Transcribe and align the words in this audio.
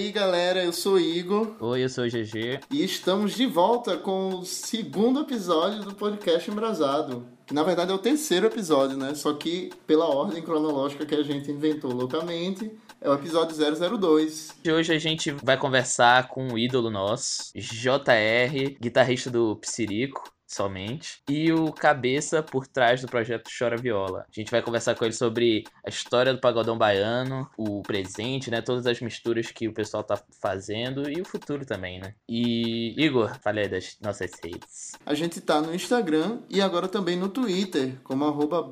aí, 0.00 0.10
galera, 0.10 0.64
eu 0.64 0.72
sou 0.72 0.98
Igor. 0.98 1.56
Oi, 1.60 1.84
eu 1.84 1.88
sou 1.88 2.04
o 2.04 2.08
GG. 2.08 2.60
E 2.70 2.82
estamos 2.82 3.34
de 3.34 3.46
volta 3.46 3.98
com 3.98 4.30
o 4.30 4.46
segundo 4.46 5.20
episódio 5.20 5.82
do 5.82 5.94
podcast 5.94 6.50
Embrasado. 6.50 7.26
Que 7.46 7.52
na 7.52 7.62
verdade 7.62 7.92
é 7.92 7.94
o 7.94 7.98
terceiro 7.98 8.46
episódio, 8.46 8.96
né? 8.96 9.14
Só 9.14 9.34
que 9.34 9.70
pela 9.86 10.06
ordem 10.06 10.42
cronológica 10.42 11.04
que 11.04 11.14
a 11.14 11.22
gente 11.22 11.50
inventou 11.50 11.92
loucamente, 11.92 12.70
é 12.98 13.10
o 13.10 13.14
episódio 13.14 13.54
002. 13.54 14.54
E 14.64 14.72
hoje 14.72 14.94
a 14.94 14.98
gente 14.98 15.32
vai 15.32 15.58
conversar 15.58 16.28
com 16.28 16.48
um 16.48 16.56
ídolo 16.56 16.88
nosso, 16.88 17.52
JR, 17.54 18.76
guitarrista 18.80 19.30
do 19.30 19.56
Psirico 19.56 20.32
somente, 20.54 21.22
e 21.28 21.52
o 21.52 21.72
cabeça 21.72 22.42
por 22.42 22.66
trás 22.66 23.00
do 23.00 23.08
projeto 23.08 23.50
Chora 23.56 23.76
Viola. 23.76 24.26
A 24.28 24.32
gente 24.32 24.50
vai 24.50 24.62
conversar 24.62 24.94
com 24.94 25.04
ele 25.04 25.14
sobre 25.14 25.64
a 25.84 25.88
história 25.88 26.32
do 26.32 26.40
pagodão 26.40 26.76
baiano, 26.76 27.48
o 27.56 27.82
presente, 27.82 28.50
né, 28.50 28.60
todas 28.60 28.86
as 28.86 29.00
misturas 29.00 29.50
que 29.50 29.68
o 29.68 29.72
pessoal 29.72 30.02
tá 30.02 30.20
fazendo 30.40 31.08
e 31.10 31.20
o 31.20 31.24
futuro 31.24 31.64
também, 31.64 32.00
né? 32.00 32.14
E 32.28 32.94
Igor, 33.00 33.38
fale 33.42 33.60
aí 33.60 33.68
das 33.68 33.96
nossas 34.00 34.32
redes. 34.42 34.92
A 35.04 35.14
gente 35.14 35.40
tá 35.40 35.60
no 35.60 35.74
Instagram 35.74 36.40
e 36.48 36.60
agora 36.60 36.88
também 36.88 37.16
no 37.16 37.28
Twitter, 37.28 37.96
como 38.02 38.24
arroba. 38.24 38.70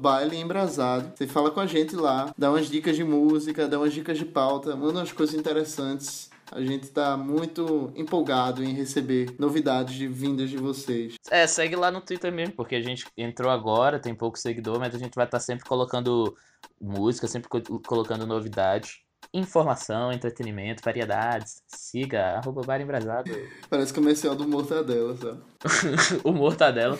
Você 1.14 1.26
fala 1.26 1.50
com 1.50 1.60
a 1.60 1.66
gente 1.66 1.94
lá, 1.94 2.32
dá 2.36 2.50
umas 2.50 2.68
dicas 2.68 2.96
de 2.96 3.04
música, 3.04 3.68
dá 3.68 3.78
umas 3.78 3.92
dicas 3.92 4.18
de 4.18 4.24
pauta, 4.24 4.74
manda 4.76 5.00
umas 5.00 5.12
coisas 5.12 5.34
interessantes. 5.34 6.27
A 6.50 6.60
gente 6.60 6.84
está 6.84 7.16
muito 7.16 7.92
empolgado 7.94 8.64
em 8.64 8.72
receber 8.72 9.34
novidades 9.38 9.94
de 9.94 10.08
vindas 10.08 10.48
de 10.48 10.56
vocês. 10.56 11.14
É, 11.30 11.46
segue 11.46 11.76
lá 11.76 11.90
no 11.90 12.00
Twitter 12.00 12.32
mesmo, 12.32 12.54
porque 12.54 12.74
a 12.74 12.82
gente 12.82 13.06
entrou 13.16 13.50
agora, 13.50 13.98
tem 13.98 14.14
pouco 14.14 14.38
seguidor, 14.38 14.78
mas 14.78 14.94
a 14.94 14.98
gente 14.98 15.14
vai 15.14 15.26
estar 15.26 15.38
tá 15.38 15.44
sempre 15.44 15.64
colocando 15.66 16.34
música, 16.80 17.28
sempre 17.28 17.48
co 17.48 17.60
colocando 17.80 18.26
novidades. 18.26 19.00
Informação, 19.32 20.10
entretenimento, 20.10 20.82
variedades. 20.82 21.62
Siga, 21.66 22.38
arroba 22.38 22.62
Bar 22.62 22.80
Embrasado. 22.80 23.30
Parece 23.68 23.92
comercial 23.92 24.34
do 24.34 24.48
Mortadela, 24.48 25.16
sabe? 25.16 25.42
o 26.24 26.32
Mortadela. 26.32 26.98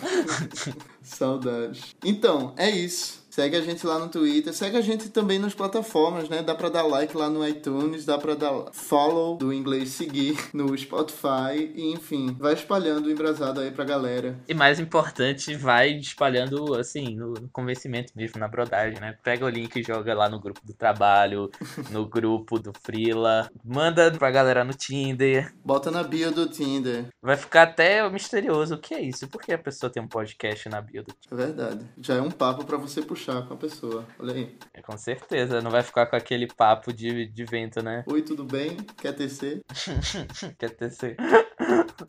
Saudades. 1.01 1.95
Então, 2.03 2.53
é 2.57 2.69
isso. 2.69 3.19
Segue 3.29 3.55
a 3.55 3.61
gente 3.61 3.85
lá 3.85 3.97
no 3.99 4.09
Twitter, 4.09 4.53
segue 4.53 4.75
a 4.75 4.81
gente 4.81 5.09
também 5.09 5.39
nas 5.39 5.53
plataformas, 5.53 6.27
né? 6.27 6.41
Dá 6.41 6.53
pra 6.53 6.67
dar 6.67 6.83
like 6.83 7.15
lá 7.15 7.29
no 7.29 7.47
iTunes, 7.47 8.03
dá 8.03 8.17
pra 8.17 8.35
dar 8.35 8.65
follow 8.73 9.37
do 9.37 9.53
inglês 9.53 9.89
seguir 9.89 10.37
no 10.53 10.77
Spotify, 10.77 11.71
e 11.73 11.93
enfim, 11.93 12.35
vai 12.37 12.53
espalhando 12.53 13.05
o 13.05 13.11
embrasado 13.11 13.61
aí 13.61 13.71
pra 13.71 13.85
galera. 13.85 14.37
E 14.45 14.53
mais 14.53 14.77
importante, 14.79 15.55
vai 15.55 15.91
espalhando, 15.91 16.73
assim, 16.75 17.15
no, 17.15 17.33
no 17.33 17.47
convencimento 17.49 18.11
mesmo, 18.13 18.39
na 18.39 18.47
brodagem, 18.47 18.99
né? 18.99 19.15
Pega 19.23 19.45
o 19.45 19.49
link 19.49 19.73
e 19.75 19.83
joga 19.83 20.13
lá 20.13 20.27
no 20.27 20.39
grupo 20.41 20.59
do 20.65 20.73
trabalho, 20.73 21.49
no 21.91 22.07
grupo 22.07 22.59
do 22.59 22.73
Freela, 22.83 23.49
manda 23.63 24.11
pra 24.11 24.31
galera 24.31 24.65
no 24.65 24.73
Tinder. 24.73 25.53
Bota 25.63 25.89
na 25.89 26.03
bio 26.03 26.31
do 26.31 26.47
Tinder. 26.47 27.05
Vai 27.21 27.37
ficar 27.37 27.61
até 27.61 28.09
misterioso. 28.09 28.48
O 28.51 28.77
que 28.77 28.93
é 28.93 29.01
isso? 29.01 29.27
Por 29.27 29.41
que 29.41 29.53
a 29.53 29.57
pessoa 29.57 29.89
tem 29.89 30.01
um 30.01 30.07
podcast 30.07 30.67
na 30.67 30.81
bio 30.81 31.03
do 31.03 31.13
Tinder? 31.13 31.39
É 31.39 31.47
verdade. 31.47 31.85
Já 32.01 32.15
é 32.15 32.21
um 32.21 32.31
papo 32.31 32.65
para 32.65 32.77
você 32.77 33.01
puxar 33.01 33.19
puxar 33.19 33.45
com 33.45 33.53
a 33.53 33.57
pessoa. 33.57 34.05
Olha 34.17 34.33
aí. 34.33 34.57
É, 34.73 34.81
com 34.81 34.97
certeza, 34.97 35.61
não 35.61 35.69
vai 35.69 35.83
ficar 35.83 36.05
com 36.05 36.15
aquele 36.15 36.47
papo 36.47 36.93
de, 36.93 37.27
de 37.27 37.45
vento, 37.45 37.83
né? 37.83 38.03
Oi, 38.07 38.21
tudo 38.21 38.45
bem? 38.45 38.77
Quer 38.97 39.13
tecer? 39.13 39.61
Quer 40.57 40.69
tecer? 40.71 41.17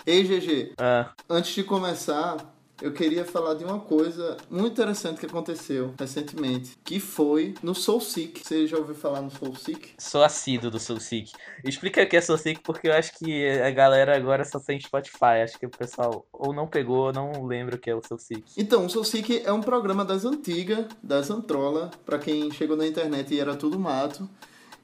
Ei, 0.07 0.23
GG. 0.23 0.75
Ah. 0.79 1.13
Antes 1.29 1.55
de 1.55 1.65
começar, 1.65 2.37
eu 2.81 2.93
queria 2.93 3.25
falar 3.25 3.55
de 3.55 3.65
uma 3.65 3.79
coisa 3.79 4.37
muito 4.51 4.73
interessante 4.73 5.21
que 5.21 5.27
aconteceu 5.27 5.95
recentemente, 5.99 6.79
que 6.83 6.99
foi 6.99 7.55
no 7.63 7.75
Soul 7.75 8.01
Seek. 8.01 8.41
Você 8.43 8.67
já 8.67 8.79
ouviu 8.79 8.95
falar 8.95 9.21
no 9.21 9.31
Soul 9.31 9.55
Seek? 9.55 9.91
Sou 9.99 10.23
assíduo 10.23 10.71
do 10.71 10.79
Soul 10.79 10.99
Seek. 10.99 11.33
Explica 11.65 12.03
o 12.03 12.09
que 12.09 12.17
é 12.17 12.21
Soul 12.21 12.39
Seek, 12.39 12.61
porque 12.63 12.89
eu 12.89 12.95
acho 12.95 13.19
que 13.19 13.49
a 13.61 13.71
galera 13.71 14.17
agora 14.17 14.45
só 14.45 14.59
tem 14.59 14.81
Spotify. 14.81 15.43
Acho 15.45 15.59
que 15.59 15.67
o 15.67 15.71
pessoal 15.71 16.27
ou 16.33 16.55
não 16.55 16.67
pegou 16.67 17.07
ou 17.07 17.13
não 17.13 17.45
lembra 17.45 17.77
o 17.77 17.79
que 17.79 17.91
é 17.91 17.95
o 17.95 18.03
Soul 18.03 18.19
Seek. 18.19 18.45
Então, 18.57 18.87
o 18.87 18.89
Soul 18.89 19.05
Seek 19.05 19.43
é 19.45 19.53
um 19.53 19.61
programa 19.61 20.05
das 20.05 20.25
antigas, 20.25 20.87
das 21.03 21.31
Antrola, 21.31 21.91
para 22.07 22.19
quem 22.19 22.51
chegou 22.51 22.77
na 22.77 22.87
internet 22.87 23.35
e 23.35 23.41
era 23.41 23.55
tudo 23.55 23.79
mato 23.79 24.29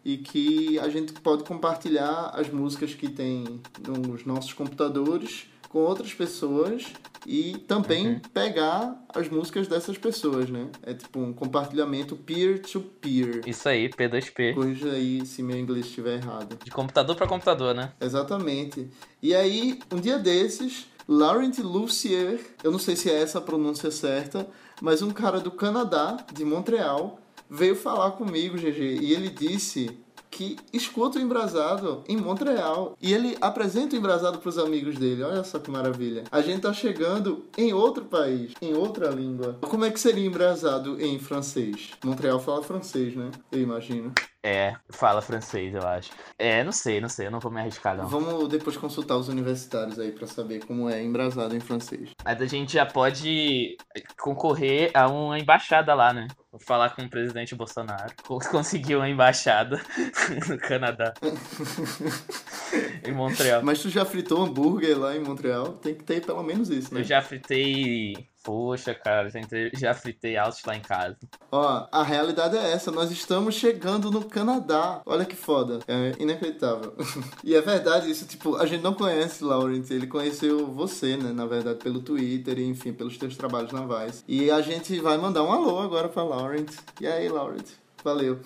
e 0.05 0.19
que 0.19 0.79
a 0.79 0.89
gente 0.89 1.15
pode 1.15 1.43
compartilhar 1.43 2.31
as 2.33 2.49
músicas 2.49 2.95
que 2.95 3.09
tem 3.09 3.61
nos 3.85 4.25
nossos 4.25 4.53
computadores 4.53 5.49
com 5.69 5.81
outras 5.81 6.13
pessoas 6.15 6.87
e 7.27 7.59
também 7.67 8.09
uhum. 8.09 8.21
pegar 8.33 9.05
as 9.15 9.29
músicas 9.29 9.67
dessas 9.67 9.99
pessoas, 9.99 10.49
né? 10.49 10.69
É 10.83 10.95
tipo 10.95 11.19
um 11.19 11.33
compartilhamento 11.33 12.17
peer-to-peer. 12.17 13.41
-peer. 13.41 13.49
Isso 13.49 13.69
aí, 13.69 13.89
P2P. 13.89 14.55
Corrija 14.55 14.91
aí 14.93 15.27
se 15.27 15.43
meu 15.43 15.59
inglês 15.59 15.87
estiver 15.87 16.15
errado. 16.15 16.57
De 16.63 16.71
computador 16.71 17.17
para 17.17 17.27
computador, 17.27 17.75
né? 17.75 17.93
Exatamente. 18.01 18.89
E 19.21 19.35
aí, 19.35 19.81
um 19.93 19.97
dia 19.97 20.19
desses, 20.19 20.87
Laurent 21.09 21.59
Lucier, 21.59 22.41
eu 22.63 22.71
não 22.71 22.79
sei 22.79 22.95
se 22.95 23.11
é 23.11 23.21
essa 23.21 23.39
a 23.39 23.43
pronúncia 23.43 23.91
certa, 23.91 24.49
mas 24.81 25.03
um 25.03 25.11
cara 25.11 25.41
do 25.41 25.51
Canadá, 25.51 26.17
de 26.33 26.45
Montreal, 26.45 27.19
veio 27.51 27.75
falar 27.75 28.13
comigo, 28.13 28.57
GG, 28.57 29.01
e 29.01 29.13
ele 29.13 29.31
disse 29.31 29.99
que 30.37 30.57
escuta 30.71 31.19
o 31.19 31.23
Embrasado 31.23 32.05
em 32.07 32.19
Montreal. 32.19 32.95
E 33.01 33.15
ele 33.15 33.39
apresenta 33.41 33.97
o 33.97 33.99
Embrasado 33.99 34.37
para 34.39 34.51
os 34.51 34.59
amigos 34.59 34.97
dele. 34.97 35.23
Olha 35.23 35.43
só 35.43 35.59
que 35.59 35.71
maravilha. 35.71 36.25
A 36.31 36.43
gente 36.43 36.61
tá 36.61 36.75
chegando 36.75 37.47
em 37.57 37.73
outro 37.73 38.05
país, 38.05 38.53
em 38.61 38.75
outra 38.75 39.09
língua. 39.09 39.57
Como 39.63 39.87
é 39.87 39.91
que 39.91 39.99
seria 39.99 40.27
Embrasado 40.27 41.01
em 41.01 41.19
francês? 41.19 41.93
Montreal 42.05 42.39
fala 42.39 42.63
francês, 42.63 43.17
né? 43.17 43.31
Eu 43.51 43.63
imagino. 43.63 44.13
É, 44.49 44.77
fala 44.91 45.21
francês, 45.21 45.75
eu 45.75 45.83
acho. 45.83 46.13
É, 46.39 46.63
não 46.63 46.71
sei, 46.71 47.01
não 47.01 47.09
sei, 47.09 47.27
eu 47.27 47.33
não 47.33 47.41
vou 47.41 47.51
me 47.51 47.59
arriscar, 47.59 47.97
não. 47.97 48.07
Vamos 48.07 48.49
depois 48.49 48.77
consultar 48.77 49.17
os 49.17 49.27
universitários 49.29 49.99
aí 49.99 50.13
para 50.13 50.25
saber 50.29 50.65
como 50.65 50.89
é 50.89 51.03
embrasado 51.03 51.57
em 51.57 51.59
francês. 51.59 52.11
Mas 52.25 52.41
a 52.41 52.47
gente 52.47 52.75
já 52.75 52.87
pode 52.87 53.77
concorrer 54.17 54.93
a 54.95 55.09
uma 55.09 55.37
embaixada 55.37 55.93
lá, 55.95 56.13
né? 56.13 56.29
Vou 56.53 56.61
falar 56.61 56.91
com 56.91 57.03
o 57.03 57.11
presidente 57.11 57.57
Bolsonaro. 57.57 58.15
Conseguiu 58.49 59.01
uma 59.01 59.09
embaixada 59.09 59.81
no 60.49 60.59
Canadá. 60.59 61.13
em 63.05 63.13
Montreal. 63.13 63.65
Mas 63.65 63.83
tu 63.83 63.91
já 63.91 64.05
fritou 64.05 64.45
hambúrguer 64.45 64.97
lá 64.97 65.17
em 65.17 65.21
Montreal? 65.21 65.73
Tem 65.73 65.93
que 65.93 66.05
ter 66.05 66.25
pelo 66.25 66.45
menos 66.45 66.71
isso, 66.71 66.95
né? 66.95 67.01
Eu 67.01 67.05
já 67.05 67.21
fritei 67.21 68.29
Poxa, 68.47 68.95
cara, 68.95 69.29
já 69.75 69.93
fritei 69.93 70.37
altos 70.37 70.63
lá 70.65 70.77
em 70.77 70.81
casa. 70.81 71.19
Ó, 71.51 71.89
a 71.91 72.05
realidade 72.05 72.57
é 72.57 72.71
essa. 72.71 72.93
Nós 72.93 73.11
estamos 73.11 73.57
chegando 73.57 74.09
no 74.09 74.25
Canadá. 74.25 75.03
Olha 75.05 75.25
que 75.25 75.35
foda. 75.35 75.81
É 75.89 76.13
inacreditável. 76.23 76.95
e 77.43 77.57
é 77.57 77.61
verdade 77.61 78.09
isso. 78.09 78.25
Tipo, 78.25 78.55
a 78.55 78.65
gente 78.65 78.83
não 78.83 78.95
conhece 78.95 79.43
Laurent. 79.43 79.91
Ele 79.91 80.07
conheceu 80.07 80.65
você, 80.69 81.17
né? 81.17 81.33
Na 81.33 81.45
verdade, 81.45 81.81
pelo 81.81 82.01
Twitter 82.01 82.61
e, 82.61 82.69
enfim, 82.69 82.93
pelos 82.93 83.19
teus 83.19 83.37
trabalhos 83.37 83.73
navais. 83.73 84.23
E 84.29 84.49
a 84.49 84.61
gente 84.61 85.01
vai 85.01 85.19
mandar 85.19 85.43
um 85.43 85.51
alô 85.51 85.81
agora 85.81 86.09
pra 86.09 86.23
Laurent. 86.23 86.71
E 87.01 87.07
aí, 87.09 87.29
Laurent? 87.29 87.67
Valeu. 88.07 88.39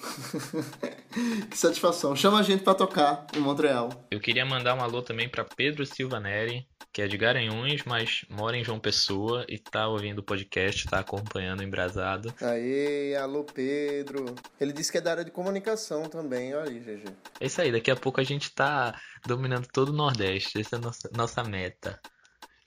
que 1.50 1.59
satisfação. 1.59 2.16
Chama 2.16 2.38
a 2.38 2.43
gente 2.43 2.65
para 2.65 2.72
tocar 2.72 3.26
em 3.37 3.41
Montreal. 3.41 3.91
Eu 4.10 4.19
queria 4.19 4.43
mandar 4.43 4.75
um 4.75 4.81
alô 4.81 5.03
também 5.03 5.28
para 5.28 5.44
Pedro 5.44 5.84
Silva 5.84 6.19
Neri, 6.19 6.66
que 6.91 7.03
é 7.03 7.06
de 7.06 7.19
Garanhuns, 7.19 7.84
mas 7.84 8.25
mora 8.31 8.56
em 8.56 8.65
João 8.65 8.81
Pessoa 8.81 9.44
e 9.50 9.59
tá 9.59 9.87
ouvindo 9.87 10.21
o 10.21 10.22
podcast, 10.22 10.87
tá 10.87 11.00
acompanhando 11.00 11.60
o 11.60 11.62
Embrasado. 11.62 12.32
Aê, 12.41 13.15
alô 13.16 13.44
Pedro. 13.44 14.34
Ele 14.59 14.72
disse 14.72 14.91
que 14.91 14.97
é 14.97 15.00
da 15.03 15.10
área 15.10 15.25
de 15.26 15.31
comunicação 15.31 16.04
também, 16.04 16.54
olha 16.54 16.71
aí, 16.71 16.81
GG. 16.81 17.04
É 17.38 17.44
isso 17.44 17.60
aí, 17.60 17.71
daqui 17.71 17.91
a 17.91 17.97
pouco 17.97 18.19
a 18.19 18.25
gente 18.25 18.54
tá 18.54 18.98
dominando 19.27 19.69
todo 19.71 19.91
o 19.91 19.92
Nordeste, 19.92 20.59
essa 20.59 20.77
é 20.77 20.78
a 20.78 20.80
nossa, 20.80 21.10
nossa 21.15 21.45
meta 21.45 22.01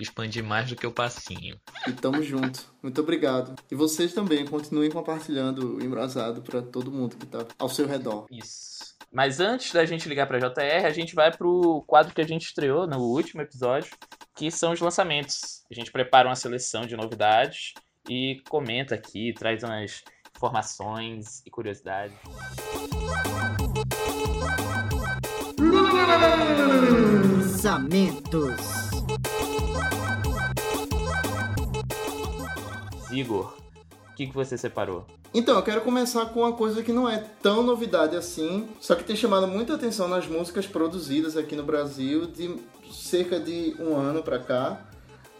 expandir 0.03 0.43
mais 0.43 0.69
do 0.69 0.75
que 0.75 0.85
o 0.85 0.91
passinho. 0.91 1.59
E 1.87 1.91
tamo 1.93 2.21
junto. 2.21 2.71
Muito 2.81 3.01
obrigado. 3.01 3.55
E 3.71 3.75
vocês 3.75 4.13
também 4.13 4.45
continuem 4.45 4.91
compartilhando 4.91 5.77
o 5.77 5.83
Embrasado 5.83 6.41
para 6.41 6.61
todo 6.61 6.91
mundo 6.91 7.15
que 7.15 7.25
tá 7.25 7.45
ao 7.57 7.69
seu 7.69 7.87
redor. 7.87 8.25
Isso. 8.29 8.93
Mas 9.11 9.39
antes 9.39 9.71
da 9.71 9.85
gente 9.85 10.09
ligar 10.09 10.27
para 10.27 10.39
JR, 10.39 10.85
a 10.85 10.91
gente 10.91 11.13
vai 11.13 11.31
pro 11.31 11.83
quadro 11.85 12.13
que 12.13 12.21
a 12.21 12.27
gente 12.27 12.45
estreou 12.45 12.87
no 12.87 12.97
último 12.97 13.41
episódio, 13.41 13.91
que 14.35 14.49
são 14.49 14.71
os 14.71 14.79
lançamentos. 14.79 15.63
A 15.71 15.75
gente 15.75 15.91
prepara 15.91 16.27
uma 16.27 16.35
seleção 16.35 16.81
de 16.81 16.95
novidades 16.95 17.73
e 18.09 18.41
comenta 18.49 18.95
aqui, 18.95 19.33
traz 19.33 19.63
umas 19.63 20.03
informações 20.35 21.41
e 21.45 21.51
curiosidades. 21.51 22.17
Lançamentos. 27.63 28.82
Igor, 33.13 33.53
o 34.11 34.15
que, 34.15 34.27
que 34.27 34.33
você 34.33 34.57
separou? 34.57 35.05
Então, 35.33 35.55
eu 35.55 35.63
quero 35.63 35.81
começar 35.81 36.25
com 36.27 36.41
uma 36.41 36.53
coisa 36.53 36.83
que 36.83 36.91
não 36.91 37.09
é 37.09 37.17
tão 37.41 37.63
novidade 37.63 38.15
assim, 38.15 38.67
só 38.79 38.95
que 38.95 39.03
tem 39.03 39.15
chamado 39.15 39.47
muita 39.47 39.75
atenção 39.75 40.07
nas 40.07 40.27
músicas 40.27 40.67
produzidas 40.67 41.37
aqui 41.37 41.55
no 41.55 41.63
Brasil 41.63 42.27
de 42.27 42.55
cerca 42.91 43.39
de 43.39 43.75
um 43.79 43.95
ano 43.95 44.21
pra 44.21 44.39
cá, 44.39 44.81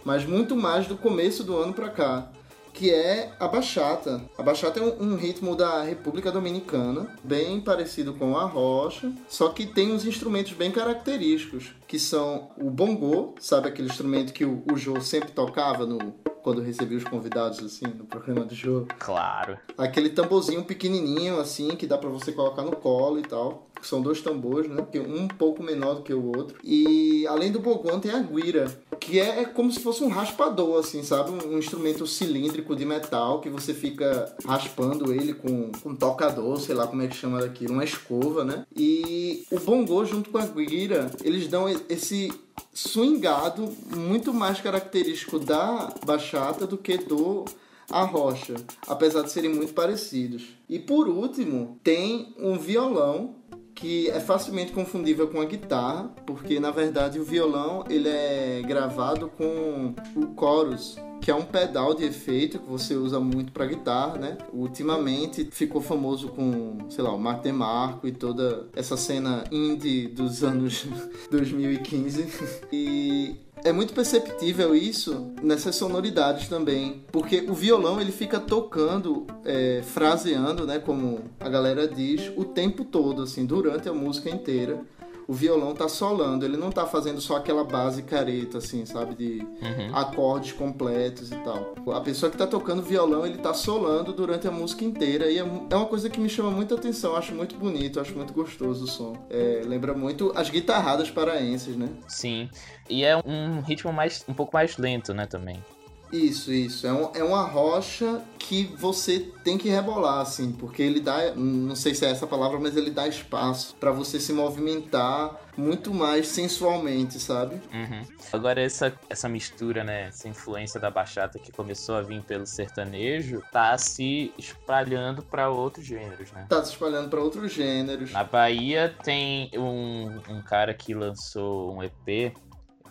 mas 0.04 0.26
muito 0.26 0.56
mais 0.56 0.88
do 0.88 0.98
começo 0.98 1.44
do 1.44 1.56
ano 1.58 1.74
pra 1.74 1.90
cá, 1.90 2.28
que 2.74 2.92
é 2.92 3.32
a 3.40 3.48
bachata. 3.48 4.22
A 4.38 4.44
bachata 4.44 4.80
é 4.80 4.84
um, 4.84 5.14
um, 5.14 5.16
ritmo 5.16 5.56
da 5.56 5.84
República 5.84 6.32
Dominicana, 6.32 7.16
bem 7.24 7.62
parecido 7.62 8.14
com 8.14 8.36
a 8.36 8.46
rocha, 8.46 9.12
só 9.28 9.50
que 9.50 9.66
tem 9.66 9.92
uns 9.92 10.06
instrumentos 10.06 10.54
bem 10.54 10.72
característicos, 10.72 11.74
que 11.88 12.00
são 12.00 12.50
o 12.58 12.70
bongô, 12.70 13.36
sabe 13.40 13.68
aquele 13.68 13.88
instrumento 13.88 14.34
que 14.34 14.44
o, 14.44 14.64
o 14.72 14.76
Jô 14.76 15.00
sempre 15.00 15.32
tocava 15.32 15.86
no 15.86 16.14
quando 16.44 16.62
recebia 16.62 16.98
os 16.98 17.06
convidados, 17.06 17.60
assim, 17.60 17.86
no 17.86 18.04
programa 18.04 18.44
do 18.44 18.54
jogo. 18.54 18.88
Claro. 19.00 19.58
Aquele 19.78 20.10
tamborzinho 20.10 20.64
pequenininho, 20.66 21.40
assim, 21.40 21.70
que 21.70 21.88
dá 21.88 21.98
para 21.98 22.10
você 22.10 22.34
colocar 22.34 22.64
no 22.64 22.76
colo 22.76 23.18
e 23.18 23.22
tal. 23.22 23.70
São 23.86 24.02
dois 24.02 24.22
tambores, 24.22 24.70
né? 24.70 24.86
Um 25.08 25.28
pouco 25.28 25.62
menor 25.62 25.96
do 25.96 26.02
que 26.04 26.14
o 26.14 26.26
outro. 26.26 26.58
E 26.64 27.26
além 27.28 27.52
do 27.52 27.60
bogão 27.60 28.00
tem 28.00 28.12
a 28.12 28.20
guira, 28.20 28.72
que 29.00 29.20
é 29.20 29.46
como 29.46 29.72
se 29.72 29.80
fosse 29.80 30.04
um 30.04 30.08
raspador, 30.08 30.80
assim, 30.80 31.04
sabe? 31.04 31.32
Um 31.46 31.58
instrumento 31.58 32.08
cilíndrico 32.08 32.76
de 32.76 32.86
metal 32.86 33.42
que 33.42 33.50
você 33.50 33.74
fica 33.74 34.34
raspando 34.46 35.14
ele 35.14 35.34
com 35.34 35.72
um 35.86 35.96
tocador, 35.96 36.60
sei 36.60 36.76
lá 36.76 36.88
como 36.88 37.02
é 37.02 37.08
que 37.08 37.16
chama 37.16 37.42
daquilo, 37.42 37.74
uma 37.74 37.84
escova, 37.84 38.44
né? 38.44 38.66
E 38.76 39.46
o 39.52 39.60
bongô 39.60 40.06
junto 40.06 40.30
com 40.30 40.38
a 40.38 40.46
guira, 40.46 41.12
eles 41.24 41.48
dão 41.48 41.68
esse 41.90 42.32
swingado 42.74 43.70
muito 43.96 44.34
mais 44.34 44.62
característico 44.62 45.40
da 45.40 45.94
bachata 46.06 46.66
do 46.66 46.78
que 46.78 46.98
do 46.98 47.46
a 47.90 48.04
rocha, 48.04 48.56
apesar 48.88 49.24
de 49.24 49.32
serem 49.32 49.54
muito 49.54 49.74
parecidos. 49.74 50.48
E 50.70 50.80
por 50.80 51.08
último, 51.08 51.78
tem 51.84 52.34
um 52.40 52.58
violão 52.58 53.36
que 53.84 54.10
é 54.12 54.20
facilmente 54.22 54.72
confundível 54.72 55.28
com 55.28 55.42
a 55.42 55.46
guitarra, 55.46 56.10
porque 56.26 56.58
na 56.58 56.72
verdade 56.72 57.20
o 57.20 57.24
violão 57.26 57.84
ele 57.90 58.08
é 58.08 58.62
gravado 58.66 59.28
com 59.28 59.94
o 60.16 60.34
chorus, 60.40 60.98
que 61.20 61.30
é 61.30 61.36
um 61.36 61.44
pedal 61.44 61.94
de 61.94 62.06
efeito 62.06 62.60
que 62.60 62.66
você 62.66 62.96
usa 62.96 63.20
muito 63.20 63.52
para 63.52 63.66
guitarra, 63.66 64.18
né? 64.18 64.38
Ultimamente 64.54 65.50
ficou 65.52 65.82
famoso 65.82 66.30
com, 66.30 66.78
sei 66.90 67.04
lá, 67.04 67.14
o 67.14 67.20
Mark 67.20 67.44
DeMarco 67.44 68.08
e 68.08 68.14
toda 68.14 68.70
essa 68.74 68.96
cena 68.96 69.44
indie 69.52 70.08
dos 70.08 70.46
anos 70.46 70.86
2015. 71.30 72.62
E 72.72 73.36
é 73.64 73.72
muito 73.72 73.94
perceptível 73.94 74.76
isso 74.76 75.32
nessas 75.42 75.76
sonoridades 75.76 76.48
também, 76.48 77.04
porque 77.12 77.46
o 77.48 77.54
violão 77.54 78.00
ele 78.00 78.12
fica 78.12 78.40
tocando, 78.40 79.26
é, 79.46 79.82
fraseando, 79.84 80.66
né, 80.66 80.80
como 80.80 81.22
a 81.40 81.50
galera 81.50 81.88
diz, 81.88 82.32
o 82.36 82.44
tempo 82.44 82.84
todo, 82.84 83.24
assim, 83.24 83.46
durante 83.46 83.88
a 83.88 83.94
música 83.94 84.30
inteira 84.30 84.82
o 85.28 85.34
violão 85.34 85.74
tá 85.74 85.88
solando, 85.88 86.46
ele 86.46 86.58
não 86.58 86.72
tá 86.72 86.86
fazendo 86.86 87.22
só 87.22 87.38
aquela 87.38 87.64
base 87.64 88.04
careta, 88.04 88.58
assim, 88.58 88.86
sabe? 88.86 89.16
De 89.16 89.40
uhum. 89.62 89.96
acordes 89.96 90.52
completos 90.54 91.32
e 91.32 91.36
tal. 91.38 91.74
A 91.94 92.02
pessoa 92.02 92.32
que 92.32 92.38
tá 92.38 92.48
tocando 92.48 92.82
violão, 92.82 93.26
ele 93.26 93.38
tá 93.38 93.54
solando 93.54 94.14
durante 94.14 94.48
a 94.48 94.52
música 94.52 94.84
inteira 94.84 95.30
e 95.30 95.38
é, 95.38 95.42
é 95.42 95.76
uma 95.76 95.86
coisa 95.86 96.10
que 96.10 96.20
me 96.20 96.30
chama 96.30 96.52
muita 96.52 96.76
atenção, 96.76 97.16
acho 97.16 97.34
muito 97.34 97.56
bonito, 97.56 98.00
acho 98.00 98.14
muito 98.16 98.34
gostoso 98.34 98.86
o 98.86 98.88
som. 98.88 99.14
É, 99.30 99.62
lembra 99.66 99.94
muito 99.94 100.32
as 100.36 100.50
guitarradas 100.50 101.10
paraenses, 101.10 101.76
né? 101.76 101.90
Sim. 102.08 102.50
E 102.90 103.04
é 103.04 103.16
um 103.18 103.62
ritmo 103.62 103.94
mais 103.94 104.26
um 104.28 104.34
pouco 104.34 104.54
mais 104.54 104.78
lento, 104.78 105.14
né, 105.14 105.26
também. 105.26 105.64
Isso, 106.14 106.54
isso. 106.54 106.86
É, 106.86 106.94
um, 106.94 107.12
é 107.16 107.24
uma 107.24 107.42
rocha 107.42 108.22
que 108.38 108.66
você 108.78 109.32
tem 109.44 109.58
que 109.58 109.68
rebolar, 109.68 110.20
assim, 110.20 110.52
porque 110.52 110.84
ele 110.84 111.00
dá, 111.00 111.34
não 111.34 111.76
sei 111.76 111.96
se 111.96 112.06
é 112.06 112.12
essa 112.12 112.28
palavra, 112.28 112.60
mas 112.60 112.78
ele 112.78 112.92
dá 112.92 113.08
espaço 113.08 113.76
para 113.80 113.92
você 113.92 114.20
se 114.20 114.32
movimentar 114.32 115.42
muito 115.58 115.94
mais 115.94 116.28
sensualmente, 116.28 117.20
sabe? 117.20 117.56
Uhum. 117.74 118.02
Agora, 118.32 118.62
essa, 118.62 118.94
essa 119.10 119.30
mistura, 119.30 119.84
né, 119.84 120.08
essa 120.08 120.28
influência 120.28 120.80
da 120.80 120.90
bachata 120.90 121.40
que 121.40 121.52
começou 121.52 121.96
a 121.96 122.02
vir 122.02 122.22
pelo 122.24 122.46
sertanejo, 122.46 123.42
tá 123.52 123.78
se 123.78 124.34
espalhando 124.38 125.22
para 125.22 125.50
outros 125.50 125.86
gêneros, 125.86 126.32
né? 126.32 126.46
Tá 126.50 126.64
se 126.64 126.72
espalhando 126.72 127.10
para 127.10 127.22
outros 127.22 127.52
gêneros. 127.52 128.12
Na 128.12 128.24
Bahia 128.24 128.96
tem 129.04 129.50
um, 129.56 130.20
um 130.30 130.42
cara 130.42 130.74
que 130.74 130.94
lançou 130.94 131.76
um 131.76 131.84
EP 131.84 132.36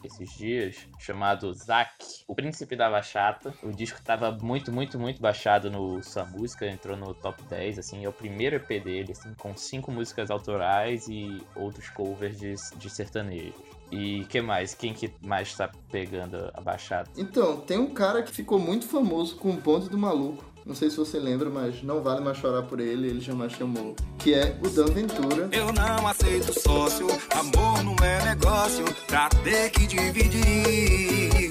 esses 0.04 0.30
dias, 0.36 0.88
chamado 0.98 1.52
Zack, 1.52 1.92
o 2.26 2.34
príncipe 2.34 2.76
da 2.76 2.90
bachata. 2.90 3.54
O 3.62 3.70
disco 3.70 4.00
tava 4.02 4.30
muito, 4.30 4.72
muito, 4.72 4.98
muito 4.98 5.20
baixado 5.20 5.70
no 5.70 6.02
sua 6.02 6.24
música, 6.24 6.66
entrou 6.66 6.96
no 6.96 7.14
top 7.14 7.42
10, 7.44 7.78
assim, 7.78 8.04
é 8.04 8.08
o 8.08 8.12
primeiro 8.12 8.56
EP 8.56 8.68
dele, 8.82 9.12
assim, 9.12 9.34
com 9.34 9.56
cinco 9.56 9.90
músicas 9.90 10.30
autorais 10.30 11.08
e 11.08 11.42
outros 11.54 11.88
covers 11.90 12.38
de, 12.38 12.54
de 12.76 12.90
sertanejos. 12.90 13.71
E 13.92 14.24
que 14.24 14.40
mais? 14.40 14.74
Quem 14.74 14.94
que 14.94 15.12
mais 15.20 15.54
tá 15.54 15.70
pegando 15.90 16.50
a 16.54 16.60
bachata? 16.62 17.10
Então, 17.16 17.58
tem 17.58 17.78
um 17.78 17.92
cara 17.92 18.22
que 18.22 18.32
ficou 18.32 18.58
muito 18.58 18.86
famoso 18.86 19.36
com 19.36 19.50
o 19.50 19.58
Ponto 19.58 19.90
do 19.90 19.98
Maluco. 19.98 20.42
Não 20.64 20.74
sei 20.74 20.88
se 20.88 20.96
você 20.96 21.18
lembra, 21.18 21.50
mas 21.50 21.82
não 21.82 22.00
vale 22.02 22.22
mais 22.22 22.38
chorar 22.38 22.62
por 22.62 22.80
ele, 22.80 23.08
ele 23.08 23.20
jamais 23.20 23.52
chamou. 23.52 23.94
Que 24.18 24.32
é 24.32 24.56
o 24.64 24.70
Dan 24.70 24.86
Ventura. 24.86 25.50
Eu 25.52 25.72
não 25.72 26.06
aceito 26.08 26.58
sócio, 26.58 27.06
amor 27.34 27.82
não 27.82 27.96
é 28.02 28.24
negócio, 28.24 28.84
pra 29.06 29.28
ter 29.28 29.70
que 29.70 29.86
dividir. 29.86 31.50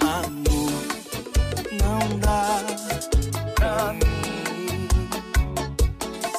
Amor 0.00 0.72
não 1.72 2.18
dá 2.20 2.60
pra 3.54 3.94
mim. 3.94 4.88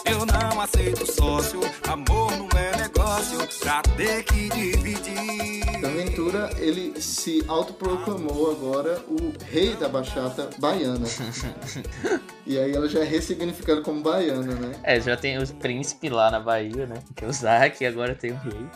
Eu 0.05 0.25
não 0.25 0.61
aceito 0.61 1.11
sócio, 1.11 1.59
amor 1.89 2.31
não 2.37 2.47
é 2.47 2.52
negócio, 2.52 2.52
pra 3.59 3.81
ter 3.95 4.23
que 4.23 4.49
dividir. 4.49 5.63
Ventura, 5.81 6.49
ele 6.57 6.99
se 7.01 7.43
autoproclamou 7.47 8.51
agora 8.51 8.99
o 9.07 9.33
rei 9.51 9.75
da 9.75 9.89
bachata 9.89 10.49
baiana. 10.57 11.05
e 12.45 12.57
aí 12.57 12.73
ela 12.73 12.87
já 12.87 13.01
é 13.01 13.03
ressignificada 13.03 13.81
como 13.81 14.01
baiana, 14.01 14.55
né? 14.55 14.75
É, 14.83 14.99
já 14.99 15.17
tem 15.17 15.37
o 15.37 15.47
príncipe 15.55 16.09
lá 16.09 16.31
na 16.31 16.39
Bahia, 16.39 16.85
né? 16.85 16.95
Que 17.15 17.25
é 17.25 17.27
o 17.27 17.33
Zac, 17.33 17.83
e 17.83 17.87
agora 17.87 18.15
tem 18.15 18.31
o 18.31 18.35
rei. 18.35 18.67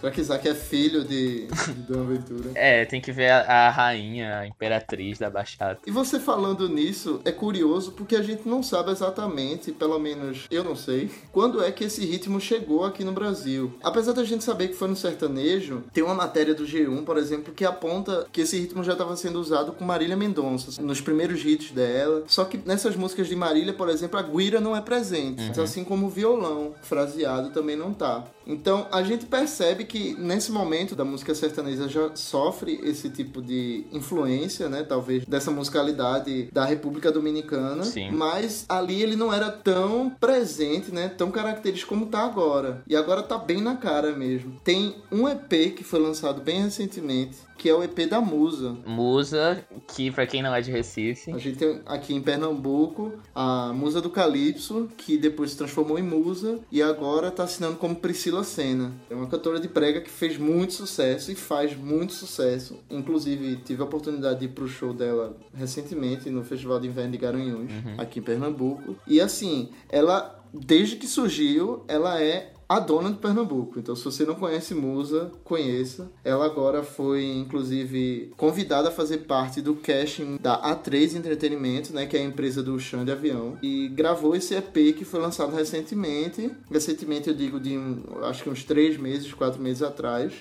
Será 0.00 0.10
que 0.10 0.20
Isaac 0.22 0.48
é 0.48 0.54
filho 0.54 1.04
de, 1.04 1.46
de 1.46 1.72
Dona 1.86 2.04
Ventura? 2.04 2.50
É, 2.60 2.84
tem 2.84 3.00
que 3.00 3.12
ver 3.12 3.30
a, 3.30 3.66
a, 3.66 3.70
rainha, 3.70 4.38
a 4.38 4.46
imperatriz 4.46 5.18
da 5.18 5.30
Baixada. 5.30 5.78
E 5.86 5.90
você 5.90 6.18
falando 6.18 6.68
nisso, 6.68 7.20
é 7.24 7.30
curioso 7.30 7.92
porque 7.92 8.16
a 8.16 8.22
gente 8.22 8.48
não 8.48 8.62
sabe 8.62 8.90
exatamente, 8.90 9.72
pelo 9.72 9.98
menos 9.98 10.46
eu 10.50 10.64
não 10.64 10.74
sei, 10.74 11.10
quando 11.32 11.62
é 11.62 11.70
que 11.70 11.84
esse 11.84 12.04
ritmo 12.04 12.40
chegou 12.40 12.84
aqui 12.84 13.04
no 13.04 13.12
Brasil. 13.12 13.74
Apesar 13.82 14.12
da 14.12 14.24
gente 14.24 14.42
saber 14.42 14.68
que 14.68 14.74
foi 14.74 14.88
no 14.88 14.96
sertanejo, 14.96 15.84
tem 15.92 16.02
uma 16.02 16.14
matéria 16.14 16.54
do 16.54 16.64
G1, 16.64 17.04
por 17.04 17.16
exemplo, 17.16 17.52
que 17.52 17.64
aponta 17.64 18.26
que 18.32 18.42
esse 18.42 18.58
ritmo 18.58 18.82
já 18.82 18.92
estava 18.92 19.16
sendo 19.16 19.38
usado 19.38 19.72
com 19.72 19.84
Marília 19.84 20.16
Mendonça, 20.16 20.80
nos 20.82 21.00
primeiros 21.00 21.44
hits 21.44 21.72
dela. 21.72 22.24
Só 22.26 22.44
que 22.44 22.58
nessas 22.64 22.96
músicas 22.96 23.28
de 23.28 23.36
Marília, 23.36 23.72
por 23.72 23.88
exemplo, 23.88 24.18
a 24.18 24.22
guira 24.22 24.60
não 24.60 24.74
é 24.74 24.80
presente, 24.80 25.50
uhum. 25.56 25.64
assim 25.64 25.84
como 25.84 26.06
o 26.06 26.10
violão 26.10 26.74
fraseado 26.82 27.50
também 27.50 27.76
não 27.76 27.92
tá. 27.92 28.24
Então 28.46 28.86
a 28.90 29.02
gente 29.02 29.26
percebe 29.26 29.84
que 29.90 30.14
nesse 30.14 30.52
momento 30.52 30.94
da 30.94 31.04
música 31.04 31.34
sertaneja 31.34 31.88
já 31.88 32.14
sofre 32.14 32.80
esse 32.84 33.10
tipo 33.10 33.42
de 33.42 33.84
influência, 33.90 34.68
né? 34.68 34.84
Talvez 34.84 35.24
dessa 35.24 35.50
musicalidade 35.50 36.48
da 36.52 36.64
República 36.64 37.10
Dominicana. 37.10 37.82
Sim. 37.82 38.12
Mas 38.12 38.64
ali 38.68 39.02
ele 39.02 39.16
não 39.16 39.34
era 39.34 39.50
tão 39.50 40.08
presente, 40.08 40.94
né? 40.94 41.08
Tão 41.08 41.32
característico 41.32 41.92
como 41.92 42.06
tá 42.06 42.20
agora. 42.24 42.84
E 42.86 42.94
agora 42.94 43.20
tá 43.20 43.36
bem 43.36 43.60
na 43.60 43.76
cara 43.76 44.12
mesmo. 44.12 44.60
Tem 44.62 44.94
um 45.10 45.28
EP 45.28 45.74
que 45.76 45.82
foi 45.82 45.98
lançado 45.98 46.40
bem 46.40 46.62
recentemente, 46.62 47.38
que 47.60 47.68
é 47.68 47.74
o 47.74 47.84
EP 47.84 48.08
da 48.08 48.22
Musa. 48.22 48.74
Musa, 48.86 49.62
que 49.86 50.10
para 50.10 50.26
quem 50.26 50.42
não 50.42 50.54
é 50.54 50.62
de 50.62 50.70
Recife. 50.70 51.30
A 51.30 51.36
gente 51.36 51.58
tem 51.58 51.82
aqui 51.84 52.14
em 52.14 52.22
Pernambuco 52.22 53.12
a 53.34 53.70
Musa 53.74 54.00
do 54.00 54.08
Calypso, 54.08 54.88
que 54.96 55.18
depois 55.18 55.50
se 55.50 55.58
transformou 55.58 55.98
em 55.98 56.02
Musa 56.02 56.58
e 56.72 56.82
agora 56.82 57.30
tá 57.30 57.42
assinando 57.42 57.76
como 57.76 57.94
Priscila 57.94 58.42
Senna. 58.44 58.94
É 59.10 59.14
uma 59.14 59.26
cantora 59.26 59.60
de 59.60 59.68
prega 59.68 60.00
que 60.00 60.08
fez 60.08 60.38
muito 60.38 60.72
sucesso 60.72 61.30
e 61.30 61.34
faz 61.34 61.76
muito 61.76 62.14
sucesso. 62.14 62.78
Inclusive, 62.88 63.56
tive 63.56 63.82
a 63.82 63.84
oportunidade 63.84 64.38
de 64.38 64.46
ir 64.46 64.48
pro 64.48 64.66
show 64.66 64.94
dela 64.94 65.36
recentemente 65.52 66.30
no 66.30 66.42
Festival 66.42 66.80
de 66.80 66.88
Inverno 66.88 67.12
de 67.12 67.18
Garanhuns, 67.18 67.70
uhum. 67.70 67.94
aqui 67.98 68.20
em 68.20 68.22
Pernambuco. 68.22 68.96
E 69.06 69.20
assim, 69.20 69.68
ela 69.90 70.40
desde 70.52 70.96
que 70.96 71.06
surgiu, 71.06 71.84
ela 71.86 72.20
é 72.22 72.52
a 72.70 72.78
dona 72.78 73.10
de 73.10 73.16
Pernambuco. 73.16 73.80
Então, 73.80 73.96
se 73.96 74.04
você 74.04 74.24
não 74.24 74.36
conhece 74.36 74.76
Musa, 74.76 75.32
conheça. 75.42 76.08
Ela 76.22 76.46
agora 76.46 76.84
foi, 76.84 77.24
inclusive, 77.24 78.32
convidada 78.36 78.90
a 78.90 78.92
fazer 78.92 79.18
parte 79.18 79.60
do 79.60 79.74
casting 79.74 80.36
da 80.40 80.62
A3 80.62 81.16
Entretenimento, 81.16 81.92
né, 81.92 82.06
que 82.06 82.16
é 82.16 82.20
a 82.20 82.24
empresa 82.24 82.62
do 82.62 82.78
chão 82.78 83.04
de 83.04 83.10
avião, 83.10 83.58
e 83.60 83.88
gravou 83.88 84.36
esse 84.36 84.54
EP 84.54 84.94
que 84.96 85.04
foi 85.04 85.18
lançado 85.18 85.52
recentemente. 85.52 86.48
Recentemente, 86.70 87.28
eu 87.28 87.34
digo 87.34 87.58
de, 87.58 87.76
acho 88.22 88.44
que 88.44 88.50
uns 88.50 88.62
três 88.62 88.96
meses, 88.96 89.34
quatro 89.34 89.60
meses 89.60 89.82
atrás. 89.82 90.32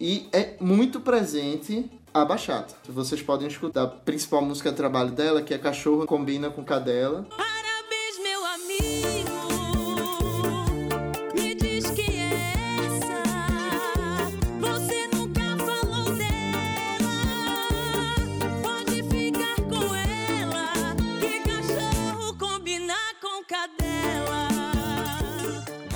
E 0.00 0.26
é 0.32 0.56
muito 0.60 0.98
presente 0.98 1.88
a 2.12 2.24
bachata. 2.24 2.74
Vocês 2.88 3.22
podem 3.22 3.46
escutar 3.46 3.84
a 3.84 3.86
principal 3.86 4.42
música 4.44 4.70
de 4.70 4.76
trabalho 4.76 5.12
dela, 5.12 5.42
que 5.42 5.54
é 5.54 5.58
Cachorro 5.58 6.06
Combina 6.06 6.50
com 6.50 6.64
Cadela. 6.64 7.24
Parabéns, 7.36 7.57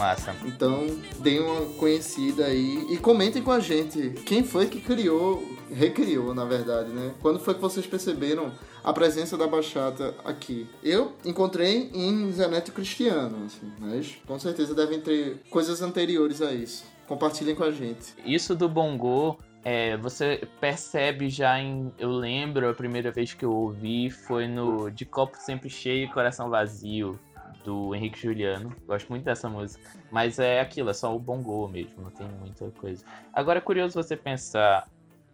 Massa. 0.02 0.34
Então, 0.44 0.84
deem 1.20 1.38
uma 1.38 1.64
conhecida 1.78 2.46
aí 2.46 2.88
e 2.90 2.96
comentem 2.96 3.40
com 3.40 3.52
a 3.52 3.60
gente 3.60 4.10
quem 4.26 4.42
foi 4.42 4.66
que 4.66 4.80
criou, 4.80 5.40
recriou, 5.72 6.34
na 6.34 6.44
verdade, 6.44 6.90
né? 6.90 7.14
Quando 7.22 7.38
foi 7.38 7.54
que 7.54 7.60
vocês 7.60 7.86
perceberam 7.86 8.50
a 8.82 8.92
presença 8.92 9.36
da 9.36 9.46
bachata 9.46 10.12
aqui? 10.24 10.66
Eu 10.82 11.12
encontrei 11.24 11.88
em 11.94 12.32
Zaneto 12.32 12.72
Cristiano, 12.72 13.46
assim, 13.46 13.72
mas 13.78 14.16
com 14.26 14.36
certeza 14.40 14.74
devem 14.74 15.00
ter 15.00 15.40
coisas 15.48 15.80
anteriores 15.80 16.42
a 16.42 16.52
isso. 16.52 16.84
Compartilhem 17.06 17.54
com 17.54 17.62
a 17.62 17.70
gente. 17.70 18.12
Isso 18.24 18.56
do 18.56 18.68
bongô, 18.68 19.38
é, 19.64 19.96
você 19.98 20.48
percebe 20.60 21.30
já 21.30 21.60
em. 21.60 21.92
Eu 21.96 22.10
lembro 22.10 22.68
a 22.68 22.74
primeira 22.74 23.12
vez 23.12 23.34
que 23.34 23.44
eu 23.44 23.52
ouvi 23.52 24.10
foi 24.10 24.48
no 24.48 24.90
De 24.90 25.04
Copo 25.04 25.36
Sempre 25.36 25.70
Cheio 25.70 26.06
e 26.06 26.12
Coração 26.12 26.50
Vazio, 26.50 27.20
do 27.64 27.94
Henrique 27.94 28.20
Juliano. 28.20 28.74
Gosto 28.86 29.08
muito 29.08 29.24
dessa 29.24 29.48
música. 29.48 29.82
Mas 30.10 30.38
é 30.38 30.60
aquilo, 30.60 30.90
é 30.90 30.94
só 30.94 31.14
o 31.14 31.18
bongô 31.18 31.68
mesmo, 31.68 32.02
não 32.02 32.10
tem 32.10 32.26
muita 32.28 32.70
coisa. 32.72 33.04
Agora 33.32 33.58
é 33.58 33.62
curioso 33.62 33.94
você 33.94 34.16
pensar 34.16 34.88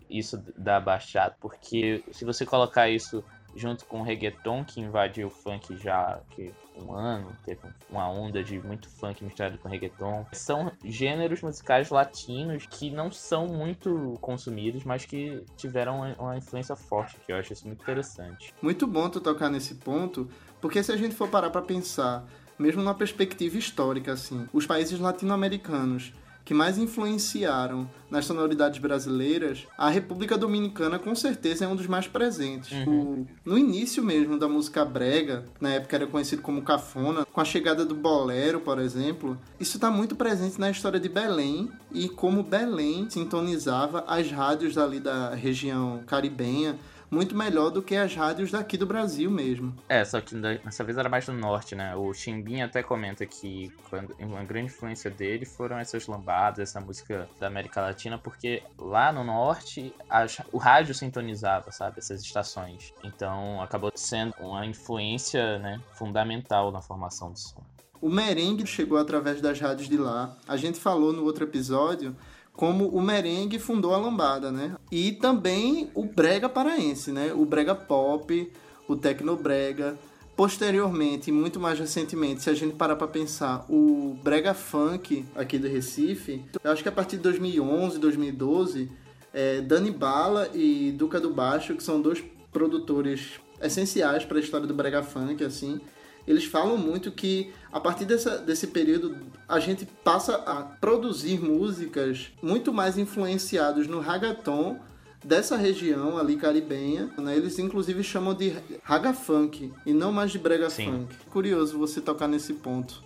isso 0.09 0.43
da 0.57 0.81
bachata, 0.81 1.37
porque 1.41 2.03
se 2.13 2.25
você 2.25 2.47
colocar 2.47 2.89
isso 2.89 3.23
junto 3.55 3.85
com 3.87 4.01
o 4.01 4.03
reggaeton 4.03 4.65
que 4.65 4.81
invadiu 4.81 5.29
o 5.29 5.31
funk 5.31 5.77
já 5.77 6.21
que 6.31 6.53
um 6.77 6.93
ano, 6.93 7.37
teve 7.45 7.61
uma 7.91 8.09
onda 8.09 8.43
de 8.43 8.61
muito 8.61 8.89
funk 8.89 9.25
misturado 9.25 9.59
com 9.59 9.69
reggaeton. 9.69 10.25
São 10.33 10.71
gêneros 10.85 11.43
musicais 11.43 11.91
latinos 11.91 12.67
que 12.67 12.91
não 12.91 13.11
são 13.11 13.49
muito 13.49 14.17
consumidos, 14.21 14.85
mas 14.85 15.05
que 15.05 15.45
tiveram 15.57 16.15
uma 16.19 16.37
influência 16.37 16.77
forte, 16.77 17.19
que 17.27 17.33
eu 17.33 17.37
acho 17.37 17.53
isso 17.53 17.67
muito 17.67 17.83
interessante. 17.83 18.55
Muito 18.63 18.87
bom 18.87 19.09
tu 19.11 19.21
tocar 19.21 19.51
nesse 19.51 19.75
ponto, 19.77 20.31
porque 20.61 20.83
se 20.83 20.93
a 20.93 20.97
gente 20.97 21.15
for 21.15 21.29
parar 21.29 21.51
pra 21.51 21.63
pensar, 21.63 22.25
mesmo 22.59 22.83
numa 22.83 22.95
perspectiva 22.95 23.57
histórica, 23.59 24.13
assim, 24.13 24.47
os 24.53 24.67
países 24.67 24.99
latino-americanos 24.99 26.13
que 26.45 26.55
mais 26.55 26.79
influenciaram 26.79 27.87
nas 28.11 28.25
sonoridades 28.25 28.79
brasileiras, 28.81 29.67
a 29.77 29.91
República 29.91 30.35
Dominicana 30.39 30.99
com 30.99 31.15
certeza 31.15 31.67
é 31.67 31.69
um 31.69 31.77
dos 31.77 31.87
mais 31.87 32.07
presentes. 32.09 32.73
Uhum. 32.73 33.01
O- 33.01 33.27
no 33.45 33.59
início 33.59 34.03
mesmo 34.03 34.39
da 34.39 34.49
música 34.49 34.83
brega, 34.83 35.45
na 35.61 35.75
época 35.75 35.95
era 35.97 36.07
conhecido 36.07 36.41
como 36.41 36.63
cafona, 36.63 37.27
com 37.27 37.41
a 37.41 37.45
chegada 37.45 37.85
do 37.85 37.95
bolero, 37.95 38.61
por 38.61 38.79
exemplo, 38.79 39.37
isso 39.61 39.77
está 39.77 39.91
muito 39.91 40.17
presente 40.17 40.59
na 40.59 40.71
história 40.71 40.99
de 40.99 41.09
Belém 41.11 41.71
e 41.93 42.09
como 42.09 42.43
Belém 42.43 43.07
sintonizava 43.11 44.03
as 44.09 44.31
rádios 44.31 44.79
ali 44.79 45.01
da 45.01 45.35
região 45.35 46.03
caribenha 46.07 46.77
muito 47.11 47.37
melhor 47.37 47.71
do 47.71 47.83
que 47.83 47.97
as 47.97 48.15
rádios 48.15 48.51
daqui 48.51 48.77
do 48.77 48.87
Brasil 48.87 49.31
mesmo. 49.31 49.75
É, 49.89 50.05
só 50.05 50.21
que 50.21 50.35
dessa 50.35 50.85
vez 50.85 50.99
era 50.99 51.09
mais 51.09 51.25
do 51.27 51.33
norte, 51.33 51.75
né? 51.75 51.95
O 51.97 52.13
Chimbinha 52.13 52.67
até 52.67 52.83
comenta 52.83 53.25
que 53.27 53.73
quando, 53.89 54.15
uma 54.21 54.45
grande 54.45 54.67
influência 54.67 55.11
dele 55.11 55.45
foram 55.45 55.79
essas 55.79 56.07
lambadas, 56.07 56.59
essa 56.61 56.81
música 56.81 57.29
da 57.41 57.47
América 57.47 57.81
Latina, 57.81 58.19
porque 58.19 58.63
lá 58.79 59.13
no 59.13 59.25
norte 59.25 59.93
as- 60.09 60.39
o 60.53 60.59
rádio 60.59 60.95
sintonizava, 60.95 61.71
sabe? 61.73 61.99
Essas 61.99 62.21
estações. 62.23 62.93
Então 63.03 63.61
acabou 63.63 63.91
sendo 63.95 64.35
uma 64.41 64.65
influência 64.67 65.59
né, 65.59 65.81
fundamental 65.95 66.71
na 66.71 66.81
formação 66.81 67.33
do 67.33 67.39
som. 67.39 67.63
O 68.01 68.09
merengue 68.09 68.65
chegou 68.65 68.97
através 68.97 69.41
das 69.41 69.59
rádios 69.59 69.89
de 69.89 69.97
lá. 69.97 70.37
A 70.47 70.57
gente 70.57 70.79
falou 70.79 71.13
no 71.13 71.25
outro 71.25 71.43
episódio 71.45 72.15
como 72.59 72.89
o 72.89 73.01
merengue 73.01 73.57
fundou 73.57 73.95
a 73.95 73.99
lambada, 73.99 74.51
né? 74.51 74.75
E 74.91 75.13
também 75.13 75.93
o 75.95 76.05
brega 76.05 76.49
paraense, 76.49 77.13
né? 77.13 77.33
O 77.33 77.45
brega 77.47 77.73
pop, 77.73 78.53
o 78.89 78.97
tecnobrega. 78.97 79.97
Posteriormente, 80.35 81.31
muito 81.31 81.61
mais 81.61 81.79
recentemente, 81.79 82.43
se 82.43 82.51
a 82.51 82.55
gente 82.55 82.75
parar 82.75 82.97
pra 82.97 83.07
pensar, 83.07 83.65
o 83.69 84.19
brega 84.25 84.55
funk 84.55 85.25
aqui 85.37 85.57
do 85.57 85.69
Recife, 85.69 86.45
eu 86.65 86.73
acho 86.73 86.83
que 86.83 86.89
a 86.89 86.93
partir 86.93 87.17
de 87.17 87.23
2011, 87.23 87.97
2012, 88.01 88.91
é, 89.33 89.61
Dani 89.61 89.93
Bala 89.93 90.51
e 90.53 90.91
Duca 90.99 91.21
do 91.21 91.31
Baixo, 91.31 91.77
que 91.77 91.83
são 91.83 92.03
dois 92.03 92.25
produtores 92.53 93.39
essenciais 93.63 94.25
para 94.25 94.37
a 94.37 94.41
história 94.41 94.67
do 94.67 94.75
brega 94.75 95.05
funk, 95.05 95.45
assim, 95.45 95.81
eles 96.29 96.45
falam 96.45 96.77
muito 96.77 97.11
que 97.11 97.51
a 97.73 97.81
partir 97.81 98.05
dessa, 98.05 98.37
desse 98.37 98.67
período 98.67 99.17
a 99.49 99.59
gente 99.59 99.87
passa 100.05 100.35
a 100.35 100.57
produzir 100.57 101.41
músicas 101.41 102.31
muito 102.43 102.71
mais 102.71 102.99
influenciados 102.99 103.87
no 103.87 103.99
ragaton 103.99 104.79
dessa 105.25 105.57
região 105.57 106.19
ali 106.19 106.37
caribenha, 106.37 107.11
né? 107.17 107.35
Eles 107.35 107.59
inclusive 107.59 108.05
chamam 108.05 108.35
de 108.35 108.55
raga 108.83 109.15
funk 109.15 109.73
e 109.87 109.93
não 109.95 110.13
mais 110.13 110.31
de 110.31 110.39
brega 110.39 110.69
Sim. 110.69 110.85
funk. 110.85 111.15
Curioso 111.31 111.79
você 111.79 111.99
tocar 111.99 112.29
nesse 112.29 112.53
ponto. 112.53 113.03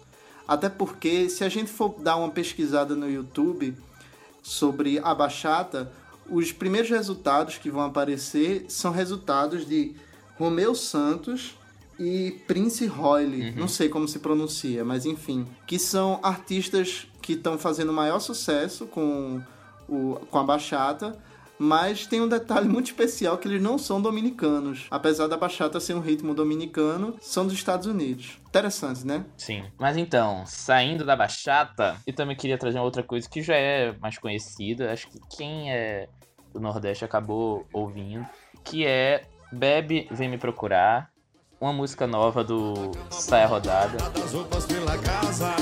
Até 0.47 0.69
porque 0.69 1.29
se 1.29 1.45
a 1.45 1.49
gente 1.49 1.71
for 1.71 1.95
dar 2.01 2.17
uma 2.17 2.31
pesquisada 2.31 2.97
no 2.97 3.09
YouTube 3.09 3.77
sobre 4.43 4.99
a 4.99 5.15
bachata, 5.15 5.93
os 6.29 6.51
primeiros 6.51 6.91
resultados 6.91 7.57
que 7.57 7.71
vão 7.71 7.83
aparecer 7.83 8.67
são 8.69 8.91
resultados 8.91 9.65
de 9.65 9.95
Romeu 10.37 10.75
Santos 10.75 11.55
e 11.99 12.43
Prince 12.47 12.87
Royale, 12.87 13.53
não 13.53 13.69
sei 13.69 13.89
como 13.89 14.09
se 14.09 14.19
pronuncia, 14.19 14.85
mas 14.85 15.07
enfim, 15.07 15.47
que 15.67 15.79
são 15.79 16.19
artistas 16.23 17.07
que 17.21 17.35
estão 17.35 17.59
fazendo 17.59 17.93
maior 17.93 18.19
sucesso 18.19 18.87
com, 18.87 19.41
o, 19.89 20.17
com 20.31 20.39
a 20.39 20.45
bachata, 20.45 21.19
mas 21.59 22.07
tem 22.07 22.21
um 22.21 22.29
detalhe 22.29 22.67
muito 22.69 22.87
especial 22.87 23.39
que 23.39 23.47
eles 23.47 23.63
não 23.63 23.79
são 23.79 24.03
dominicanos. 24.03 24.87
Apesar 24.91 25.29
da 25.29 25.37
bachata 25.37 25.79
ser 25.79 25.95
um 25.95 26.01
ritmo 26.01 26.35
dominicano, 26.35 27.17
são 27.21 27.45
dos 27.47 27.55
Estados 27.55 27.87
Unidos. 27.87 28.39
Interessante, 28.49 29.07
né? 29.07 29.25
Sim. 29.37 29.65
Mas 29.79 29.97
então, 29.97 30.45
saindo 30.47 31.05
da 31.05 31.15
bachata, 31.15 31.97
eu 32.07 32.15
também 32.15 32.37
queria 32.37 32.59
trazer 32.59 32.79
uma 32.79 32.85
outra 32.85 33.03
coisa 33.03 33.29
que 33.29 33.43
já 33.43 33.55
é 33.55 33.97
mais 34.01 34.19
conhecida. 34.19 34.93
Acho 34.93 35.09
que 35.09 35.21
quem 35.37 35.73
é 35.73 36.09
do 36.53 36.61
Nordeste 36.61 37.05
acabou 37.05 37.67
ouvindo. 37.73 38.27
Que 38.65 38.85
é 38.85 39.25
Bebe 39.53 40.09
Vem 40.11 40.29
Me 40.29 40.39
Procurar. 40.39 41.12
Uma 41.63 41.73
música 41.73 42.09
nova 42.09 42.43
do 42.43 42.91
Saia 43.09 43.47
Rodada. 43.47 43.97
das 44.11 44.33
roupas 44.33 44.67
pela 44.67 44.99
casa, 44.99 45.55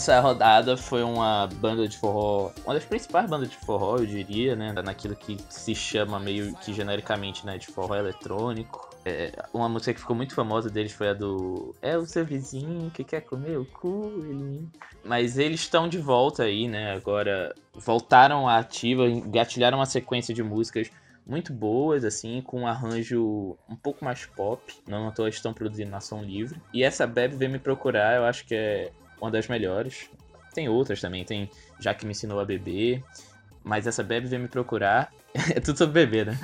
Saia 0.00 0.20
Rodada 0.20 0.78
foi 0.78 1.02
uma 1.02 1.46
banda 1.46 1.86
de 1.86 1.98
forró, 1.98 2.50
uma 2.64 2.72
das 2.72 2.86
principais 2.86 3.28
bandas 3.28 3.50
de 3.50 3.56
forró, 3.58 3.98
eu 3.98 4.06
diria, 4.06 4.56
né? 4.56 4.72
Naquilo 4.72 5.14
que 5.14 5.36
se 5.50 5.74
chama 5.74 6.18
meio 6.18 6.54
que 6.56 6.72
genericamente 6.72 7.44
né, 7.44 7.58
de 7.58 7.66
forró 7.66 7.94
eletrônico. 7.94 8.88
É, 9.04 9.30
uma 9.52 9.68
música 9.68 9.92
que 9.92 10.00
ficou 10.00 10.16
muito 10.16 10.34
famosa 10.34 10.70
deles 10.70 10.92
foi 10.92 11.10
a 11.10 11.12
do 11.12 11.74
É 11.82 11.98
o 11.98 12.06
seu 12.06 12.24
vizinho 12.24 12.90
que 12.90 13.04
quer 13.04 13.20
comer 13.20 13.58
o 13.58 13.66
cu, 13.66 14.10
ele... 14.26 14.66
Mas 15.04 15.36
eles 15.36 15.60
estão 15.60 15.86
de 15.86 15.98
volta 15.98 16.44
aí, 16.44 16.66
né? 16.66 16.92
Agora 16.92 17.54
voltaram 17.74 18.48
à 18.48 18.56
ativa, 18.56 19.06
engatilharam 19.06 19.78
uma 19.78 19.86
sequência 19.86 20.34
de 20.34 20.42
músicas 20.42 20.90
muito 21.26 21.52
boas, 21.52 22.04
assim, 22.06 22.40
com 22.40 22.62
um 22.62 22.66
arranjo 22.66 23.54
um 23.68 23.76
pouco 23.76 24.02
mais 24.02 24.24
pop. 24.24 24.62
Não 24.88 25.08
à 25.08 25.12
toa 25.12 25.28
estão 25.28 25.52
produzindo 25.52 25.90
na 25.90 26.00
Som 26.00 26.22
Livre. 26.22 26.58
E 26.72 26.82
essa 26.82 27.06
Bebe 27.06 27.36
Vem 27.36 27.50
Me 27.50 27.58
Procurar, 27.58 28.16
eu 28.16 28.24
acho 28.24 28.46
que 28.46 28.54
é 28.54 28.90
uma 29.20 29.30
das 29.30 29.48
melhores. 29.48 30.10
Tem 30.54 30.68
outras 30.68 31.00
também, 31.00 31.24
tem 31.24 31.50
Já 31.78 31.94
Que 31.94 32.04
Me 32.04 32.12
Ensinou 32.12 32.40
a 32.40 32.44
Beber. 32.44 33.02
Mas 33.62 33.86
essa 33.86 34.02
Bebe 34.02 34.26
Vem 34.26 34.40
Me 34.40 34.48
Procurar... 34.48 35.12
é 35.54 35.60
tudo 35.60 35.78
sobre 35.78 36.06
beber, 36.06 36.26
né? 36.26 36.38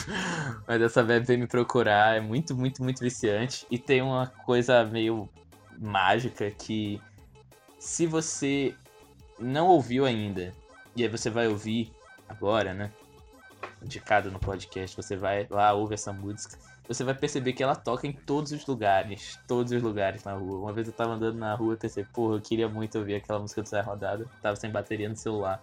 mas 0.68 0.80
essa 0.82 1.02
Bebe 1.02 1.26
Vem 1.26 1.38
Me 1.38 1.46
Procurar 1.46 2.16
é 2.16 2.20
muito, 2.20 2.54
muito, 2.54 2.82
muito 2.82 3.00
viciante. 3.00 3.66
E 3.70 3.78
tem 3.78 4.02
uma 4.02 4.26
coisa 4.44 4.84
meio 4.84 5.28
mágica 5.78 6.50
que... 6.50 7.00
Se 7.78 8.06
você 8.06 8.74
não 9.38 9.68
ouviu 9.68 10.04
ainda, 10.04 10.52
e 10.94 11.02
aí 11.02 11.08
você 11.08 11.30
vai 11.30 11.48
ouvir 11.48 11.90
agora, 12.28 12.74
né? 12.74 12.90
Indicado 13.82 14.30
no 14.30 14.38
podcast, 14.38 14.94
você 14.94 15.16
vai 15.16 15.46
lá, 15.48 15.72
ouve 15.72 15.94
essa 15.94 16.12
música. 16.12 16.58
Você 16.90 17.04
vai 17.04 17.14
perceber 17.14 17.52
que 17.52 17.62
ela 17.62 17.76
toca 17.76 18.04
em 18.04 18.12
todos 18.12 18.50
os 18.50 18.66
lugares. 18.66 19.38
Todos 19.46 19.70
os 19.70 19.80
lugares 19.80 20.24
na 20.24 20.32
rua. 20.32 20.58
Uma 20.58 20.72
vez 20.72 20.88
eu 20.88 20.92
tava 20.92 21.12
andando 21.12 21.38
na 21.38 21.54
rua 21.54 21.74
e 21.74 21.76
pensei, 21.76 22.04
porra, 22.04 22.34
eu 22.34 22.40
queria 22.40 22.68
muito 22.68 22.98
ouvir 22.98 23.14
aquela 23.14 23.38
música 23.38 23.62
do 23.62 23.68
Zé 23.68 23.80
Rodada. 23.80 24.26
Tava 24.42 24.56
sem 24.56 24.72
bateria 24.72 25.08
no 25.08 25.14
celular. 25.14 25.62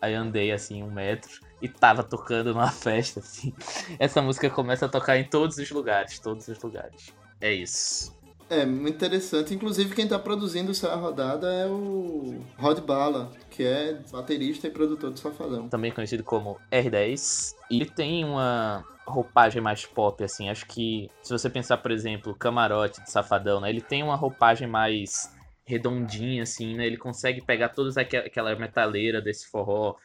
Aí 0.00 0.14
andei 0.14 0.50
assim 0.50 0.82
um 0.82 0.90
metro 0.90 1.42
e 1.60 1.68
tava 1.68 2.02
tocando 2.02 2.54
numa 2.54 2.70
festa, 2.72 3.20
assim. 3.20 3.52
Essa 3.98 4.22
música 4.22 4.48
começa 4.48 4.86
a 4.86 4.88
tocar 4.88 5.18
em 5.18 5.24
todos 5.24 5.58
os 5.58 5.70
lugares, 5.70 6.18
todos 6.18 6.48
os 6.48 6.58
lugares. 6.62 7.12
É 7.42 7.52
isso. 7.52 8.16
É, 8.48 8.64
muito 8.64 8.94
interessante. 8.94 9.52
Inclusive, 9.52 9.94
quem 9.94 10.08
tá 10.08 10.18
produzindo 10.18 10.70
essa 10.70 10.94
rodada 10.94 11.52
é 11.52 11.66
o 11.66 12.40
Rod 12.56 12.78
Bala, 12.80 13.30
que 13.50 13.62
é 13.62 14.00
baterista 14.10 14.66
e 14.66 14.70
produtor 14.70 15.10
do 15.10 15.18
Safadão. 15.18 15.68
também 15.68 15.92
conhecido 15.92 16.24
como 16.24 16.58
R10. 16.72 17.54
E 17.70 17.76
ele 17.76 17.90
tem 17.90 18.24
uma, 18.24 18.82
roupagem 19.08 19.60
mais 19.60 19.84
pop, 19.84 20.22
assim. 20.22 20.48
Acho 20.48 20.66
que 20.66 21.10
se 21.22 21.32
você 21.32 21.48
pensar, 21.50 21.78
por 21.78 21.90
exemplo, 21.90 22.34
Camarote 22.34 23.02
de 23.02 23.10
Safadão, 23.10 23.60
né? 23.60 23.70
Ele 23.70 23.80
tem 23.80 24.02
uma 24.02 24.16
roupagem 24.16 24.68
mais 24.68 25.34
redondinha, 25.64 26.42
assim, 26.42 26.74
né? 26.74 26.86
Ele 26.86 26.96
consegue 26.96 27.42
pegar 27.42 27.70
toda 27.70 28.00
aquela 28.00 28.54
metaleira 28.56 29.20
desse 29.20 29.46
forró, 29.48 29.96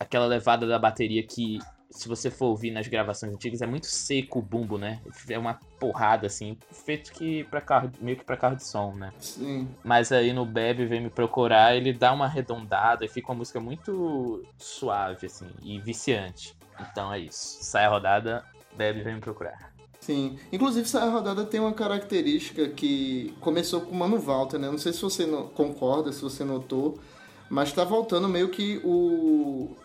aquela 0.00 0.26
levada 0.26 0.66
da 0.66 0.78
bateria 0.78 1.22
que, 1.22 1.58
se 1.90 2.08
você 2.08 2.30
for 2.30 2.46
ouvir 2.46 2.70
nas 2.70 2.88
gravações 2.88 3.34
antigas, 3.34 3.60
é 3.60 3.66
muito 3.66 3.86
seco 3.86 4.38
o 4.38 4.42
bumbo, 4.42 4.78
né? 4.78 5.02
É 5.28 5.38
uma 5.38 5.60
porrada, 5.78 6.26
assim, 6.26 6.56
feito 6.70 7.12
que 7.12 7.44
para 7.44 7.60
carro, 7.60 7.92
meio 8.00 8.16
que 8.16 8.24
pra 8.24 8.38
carro 8.38 8.56
de 8.56 8.64
som, 8.64 8.94
né? 8.94 9.12
Sim. 9.20 9.68
Mas 9.84 10.10
aí 10.10 10.32
no 10.32 10.46
Bebe 10.46 10.86
Vem 10.86 11.02
Me 11.02 11.10
Procurar, 11.10 11.76
ele 11.76 11.92
dá 11.92 12.10
uma 12.12 12.24
arredondada 12.24 13.04
e 13.04 13.08
fica 13.08 13.30
uma 13.30 13.38
música 13.38 13.60
muito 13.60 14.42
suave, 14.56 15.26
assim, 15.26 15.50
e 15.62 15.78
viciante. 15.78 16.56
Então 16.80 17.12
é 17.12 17.18
isso. 17.18 17.58
Sai 17.62 17.84
a 17.84 17.88
rodada, 17.88 18.44
Bebe 18.76 19.02
Vem 19.02 19.14
Me 19.14 19.20
Procurar. 19.20 19.72
Sim. 20.00 20.36
Inclusive, 20.52 20.84
essa 20.84 21.04
rodada 21.08 21.44
tem 21.44 21.60
uma 21.60 21.72
característica 21.72 22.68
que 22.68 23.34
começou 23.40 23.82
com 23.82 23.92
o 23.92 23.94
Mano 23.94 24.18
Walter, 24.18 24.58
né? 24.58 24.68
Não 24.68 24.78
sei 24.78 24.92
se 24.92 25.00
você 25.00 25.24
concorda, 25.54 26.12
se 26.12 26.20
você 26.20 26.42
notou, 26.42 26.98
mas 27.48 27.72
tá 27.72 27.84
voltando 27.84 28.28
meio 28.28 28.48
que 28.48 28.80
o 28.82 29.76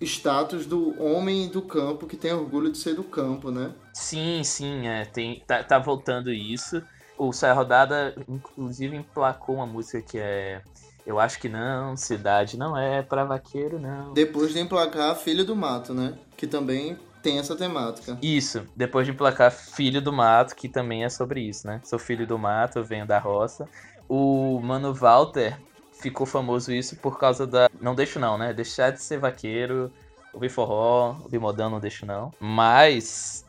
status 0.00 0.64
do 0.64 1.00
homem 1.02 1.48
do 1.48 1.60
campo 1.60 2.06
que 2.06 2.16
tem 2.16 2.32
orgulho 2.32 2.72
de 2.72 2.78
ser 2.78 2.94
do 2.94 3.04
campo, 3.04 3.50
né? 3.50 3.72
Sim, 3.92 4.42
sim, 4.44 4.86
é, 4.86 5.04
tem, 5.04 5.42
tá, 5.46 5.62
tá 5.62 5.78
voltando 5.78 6.32
isso. 6.32 6.82
O 7.18 7.32
Sai 7.32 7.50
a 7.50 7.54
Rodada, 7.54 8.14
inclusive, 8.28 8.96
emplacou 8.96 9.56
uma 9.56 9.66
música 9.66 10.00
que 10.00 10.18
é 10.18 10.62
Eu 11.06 11.20
Acho 11.20 11.38
Que 11.38 11.48
Não, 11.48 11.96
Cidade 11.96 12.58
Não 12.58 12.76
É 12.76 13.00
Pra 13.00 13.24
Vaqueiro, 13.24 13.78
Não. 13.78 14.12
Depois 14.12 14.52
de 14.52 14.58
emplacar 14.58 15.14
Filho 15.14 15.44
do 15.44 15.54
Mato, 15.54 15.94
né? 15.94 16.18
Que 16.36 16.46
também 16.46 16.98
tem 17.22 17.38
essa 17.38 17.56
temática. 17.56 18.18
Isso, 18.20 18.66
depois 18.74 19.06
de 19.06 19.12
emplacar 19.12 19.50
Filho 19.50 20.02
do 20.02 20.12
Mato, 20.12 20.54
que 20.54 20.68
também 20.68 21.04
é 21.04 21.08
sobre 21.08 21.40
isso, 21.40 21.66
né? 21.66 21.80
Sou 21.84 21.98
filho 21.98 22.26
do 22.26 22.38
mato, 22.38 22.78
eu 22.78 22.84
venho 22.84 23.06
da 23.06 23.18
roça. 23.18 23.68
O 24.08 24.60
Mano 24.60 24.92
Walter 24.92 25.58
ficou 25.92 26.26
famoso 26.26 26.72
isso 26.72 26.96
por 26.96 27.18
causa 27.18 27.46
da. 27.46 27.68
Não 27.80 27.94
deixo 27.94 28.18
não, 28.18 28.36
né? 28.38 28.52
Deixar 28.52 28.90
de 28.90 29.02
ser 29.02 29.18
vaqueiro, 29.18 29.90
ouvir 30.32 30.48
forró, 30.48 31.16
ouvir 31.22 31.38
modão, 31.38 31.70
não 31.70 31.80
deixo 31.80 32.04
não. 32.04 32.32
Mas 32.38 33.44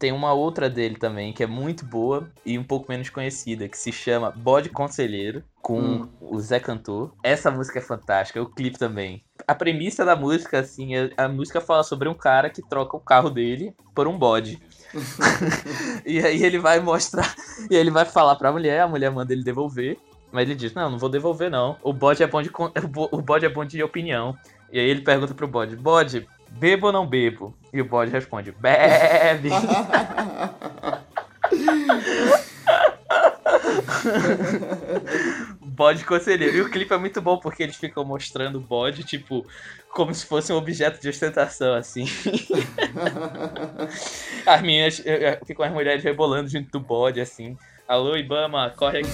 tem 0.00 0.10
uma 0.12 0.32
outra 0.32 0.68
dele 0.70 0.96
também 0.96 1.30
que 1.32 1.42
é 1.44 1.46
muito 1.46 1.84
boa 1.84 2.28
e 2.44 2.58
um 2.58 2.64
pouco 2.64 2.86
menos 2.90 3.10
conhecida, 3.10 3.68
que 3.68 3.76
se 3.78 3.92
chama 3.92 4.30
Bode 4.30 4.70
Conselheiro, 4.70 5.44
com 5.60 5.78
Hum. 5.78 6.08
o 6.20 6.40
Zé 6.40 6.58
Cantor. 6.58 7.12
Essa 7.22 7.50
música 7.50 7.78
é 7.78 7.82
fantástica, 7.82 8.40
o 8.42 8.46
clipe 8.46 8.78
também. 8.78 9.22
A 9.46 9.54
premissa 9.54 10.02
da 10.04 10.16
música, 10.16 10.58
assim, 10.60 10.96
é- 10.96 11.10
a 11.18 11.28
música 11.28 11.60
fala 11.60 11.82
sobre 11.84 12.08
um 12.08 12.14
cara 12.14 12.48
que 12.48 12.62
troca 12.66 12.96
o 12.96 13.00
carro 13.00 13.28
dele 13.28 13.74
por 13.94 14.08
um 14.08 14.18
bode. 14.18 14.58
e 16.06 16.18
aí 16.24 16.42
ele 16.42 16.58
vai 16.58 16.80
mostrar, 16.80 17.34
e 17.70 17.76
ele 17.76 17.90
vai 17.90 18.06
falar 18.06 18.36
pra 18.36 18.50
mulher, 18.50 18.80
a 18.80 18.88
mulher 18.88 19.10
manda 19.10 19.32
ele 19.32 19.44
devolver. 19.44 19.98
Mas 20.32 20.44
ele 20.48 20.54
diz, 20.54 20.72
não, 20.72 20.88
não 20.90 20.98
vou 20.98 21.08
devolver 21.10 21.50
não. 21.50 21.76
O 21.82 21.92
bode 21.92 22.22
é 22.22 22.26
bom 22.26 22.40
de, 22.40 22.50
o 23.12 23.20
bode 23.20 23.44
é 23.44 23.48
bom 23.48 23.64
de 23.64 23.82
opinião. 23.82 24.34
E 24.72 24.78
aí 24.78 24.88
ele 24.88 25.02
pergunta 25.02 25.34
pro 25.34 25.48
bode, 25.48 25.74
bode, 25.76 26.26
bebo 26.50 26.88
ou 26.88 26.92
não 26.92 27.06
bebo? 27.06 27.54
E 27.72 27.80
o 27.80 27.84
bode 27.84 28.10
responde, 28.10 28.52
bebe. 28.52 29.50
bode 35.80 36.04
conselheiro. 36.04 36.56
E 36.56 36.60
o 36.60 36.70
clipe 36.70 36.92
é 36.92 36.98
muito 36.98 37.22
bom 37.22 37.38
porque 37.38 37.62
eles 37.62 37.76
ficam 37.76 38.04
mostrando 38.04 38.56
o 38.56 38.60
bode, 38.60 39.04
tipo, 39.04 39.46
como 39.92 40.12
se 40.14 40.26
fosse 40.26 40.52
um 40.52 40.56
objeto 40.56 41.00
de 41.00 41.08
ostentação, 41.08 41.74
assim. 41.74 42.04
as 44.46 45.02
eh, 45.06 45.40
ficam 45.46 45.64
as 45.64 45.72
mulheres 45.72 46.04
rebolando 46.04 46.50
junto 46.50 46.70
do 46.70 46.80
bode, 46.80 47.18
assim. 47.20 47.56
Alô, 47.88 48.14
Ibama, 48.16 48.70
corre 48.76 48.98
aqui. 48.98 49.08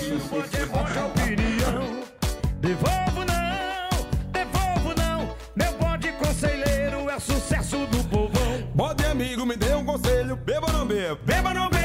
Beba 11.25 11.55
não 11.55 11.76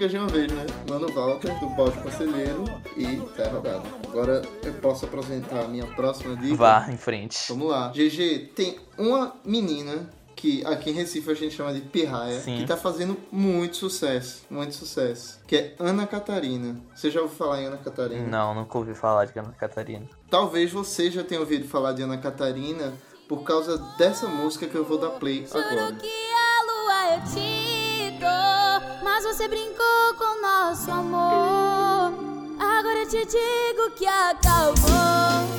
dicas 0.00 0.10
de 0.10 0.16
uma 0.16 0.28
vez, 0.28 0.50
né? 0.50 0.64
Mano 0.88 1.12
Walter, 1.12 1.60
do 1.60 1.66
Bode 1.70 1.98
Conselheiro 1.98 2.64
e 2.96 3.16
Terra 3.36 3.50
Rodada. 3.50 3.82
Agora 4.08 4.40
eu 4.62 4.72
posso 4.74 5.04
apresentar 5.04 5.64
a 5.64 5.68
minha 5.68 5.86
próxima 5.88 6.34
dica. 6.36 6.56
Vá 6.56 6.86
em 6.90 6.96
frente. 6.96 7.38
Vamos 7.50 7.68
lá. 7.68 7.88
GG, 7.88 8.52
tem 8.54 8.78
uma 8.96 9.34
menina 9.44 10.08
que 10.34 10.64
aqui 10.64 10.88
em 10.88 10.94
Recife 10.94 11.30
a 11.30 11.34
gente 11.34 11.54
chama 11.54 11.74
de 11.74 11.82
Pirraia, 11.82 12.40
Sim. 12.40 12.56
que 12.56 12.66
tá 12.66 12.78
fazendo 12.78 13.14
muito 13.30 13.76
sucesso. 13.76 14.46
Muito 14.48 14.74
sucesso. 14.74 15.38
Que 15.46 15.56
é 15.56 15.74
Ana 15.78 16.06
Catarina. 16.06 16.80
Você 16.94 17.10
já 17.10 17.20
ouviu 17.20 17.36
falar 17.36 17.60
em 17.60 17.66
Ana 17.66 17.76
Catarina? 17.76 18.26
Não, 18.26 18.54
nunca 18.54 18.78
ouvi 18.78 18.94
falar 18.94 19.26
de 19.26 19.38
Ana 19.38 19.52
Catarina. 19.52 20.06
Talvez 20.30 20.72
você 20.72 21.10
já 21.10 21.22
tenha 21.22 21.40
ouvido 21.40 21.68
falar 21.68 21.92
de 21.92 22.00
Ana 22.00 22.16
Catarina 22.16 22.94
por 23.28 23.42
causa 23.42 23.76
dessa 23.98 24.26
música 24.26 24.66
que 24.66 24.74
eu 24.74 24.84
vou 24.84 24.96
dar 24.96 25.10
play 25.10 25.46
agora. 25.50 25.88
Juro 25.88 25.96
que 25.96 26.08
a 26.08 26.62
lua 26.64 27.16
eu 27.16 27.20
te 27.34 28.18
dou, 28.18 28.59
mas 29.02 29.24
você 29.24 29.48
brincou 29.48 30.14
com 30.18 30.40
nosso 30.42 30.90
amor. 30.90 32.12
Agora 32.58 33.00
eu 33.00 33.08
te 33.08 33.24
digo 33.26 33.90
que 33.96 34.06
acabou. 34.06 35.50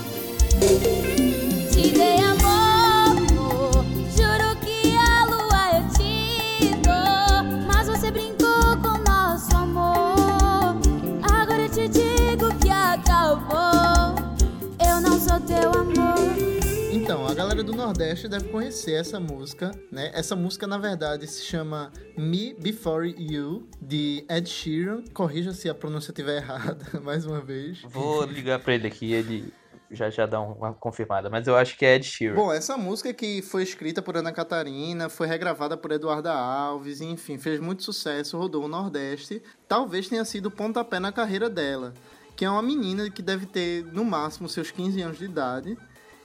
Então, 17.12 17.28
a 17.28 17.34
galera 17.34 17.62
do 17.62 17.74
Nordeste 17.74 18.30
deve 18.30 18.47
conhecer 18.47 18.93
essa 18.93 19.19
música, 19.19 19.69
né? 19.91 20.12
Essa 20.13 20.34
música, 20.34 20.65
na 20.65 20.78
verdade, 20.78 21.28
se 21.28 21.43
chama 21.43 21.91
Me 22.17 22.54
Before 22.54 23.06
You, 23.06 23.67
de 23.82 24.24
Ed 24.30 24.47
Sheeran. 24.47 25.04
Corrija 25.13 25.52
se 25.52 25.67
a 25.67 25.76
pronúncia 25.76 26.12
estiver 26.12 26.38
errada, 26.38 26.86
mais 27.04 27.26
uma 27.26 27.41
vez. 27.41 27.82
Vou 27.84 28.24
ligar 28.24 28.60
pra 28.60 28.76
ele 28.76 28.88
aqui, 28.88 29.12
ele 29.12 29.54
já 29.91 30.10
já 30.10 30.26
dá 30.26 30.39
uma 30.39 30.74
confirmada. 30.74 31.30
Mas 31.30 31.45
eu 31.47 31.58
acho 31.58 31.78
que 31.78 31.86
é 31.86 31.95
Ed 31.95 32.06
Sheeran. 32.06 32.36
Bom, 32.36 32.50
essa 32.50 32.78
música 32.78 33.13
que 33.13 33.41
foi 33.41 33.63
escrita 33.63 34.02
por 34.02 34.15
Ana 34.15 34.32
Catarina, 34.32 35.10
foi 35.10 35.28
regravada 35.28 35.76
por 35.76 35.91
Eduarda 35.91 36.32
Alves, 36.32 37.02
enfim, 37.02 37.38
fez 37.38 37.60
muito 37.60 37.84
sucesso, 37.84 38.38
rodou 38.38 38.63
o 38.63 38.69
Nordeste. 38.69 39.43
Talvez 39.67 40.08
tenha 40.08 40.24
sido 40.24 40.45
o 40.45 40.52
pontapé 40.52 40.97
na 40.97 41.12
carreira 41.12 41.50
dela, 41.50 41.93
que 42.38 42.45
é 42.45 42.50
uma 42.50 42.62
menina 42.62 43.10
que 43.10 43.21
deve 43.21 43.47
ter, 43.47 43.84
no 43.88 44.06
máximo, 44.06 44.47
seus 44.47 44.71
15 44.71 45.02
anos 45.02 45.17
de 45.17 45.26
idade. 45.26 45.78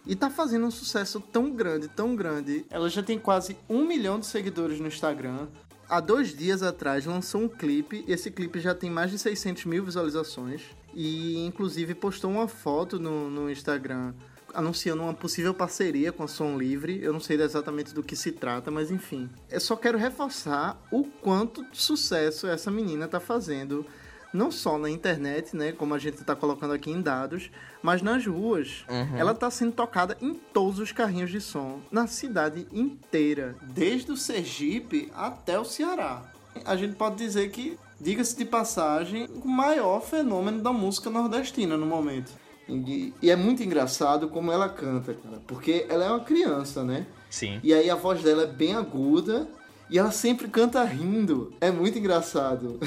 E 0.07 0.15
tá 0.15 0.31
fazendo 0.31 0.67
um 0.67 0.71
sucesso 0.71 1.21
tão 1.21 1.51
grande, 1.51 1.89
tão 1.89 2.15
grande. 2.15 2.65
Ela 2.71 2.89
já 2.89 3.03
tem 3.03 3.19
quase 3.19 3.57
um 3.69 3.85
milhão 3.85 4.21
de 4.21 4.27
seguidores 4.27 4.79
no 4.79 4.87
Instagram. 4.87 5.49
Há 5.89 6.01
dois 6.01 6.35
dias 6.35 6.63
atrás 6.63 7.05
lançou 7.07 7.43
um 7.43 7.49
clipe. 7.49 8.05
Esse 8.07 8.31
clipe 8.31 8.61
já 8.61 8.75
tem 8.75 8.91
mais 8.91 9.11
de 9.11 9.19
600 9.19 9.65
mil 9.65 9.85
visualizações. 9.85 10.63
E 10.95 11.45
inclusive 11.45 11.95
postou 11.95 12.31
uma 12.31 12.49
foto 12.49 12.99
no, 12.99 13.29
no 13.29 13.51
Instagram 13.51 14.15
anunciando 14.55 15.03
uma 15.03 15.13
possível 15.13 15.53
parceria 15.53 16.11
com 16.11 16.23
a 16.23 16.29
Som 16.29 16.57
Livre. 16.57 16.99
Eu 17.03 17.13
não 17.13 17.21
sei 17.21 17.41
exatamente 17.41 17.93
do 17.95 18.03
que 18.03 18.17
se 18.17 18.33
trata, 18.33 18.71
mas 18.71 18.91
enfim. 18.91 19.29
Eu 19.51 19.61
só 19.61 19.77
quero 19.77 19.99
reforçar 19.99 20.81
o 20.91 21.05
quanto 21.05 21.65
sucesso 21.73 22.47
essa 22.47 22.71
menina 22.71 23.07
tá 23.07 23.21
fazendo. 23.21 23.85
Não 24.33 24.51
só 24.51 24.79
na 24.79 24.91
internet, 24.91 25.55
né? 25.55 25.73
Como 25.73 25.95
a 25.95 25.99
gente 25.99 26.25
tá 26.25 26.35
colocando 26.35 26.73
aqui 26.73 26.91
em 26.91 27.01
dados, 27.01 27.51
mas 27.87 28.03
nas 28.03 28.27
ruas. 28.27 28.85
Ela 29.17 29.33
tá 29.33 29.49
sendo 29.49 29.71
tocada 29.71 30.17
em 30.21 30.35
todos 30.35 30.81
os 30.81 30.91
carrinhos 30.91 31.31
de 31.31 31.41
som, 31.41 31.79
na 31.89 32.09
cidade 32.09 32.67
inteira, 32.73 33.55
desde 33.63 34.11
o 34.11 34.17
Sergipe 34.17 35.09
até 35.15 35.57
o 35.57 35.65
Ceará. 35.65 36.25
A 36.65 36.75
gente 36.75 36.97
pode 36.97 37.15
dizer 37.15 37.49
que, 37.53 37.79
diga-se 38.01 38.37
de 38.37 38.45
passagem, 38.45 39.29
o 39.41 39.47
maior 39.47 40.01
fenômeno 40.01 40.61
da 40.61 40.73
música 40.73 41.09
nordestina 41.09 41.77
no 41.77 41.87
momento. 41.87 42.33
E, 42.69 43.15
e 43.23 43.31
é 43.31 43.37
muito 43.37 43.63
engraçado 43.63 44.29
como 44.31 44.51
ela 44.51 44.69
canta, 44.69 45.15
cara, 45.15 45.41
porque 45.47 45.87
ela 45.89 46.07
é 46.07 46.09
uma 46.09 46.25
criança, 46.25 46.83
né? 46.83 47.07
Sim. 47.31 47.61
E 47.63 47.73
aí 47.73 47.89
a 47.89 47.95
voz 47.95 48.21
dela 48.21 48.43
é 48.43 48.47
bem 48.49 48.75
aguda 48.75 49.47
e 49.89 49.99
ela 49.99 50.11
sempre 50.11 50.49
canta 50.49 50.83
rindo. 50.85 51.55
É 51.61 51.71
muito 51.71 51.99
engraçado. 51.99 52.79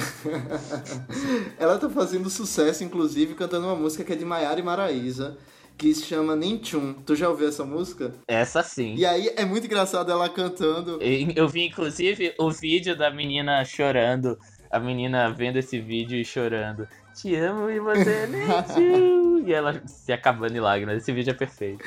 ela 1.58 1.78
tá 1.78 1.90
fazendo 1.90 2.30
sucesso, 2.30 2.84
inclusive, 2.84 3.36
cantando 3.36 3.68
uma 3.68 3.76
música 3.76 4.04
que 4.04 4.14
é 4.14 4.16
de 4.16 4.26
Maiara 4.26 4.60
e 4.60 4.64
Maraíza, 4.64 5.38
que 5.78 5.94
se 5.94 6.04
chama 6.04 6.36
Ninchun. 6.36 6.94
Tu 7.06 7.16
já 7.16 7.30
ouviu 7.30 7.48
essa 7.48 7.64
música? 7.64 8.14
Essa 8.28 8.62
sim. 8.62 8.96
E 8.96 9.06
aí 9.06 9.32
é 9.38 9.46
muito 9.46 9.66
engraçado 9.66 10.12
ela 10.12 10.28
cantando. 10.28 11.00
Eu 11.36 11.48
vi, 11.48 11.68
inclusive, 11.68 12.34
o 12.38 12.52
vídeo 12.52 12.98
da 12.98 13.10
menina 13.10 13.64
chorando. 13.64 14.38
A 14.70 14.80
menina 14.80 15.32
vendo 15.32 15.58
esse 15.58 15.80
vídeo 15.80 16.18
e 16.18 16.24
chorando. 16.24 16.88
Te 17.20 17.36
amo 17.36 17.70
e 17.70 17.82
você 17.82 18.28
nem 18.28 18.46
tio. 18.64 19.30
E 19.50 19.54
ela 19.54 19.82
se 19.86 20.12
acabando 20.12 20.56
em 20.56 20.60
lágrimas. 20.60 20.98
Esse 20.98 21.12
vídeo 21.12 21.32
é 21.32 21.34
perfeito. 21.34 21.84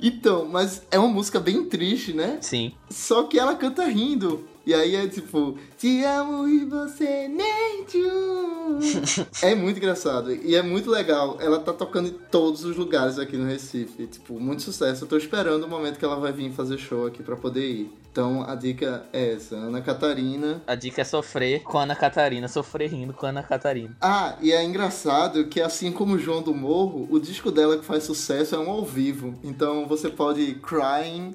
Então, 0.00 0.46
mas 0.46 0.86
é 0.90 0.98
uma 0.98 1.08
música 1.08 1.38
bem 1.38 1.68
triste, 1.68 2.12
né? 2.12 2.38
Sim. 2.40 2.72
Só 2.88 3.24
que 3.24 3.38
ela 3.38 3.54
canta 3.54 3.84
rindo. 3.84 4.48
E 4.66 4.74
aí 4.74 4.96
é 4.96 5.06
tipo, 5.06 5.56
te 5.78 6.02
amo 6.02 6.48
e 6.48 6.64
você 6.64 7.28
nem 7.28 7.84
tchum. 7.84 8.80
É 9.40 9.54
muito 9.54 9.76
engraçado. 9.76 10.34
E 10.34 10.56
é 10.56 10.62
muito 10.62 10.90
legal. 10.90 11.38
Ela 11.40 11.60
tá 11.60 11.72
tocando 11.72 12.08
em 12.08 12.12
todos 12.12 12.64
os 12.64 12.76
lugares 12.76 13.16
aqui 13.16 13.36
no 13.36 13.46
Recife. 13.46 14.08
Tipo, 14.08 14.40
muito 14.40 14.62
sucesso. 14.62 15.04
Eu 15.04 15.08
tô 15.08 15.16
esperando 15.16 15.62
o 15.62 15.68
momento 15.68 15.98
que 15.98 16.04
ela 16.04 16.16
vai 16.18 16.32
vir 16.32 16.50
fazer 16.50 16.78
show 16.78 17.06
aqui 17.06 17.22
pra 17.22 17.36
poder 17.36 17.64
ir. 17.64 17.92
Então 18.10 18.42
a 18.42 18.56
dica 18.56 19.06
é 19.12 19.34
essa. 19.34 19.54
Ana 19.54 19.80
Catarina. 19.80 20.60
A 20.66 20.74
dica 20.74 21.00
é 21.00 21.04
sofrer 21.04 21.62
com 21.62 21.78
a 21.78 21.84
Ana 21.84 21.94
Catarina. 21.94 22.48
Sofrer 22.48 22.90
rindo 22.90 23.12
com 23.12 23.24
a 23.26 23.28
Ana 23.28 23.44
Catarina. 23.44 23.96
Ah, 24.00 24.36
e 24.40 24.50
é 24.50 24.64
engraçado 24.64 25.46
que 25.46 25.60
assim 25.60 25.92
como 25.92 26.14
o 26.14 26.18
João 26.18 26.42
do 26.42 26.52
Morro, 26.52 27.06
o 27.08 27.20
disco 27.20 27.52
dela 27.52 27.78
que 27.78 27.84
faz 27.84 28.02
sucesso 28.02 28.56
é 28.56 28.58
um 28.58 28.68
ao 28.68 28.84
vivo. 28.84 29.34
Então 29.44 29.86
você 29.86 30.08
pode 30.08 30.40
ir 30.40 30.60
crying 30.60 31.34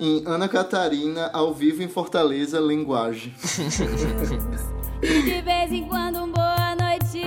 em 0.00 0.22
Ana 0.26 0.48
Catarina 0.48 1.30
ao 1.32 1.52
vivo 1.52 1.82
em 1.82 1.88
Fortaleza, 1.88 2.60
linguagem. 2.60 3.34
E 5.02 5.22
de 5.22 5.42
vez 5.42 5.72
em 5.72 5.86
quando 5.88 6.18
um 6.18 6.32
boa 6.32 6.74
noite. 6.74 7.18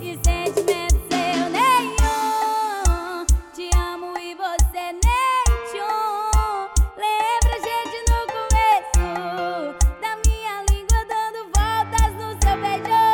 E 0.00 0.18
sentimento 0.24 1.00
seu 1.08 1.50
nenhum. 1.50 3.24
Te 3.52 3.70
amo 3.76 4.16
e 4.18 4.34
você 4.34 4.92
nem 4.92 5.44
tchum 5.70 6.68
Lembra 6.96 7.54
gente 7.62 7.98
no 8.10 8.18
começo 8.34 9.76
Da 10.00 10.16
minha 10.24 10.64
língua 10.70 11.00
dando 11.08 11.40
voltas 11.54 12.10
no 12.14 12.28
seu 12.42 12.56
beijo. 12.60 13.06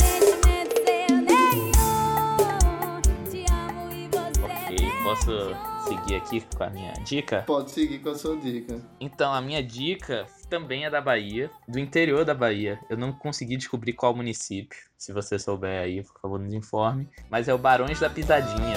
Sentimento 0.00 0.74
seu 0.84 1.16
nenhum. 1.30 3.00
Te 3.30 3.40
amo 3.52 3.82
e 3.92 4.08
você 4.08 4.82
nem 4.82 5.02
posso. 5.02 5.69
Seguir 6.10 6.16
aqui 6.16 6.56
com 6.56 6.64
a 6.64 6.70
minha 6.70 6.92
dica? 7.04 7.42
Pode 7.46 7.70
seguir 7.70 7.98
com 8.00 8.10
a 8.10 8.14
sua 8.14 8.36
dica. 8.36 8.80
Então, 9.00 9.32
a 9.32 9.40
minha 9.40 9.62
dica 9.62 10.26
também 10.48 10.84
é 10.84 10.90
da 10.90 11.00
Bahia, 11.00 11.50
do 11.68 11.78
interior 11.78 12.24
da 12.24 12.34
Bahia. 12.34 12.80
Eu 12.88 12.96
não 12.96 13.12
consegui 13.12 13.56
descobrir 13.56 13.92
qual 13.92 14.14
município. 14.14 14.78
Se 14.96 15.12
você 15.12 15.38
souber 15.38 15.82
aí, 15.82 16.02
por 16.02 16.20
favor, 16.20 16.40
nos 16.40 16.52
informe. 16.52 17.08
Mas 17.30 17.48
é 17.48 17.54
o 17.54 17.58
Barões 17.58 18.00
da 18.00 18.10
Pisadinha. 18.10 18.76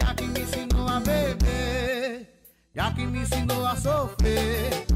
Já 0.00 0.14
que 0.14 0.24
me 0.24 0.40
ensinou 0.40 0.88
a 0.88 1.00
beber, 1.00 2.28
já 2.74 2.92
que 2.92 3.06
me 3.06 3.18
ensinou 3.18 3.66
a 3.66 3.76
sofrer, 3.76 4.86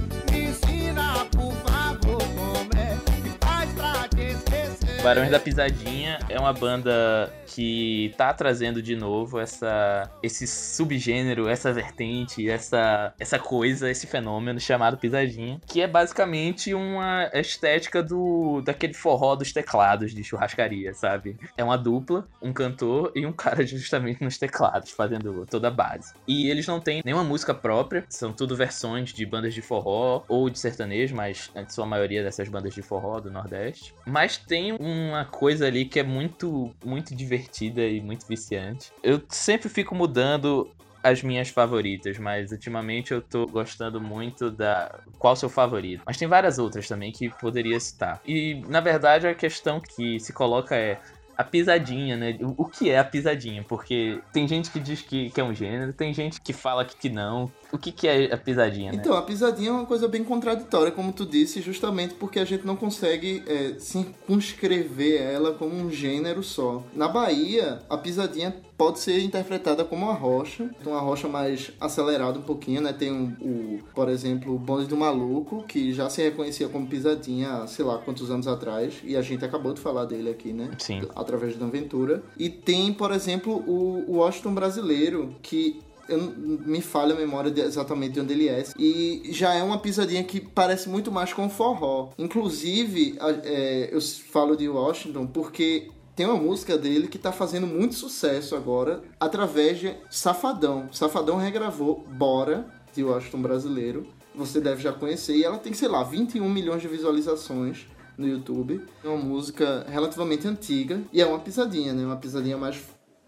Barões 5.02 5.30
da 5.30 5.38
Pisadinha 5.38 6.18
é 6.28 6.38
uma 6.38 6.52
banda 6.52 7.32
que 7.46 8.12
tá 8.16 8.32
trazendo 8.34 8.82
de 8.82 8.94
novo 8.94 9.38
essa 9.40 10.10
esse 10.22 10.46
subgênero, 10.46 11.48
essa 11.48 11.72
vertente, 11.72 12.48
essa 12.48 13.14
essa 13.18 13.38
coisa, 13.38 13.90
esse 13.90 14.06
fenômeno 14.06 14.60
chamado 14.60 14.98
pisadinha, 14.98 15.60
que 15.66 15.80
é 15.80 15.86
basicamente 15.86 16.74
uma 16.74 17.30
estética 17.32 18.02
do 18.02 18.60
daquele 18.60 18.92
forró 18.92 19.34
dos 19.34 19.52
teclados 19.52 20.12
de 20.12 20.22
churrascaria, 20.22 20.92
sabe? 20.92 21.38
É 21.56 21.64
uma 21.64 21.78
dupla, 21.78 22.28
um 22.42 22.52
cantor 22.52 23.12
e 23.14 23.24
um 23.24 23.32
cara 23.32 23.64
justamente 23.66 24.22
nos 24.22 24.36
teclados 24.36 24.90
fazendo 24.90 25.46
toda 25.46 25.68
a 25.68 25.70
base. 25.70 26.12
E 26.26 26.50
eles 26.50 26.66
não 26.66 26.80
têm 26.80 27.02
nenhuma 27.04 27.24
música 27.24 27.54
própria, 27.54 28.04
são 28.08 28.32
tudo 28.32 28.56
versões 28.56 29.12
de 29.12 29.24
bandas 29.24 29.54
de 29.54 29.62
forró 29.62 30.24
ou 30.28 30.50
de 30.50 30.58
sertanejo, 30.58 31.14
mas 31.14 31.50
a 31.54 31.68
sua 31.68 31.86
maioria 31.86 32.22
dessas 32.22 32.48
bandas 32.48 32.74
de 32.74 32.82
forró 32.82 33.20
do 33.20 33.30
Nordeste. 33.30 33.94
Mas 34.06 34.36
tem 34.36 34.76
uma 34.88 35.24
coisa 35.24 35.66
ali 35.66 35.84
que 35.84 36.00
é 36.00 36.02
muito, 36.02 36.74
muito 36.84 37.14
divertida 37.14 37.82
e 37.82 38.00
muito 38.00 38.26
viciante. 38.26 38.92
Eu 39.02 39.22
sempre 39.28 39.68
fico 39.68 39.94
mudando 39.94 40.70
as 41.02 41.22
minhas 41.22 41.48
favoritas, 41.48 42.18
mas 42.18 42.50
ultimamente 42.50 43.12
eu 43.12 43.22
tô 43.22 43.46
gostando 43.46 44.00
muito 44.00 44.50
da 44.50 45.00
qual 45.18 45.36
seu 45.36 45.48
favorito. 45.48 46.02
Mas 46.04 46.16
tem 46.16 46.26
várias 46.26 46.58
outras 46.58 46.88
também 46.88 47.12
que 47.12 47.30
poderia 47.30 47.78
citar. 47.78 48.20
E 48.26 48.62
na 48.68 48.80
verdade 48.80 49.26
a 49.26 49.34
questão 49.34 49.80
que 49.80 50.18
se 50.18 50.32
coloca 50.32 50.74
é 50.74 51.00
a 51.38 51.44
pisadinha, 51.44 52.16
né? 52.16 52.36
O, 52.40 52.62
o 52.62 52.64
que 52.64 52.90
é 52.90 52.98
a 52.98 53.04
pisadinha? 53.04 53.64
Porque 53.66 54.20
tem 54.32 54.48
gente 54.48 54.72
que 54.72 54.80
diz 54.80 55.00
que, 55.00 55.30
que 55.30 55.40
é 55.40 55.44
um 55.44 55.54
gênero, 55.54 55.92
tem 55.92 56.12
gente 56.12 56.40
que 56.40 56.52
fala 56.52 56.84
que, 56.84 56.96
que 56.96 57.08
não. 57.08 57.48
O 57.70 57.78
que, 57.78 57.92
que 57.92 58.08
é 58.08 58.34
a 58.34 58.36
pisadinha, 58.36 58.90
né? 58.90 58.98
Então, 58.98 59.16
a 59.16 59.22
pisadinha 59.22 59.70
é 59.70 59.72
uma 59.72 59.86
coisa 59.86 60.08
bem 60.08 60.24
contraditória, 60.24 60.90
como 60.90 61.12
tu 61.12 61.24
disse, 61.24 61.62
justamente 61.62 62.14
porque 62.14 62.40
a 62.40 62.44
gente 62.44 62.66
não 62.66 62.74
consegue 62.74 63.44
é, 63.46 63.78
circunscrever 63.78 65.22
ela 65.22 65.54
como 65.54 65.76
um 65.76 65.88
gênero 65.92 66.42
só. 66.42 66.82
Na 66.92 67.06
Bahia, 67.06 67.82
a 67.88 67.96
pisadinha 67.96 68.56
pode 68.78 69.00
ser 69.00 69.20
interpretada 69.20 69.84
como 69.84 70.06
uma 70.06 70.14
rocha, 70.14 70.70
então 70.80 70.92
uma 70.92 71.00
rocha 71.00 71.26
mais 71.28 71.72
acelerada 71.80 72.38
um 72.38 72.42
pouquinho, 72.42 72.80
né? 72.80 72.92
Tem 72.92 73.10
o, 73.10 73.24
o, 73.40 73.78
por 73.92 74.08
exemplo, 74.08 74.54
o 74.54 74.58
Bonde 74.58 74.86
do 74.86 74.96
Maluco, 74.96 75.64
que 75.64 75.92
já 75.92 76.08
se 76.08 76.22
reconhecia 76.22 76.68
como 76.68 76.86
pisadinha, 76.86 77.66
sei 77.66 77.84
lá 77.84 77.98
quantos 77.98 78.30
anos 78.30 78.46
atrás, 78.46 78.94
e 79.02 79.16
a 79.16 79.22
gente 79.22 79.44
acabou 79.44 79.74
de 79.74 79.80
falar 79.80 80.04
dele 80.04 80.30
aqui, 80.30 80.52
né? 80.52 80.70
Sim. 80.78 81.02
Através 81.16 81.56
da 81.56 81.66
aventura. 81.66 82.22
E 82.38 82.48
tem, 82.48 82.92
por 82.92 83.10
exemplo, 83.10 83.52
o, 83.66 84.18
Washington 84.18 84.54
brasileiro, 84.54 85.34
que 85.42 85.80
eu 86.08 86.18
me 86.38 86.80
falha 86.80 87.14
a 87.14 87.18
memória 87.18 87.50
de 87.50 87.60
exatamente 87.60 88.14
de 88.14 88.20
onde 88.20 88.32
ele 88.32 88.48
é. 88.48 88.64
E 88.78 89.28
já 89.30 89.54
é 89.54 89.62
uma 89.62 89.78
pisadinha 89.78 90.22
que 90.22 90.40
parece 90.40 90.88
muito 90.88 91.10
mais 91.10 91.32
com 91.32 91.50
forró. 91.50 92.10
Inclusive, 92.16 93.18
é, 93.44 93.90
eu 93.92 94.00
falo 94.00 94.56
de 94.56 94.68
Washington 94.68 95.26
porque 95.26 95.88
tem 96.18 96.26
uma 96.26 96.34
música 96.34 96.76
dele 96.76 97.06
que 97.06 97.16
tá 97.16 97.30
fazendo 97.30 97.64
muito 97.64 97.94
sucesso 97.94 98.56
agora 98.56 99.04
através 99.20 99.78
de 99.78 99.94
Safadão. 100.10 100.88
Safadão 100.92 101.36
regravou 101.36 102.04
Bora, 102.10 102.66
de 102.92 103.04
Washington 103.04 103.40
brasileiro. 103.40 104.04
Você 104.34 104.60
deve 104.60 104.82
já 104.82 104.92
conhecer. 104.92 105.36
E 105.36 105.44
ela 105.44 105.58
tem, 105.58 105.72
sei 105.72 105.86
lá, 105.86 106.02
21 106.02 106.50
milhões 106.50 106.82
de 106.82 106.88
visualizações 106.88 107.86
no 108.16 108.26
YouTube. 108.26 108.84
É 109.04 109.06
uma 109.06 109.16
música 109.16 109.86
relativamente 109.88 110.48
antiga. 110.48 111.00
E 111.12 111.22
é 111.22 111.26
uma 111.26 111.38
pisadinha, 111.38 111.92
né? 111.92 112.04
Uma 112.04 112.16
pisadinha 112.16 112.58
mais 112.58 112.82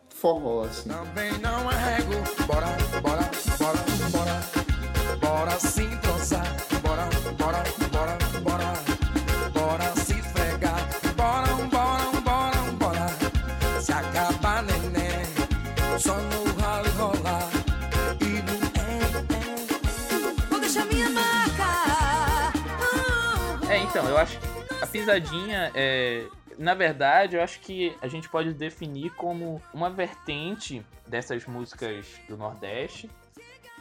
forró, 0.08 0.64
assim. 0.64 0.88
Também 0.88 1.30
não 1.38 1.70
é 1.70 1.94
rego, 1.94 2.10
bora, 2.44 2.66
bora, 3.00 3.30
bora, 3.56 3.84
bora, 4.10 5.16
bora 5.20 5.60
se 5.60 6.09
só 16.00 16.16
no 16.16 16.44
ralo 16.60 16.88
rolar 16.92 17.50
e 18.20 18.40
no 18.42 18.54
é, 18.80 20.46
Vou 20.48 20.58
deixar 20.58 20.86
minha 20.86 21.10
marca 21.10 22.52
É, 23.68 23.78
então, 23.78 24.08
eu 24.08 24.16
acho 24.16 24.38
que 24.38 24.46
a 24.82 24.86
pisadinha 24.86 25.70
é. 25.74 26.26
Na 26.58 26.74
verdade, 26.74 27.36
eu 27.36 27.42
acho 27.42 27.60
que 27.60 27.94
a 28.02 28.08
gente 28.08 28.28
pode 28.28 28.52
definir 28.52 29.10
como 29.10 29.62
uma 29.72 29.88
vertente 29.88 30.84
dessas 31.06 31.46
músicas 31.46 32.06
do 32.28 32.36
Nordeste 32.36 33.10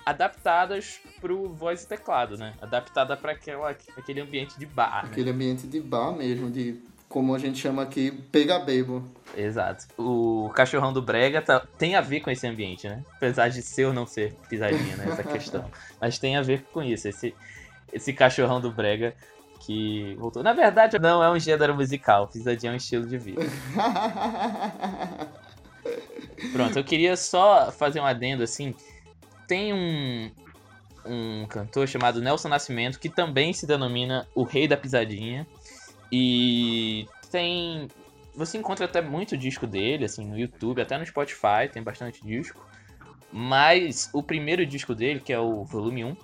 adaptadas 0.06 1.00
pro 1.20 1.50
voz 1.50 1.84
e 1.84 1.88
teclado, 1.88 2.38
né? 2.38 2.54
Adaptada 2.62 3.16
para 3.18 3.34
aquele 3.34 4.22
ambiente 4.22 4.58
de 4.58 4.66
bar, 4.66 5.04
né? 5.04 5.12
Aquele 5.12 5.30
ambiente 5.30 5.68
de 5.68 5.80
bar 5.80 6.14
mesmo, 6.14 6.50
de 6.50 6.82
como 7.10 7.34
a 7.34 7.40
gente 7.40 7.58
chama 7.58 7.82
aqui, 7.82 8.12
pega 8.32 8.60
bebo. 8.60 9.04
Exato. 9.36 9.88
O 9.98 10.50
cachorrão 10.54 10.94
do 10.94 11.02
Brega 11.02 11.42
tá- 11.42 11.66
tem 11.78 11.96
a 11.96 12.02
ver 12.02 12.20
com 12.22 12.30
esse 12.30 12.46
ambiente, 12.48 12.88
né? 12.88 13.04
Apesar 13.16 13.50
de 13.50 13.62
ser 13.64 13.86
ou 13.86 13.94
não 13.94 14.06
ser 14.06 14.34
pisadinha, 14.48 14.96
né? 14.96 15.06
Essa 15.12 15.24
questão. 15.26 15.66
Mas 16.00 16.20
tem 16.20 16.38
a 16.38 16.42
ver 16.44 16.64
com 16.72 16.84
isso. 16.84 17.08
Esse, 17.08 17.34
esse 17.92 18.14
cachorrão 18.14 18.62
do 18.62 18.72
Brega 18.72 19.16
que 19.62 20.16
voltou. 20.20 20.44
Na 20.44 20.54
verdade, 20.54 21.00
não 21.00 21.24
é 21.24 21.32
um 21.32 21.40
gênero 21.40 21.74
musical. 21.76 22.28
Pisadinha 22.28 22.72
é 22.72 22.74
um 22.74 22.78
estilo 22.78 23.08
de 23.08 23.18
vida. 23.18 23.42
Pronto, 26.54 26.78
eu 26.78 26.84
queria 26.84 27.18
só 27.18 27.72
fazer 27.72 28.00
um 28.00 28.06
adendo 28.06 28.44
assim. 28.44 28.76
Tem 29.48 29.74
um, 29.74 30.32
um 31.06 31.46
cantor 31.48 31.88
chamado 31.88 32.22
Nelson 32.22 32.50
Nascimento 32.50 33.00
que 33.00 33.10
também 33.10 33.52
se 33.52 33.66
denomina 33.66 34.28
o 34.36 34.44
Rei 34.44 34.68
da 34.68 34.78
Pisadinha. 34.78 35.48
E 36.12 37.08
tem. 37.32 37.88
Você 38.36 38.58
encontra 38.58 38.86
até 38.86 39.02
muito 39.02 39.38
disco 39.38 39.68
dele, 39.68 40.06
assim, 40.06 40.26
no 40.26 40.38
YouTube, 40.38 40.82
até 40.82 40.98
no 40.98 41.06
Spotify, 41.06 41.68
tem 41.72 41.84
bastante 41.84 42.26
disco. 42.26 42.66
Mas 43.32 44.10
o 44.14 44.24
primeiro 44.24 44.66
disco 44.66 44.96
dele, 44.96 45.20
que 45.20 45.34
é 45.34 45.40
o 45.40 45.64
volume 45.66 46.04
1, 46.06 46.16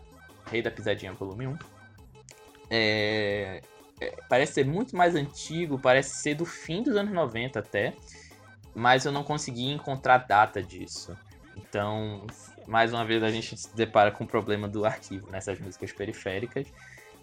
Rei 0.50 0.62
da 0.62 0.72
Pisadinha 0.72 1.14
volume 1.14 1.48
1, 1.48 1.58
é, 2.70 3.62
é- 4.02 4.16
parece 4.28 4.54
ser 4.54 4.66
muito 4.66 4.96
mais 4.96 5.16
antigo, 5.16 5.80
parece 5.80 6.16
ser 6.22 6.36
do 6.36 6.46
fim 6.46 6.84
dos 6.84 6.96
anos 6.96 7.14
90 7.14 7.60
até. 7.60 7.94
mas 8.76 9.06
eu 9.06 9.12
não 9.12 9.24
consegui 9.24 9.70
encontrar 9.72 10.20
data 10.20 10.62
disso. 10.64 11.18
Então, 11.58 12.26
mais 12.68 12.94
uma 12.94 13.06
vez 13.06 13.24
a 13.24 13.32
gente 13.32 13.58
se 13.58 13.76
depara 13.76 14.12
com 14.12 14.24
o 14.24 14.28
problema 14.28 14.68
do 14.68 14.86
arquivo 14.86 15.30
nessas 15.32 15.60
músicas 15.60 15.92
periféricas. 15.94 16.68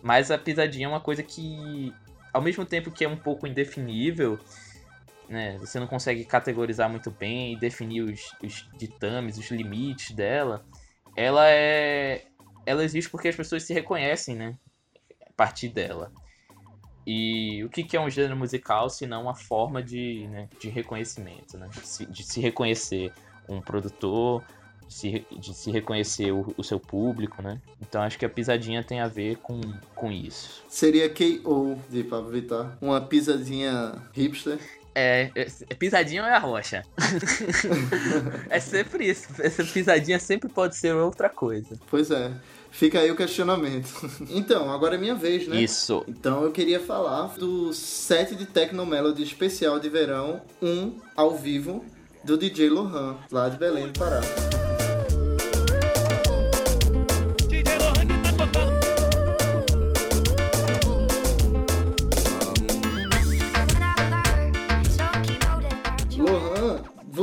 Mas 0.03 0.31
a 0.31 0.39
pisadinha 0.39 0.87
é 0.87 0.89
uma 0.89 1.01
coisa 1.01 1.23
que, 1.23 1.95
ao 2.33 2.43
mesmo 2.43 2.65
tempo 2.65 2.91
que 2.91 3.05
é 3.05 3.09
um 3.09 3.17
pouco 3.17 3.47
indefinível, 3.47 4.39
né, 5.29 5.57
você 5.59 5.79
não 5.79 5.87
consegue 5.87 6.25
categorizar 6.25 6.89
muito 6.89 7.11
bem 7.11 7.53
e 7.53 7.57
definir 7.57 8.03
os, 8.03 8.35
os 8.43 8.69
ditames, 8.77 9.39
os 9.39 9.51
limites 9.51 10.15
dela, 10.15 10.65
ela 11.17 11.49
é. 11.49 12.25
Ela 12.65 12.85
existe 12.85 13.11
porque 13.11 13.29
as 13.29 13.37
pessoas 13.37 13.65
se 13.65 13.75
reconhecem, 13.75 14.37
né? 14.37 14.57
A 15.27 15.33
partir 15.33 15.69
dela. 15.69 16.13
E 17.05 17.65
o 17.65 17.69
que, 17.69 17.83
que 17.83 17.97
é 17.97 18.01
um 18.01 18.09
gênero 18.09 18.37
musical 18.37 18.89
se 18.89 19.07
não 19.07 19.23
uma 19.23 19.35
forma 19.35 19.83
de, 19.83 20.29
né, 20.29 20.49
de 20.61 20.69
reconhecimento, 20.69 21.59
né? 21.59 21.69
De 22.09 22.23
se, 22.23 22.41
reconhecer 22.41 23.13
um 23.49 23.61
produtor, 23.61 24.45
se, 24.89 25.25
de 25.31 25.55
se 25.55 25.71
reconhecer 25.71 26.33
o, 26.33 26.55
o, 26.57 26.63
seu 26.63 26.79
público, 26.79 27.43
né? 27.43 27.61
Então 27.81 28.03
acho 28.03 28.19
que 28.19 28.25
a 28.25 28.29
pisadinha 28.29 28.83
tem 28.83 29.01
a 29.01 29.09
ver 29.09 29.37
com, 29.37 29.61
com 29.95 30.11
isso. 30.11 30.63
Seria 30.69 31.09
K.O. 31.09 31.79
de 31.91 32.05
Pablo 32.05 32.31
Vittar. 32.31 32.77
Uma 32.81 33.01
pisadinha 33.01 33.95
hipster. 34.13 34.59
É, 34.95 35.31
é, 35.35 35.47
é 35.71 35.75
pisadinha 35.75 36.23
ou 36.23 36.29
é 36.29 36.35
a 36.35 36.39
rocha? 36.39 36.83
é 38.51 38.61
sempre 38.61 39.09
isso. 39.09 39.29
Essa 39.41 39.65
pisadinha 39.65 40.19
sempre 40.19 40.49
pode 40.49 40.77
ser 40.77 40.95
outra 40.95 41.29
coisa. 41.29 41.79
Pois 41.91 42.11
é. 42.11 42.31
Fica 42.71 43.01
aí 43.01 43.11
o 43.11 43.17
questionamento. 43.17 43.93
Então, 44.31 44.71
agora 44.73 44.95
é 44.95 44.99
minha 44.99 45.15
vez, 45.15 45.47
né? 45.47 45.61
Isso. 45.61 46.05
Então 46.09 46.43
eu 46.43 46.51
queria 46.51 46.81
falar 46.81 47.35
do 47.37 47.73
set 47.73 48.35
de 48.35 48.47
Tecno 48.47 48.87
Melody 48.87 49.23
especial 49.23 49.79
de 49.79 49.89
verão 49.89 50.41
1 50.61 50.99
ao 51.15 51.37
vivo 51.37 51.85
do 52.25 52.39
DJ 52.39 52.71
Lohan, 52.71 53.17
lá 53.31 53.49
de 53.49 53.59
Belém 53.59 53.89
do 53.89 53.99
Pará. 53.99 54.21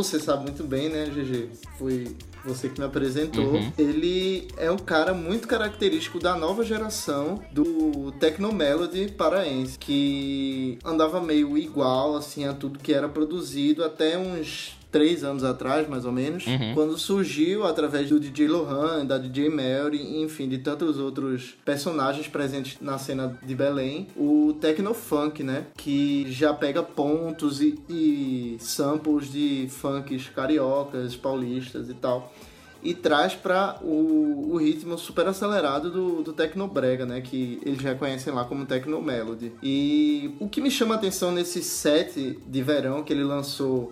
Você 0.04 0.20
sabe 0.20 0.44
muito 0.44 0.64
bem, 0.64 0.90
né, 0.90 1.06
GG? 1.06 1.50
Foi 1.78 2.16
você 2.46 2.70
que 2.70 2.80
me 2.80 2.86
apresentou, 2.86 3.54
Uhum. 3.56 3.72
ele 3.78 4.48
é 4.58 4.72
um 4.72 4.78
cara 4.78 5.14
muito 5.14 5.48
característico 5.48 6.20
da 6.20 6.36
nova 6.36 6.64
geração 6.64 7.42
do 7.52 8.12
Tecnomelody 8.20 9.12
paraense, 9.12 9.78
que 9.78 10.80
andava 10.86 11.20
meio 11.22 11.58
igual 11.58 12.16
assim 12.16 12.46
a 12.46 12.54
tudo 12.54 12.80
que 12.80 12.94
era 12.94 13.10
produzido 13.10 13.84
até 13.84 14.18
uns 14.18 14.79
três 14.92 15.24
anos 15.24 15.44
atrás, 15.44 15.88
mais 15.88 16.04
ou 16.06 16.12
menos, 16.12 16.48
Uhum. 16.48 16.74
quando 16.74 16.98
surgiu 16.98 17.66
através 17.66 18.10
do 18.10 18.20
DJ 18.20 18.48
Lohan, 18.48 19.06
da 19.06 19.18
DJ 19.18 19.50
Mary, 19.50 20.22
enfim, 20.22 20.50
de 20.50 20.58
tantos 20.58 20.98
outros 20.98 21.56
personagens 21.64 22.28
presentes 22.28 22.78
na 22.82 22.98
cena 22.98 23.38
de 23.46 23.54
Belém, 23.54 24.08
o 24.18 24.56
Tecnofunk, 24.60 25.44
né? 25.44 25.68
Que 25.78 26.26
já 26.32 26.54
pega 26.54 26.82
pontos 26.82 27.62
e, 27.62 27.78
e 27.88 28.58
samples 28.60 29.32
de 29.32 29.68
funks 29.70 30.30
cariocas, 30.30 31.16
paulistas 31.16 31.90
e 31.90 31.94
tal. 31.94 32.34
E 32.82 32.94
traz 32.94 33.36
para 33.36 33.78
o, 33.84 34.52
o 34.54 34.56
ritmo 34.58 34.98
super 34.98 35.28
acelerado 35.28 35.92
do, 35.92 36.24
do 36.24 36.32
Tecnobrega, 36.32 37.06
né? 37.06 37.20
Que 37.20 37.60
eles 37.66 37.82
reconhecem 37.82 38.32
lá 38.34 38.46
como 38.46 38.66
Tecno 38.66 39.02
Melody. 39.02 39.52
E 39.62 40.32
o 40.40 40.48
que 40.48 40.62
me 40.62 40.72
chama 40.72 40.96
a 40.96 40.98
atenção 40.98 41.30
nesse 41.30 41.62
set 41.62 42.40
de 42.48 42.64
verão 42.64 43.04
que 43.04 43.12
ele 43.12 43.24
lançou 43.26 43.92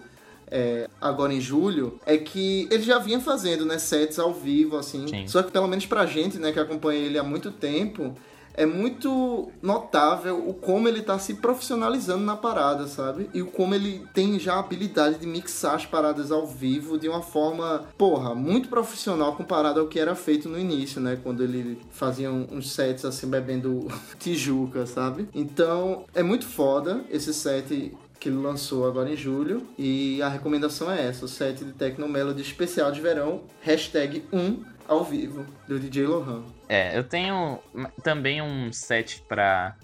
é, 0.50 0.90
agora 1.00 1.34
em 1.34 1.42
julho, 1.42 2.00
é 2.06 2.18
que 2.18 2.68
ele 2.72 2.84
já 2.84 3.00
vinha 3.00 3.20
fazendo, 3.20 3.66
né, 3.66 3.78
sets 3.78 4.20
ao 4.20 4.34
vivo, 4.34 4.78
assim. 4.78 5.08
Sim. 5.08 5.28
Só 5.28 5.44
que 5.44 5.52
pelo 5.52 5.68
menos 5.68 5.86
pra 5.86 6.06
gente, 6.06 6.38
né, 6.38 6.52
que 6.52 6.60
acompanha 6.60 7.00
ele 7.00 7.18
há 7.18 7.24
muito 7.24 7.52
tempo, 7.52 8.16
é 8.58 8.66
muito 8.66 9.52
notável 9.62 10.50
o 10.50 10.54
como 10.54 10.88
ele 10.88 11.04
tá 11.04 11.20
se 11.20 11.36
profissionalizando 11.36 12.24
na 12.24 12.36
parada, 12.36 12.88
sabe? 12.88 13.30
E 13.32 13.42
o 13.44 13.46
como 13.46 13.76
ele 13.76 14.04
tem 14.16 14.40
já 14.40 14.56
a 14.56 14.60
habilidade 14.60 15.20
de 15.20 15.28
mixar 15.28 15.76
as 15.76 15.86
paradas 15.86 16.32
ao 16.32 16.48
vivo 16.48 16.98
de 16.98 17.08
uma 17.08 17.22
forma, 17.22 17.86
porra, 17.96 18.34
muito 18.34 18.68
profissional 18.68 19.36
comparado 19.36 19.80
ao 19.80 19.88
que 19.88 20.00
era 20.00 20.16
feito 20.16 20.50
no 20.50 20.60
início, 20.60 21.00
né? 21.00 21.20
Quando 21.22 21.44
ele 21.44 21.80
fazia 21.92 22.32
uns 22.32 22.72
sets 22.72 23.06
assim, 23.06 23.28
bebendo 23.28 23.88
Tijuca, 24.18 24.88
sabe? 24.88 25.30
Então, 25.36 26.06
é 26.16 26.24
muito 26.24 26.48
foda 26.48 27.06
esse 27.12 27.36
set 27.36 27.96
que 28.20 28.30
ele 28.30 28.38
lançou 28.38 28.88
agora 28.88 29.10
em 29.10 29.16
julho. 29.16 29.68
E 29.78 30.22
a 30.22 30.30
recomendação 30.30 30.92
é 30.92 31.08
essa: 31.08 31.26
o 31.26 31.28
set 31.28 31.64
de 31.64 31.74
Tecno 31.74 32.08
Melody 32.08 32.42
especial 32.42 32.92
de 32.92 33.02
verão, 33.02 33.44
hashtag 33.62 34.26
1 34.32 34.64
ao 34.88 35.04
vivo, 35.04 35.46
do 35.68 35.80
DJ 35.80 36.08
Lohan. 36.08 36.44
É, 36.70 36.98
eu 36.98 37.04
tenho 37.04 37.60
também 38.04 38.42
um 38.42 38.72
set 38.72 39.22
pra 39.28 39.76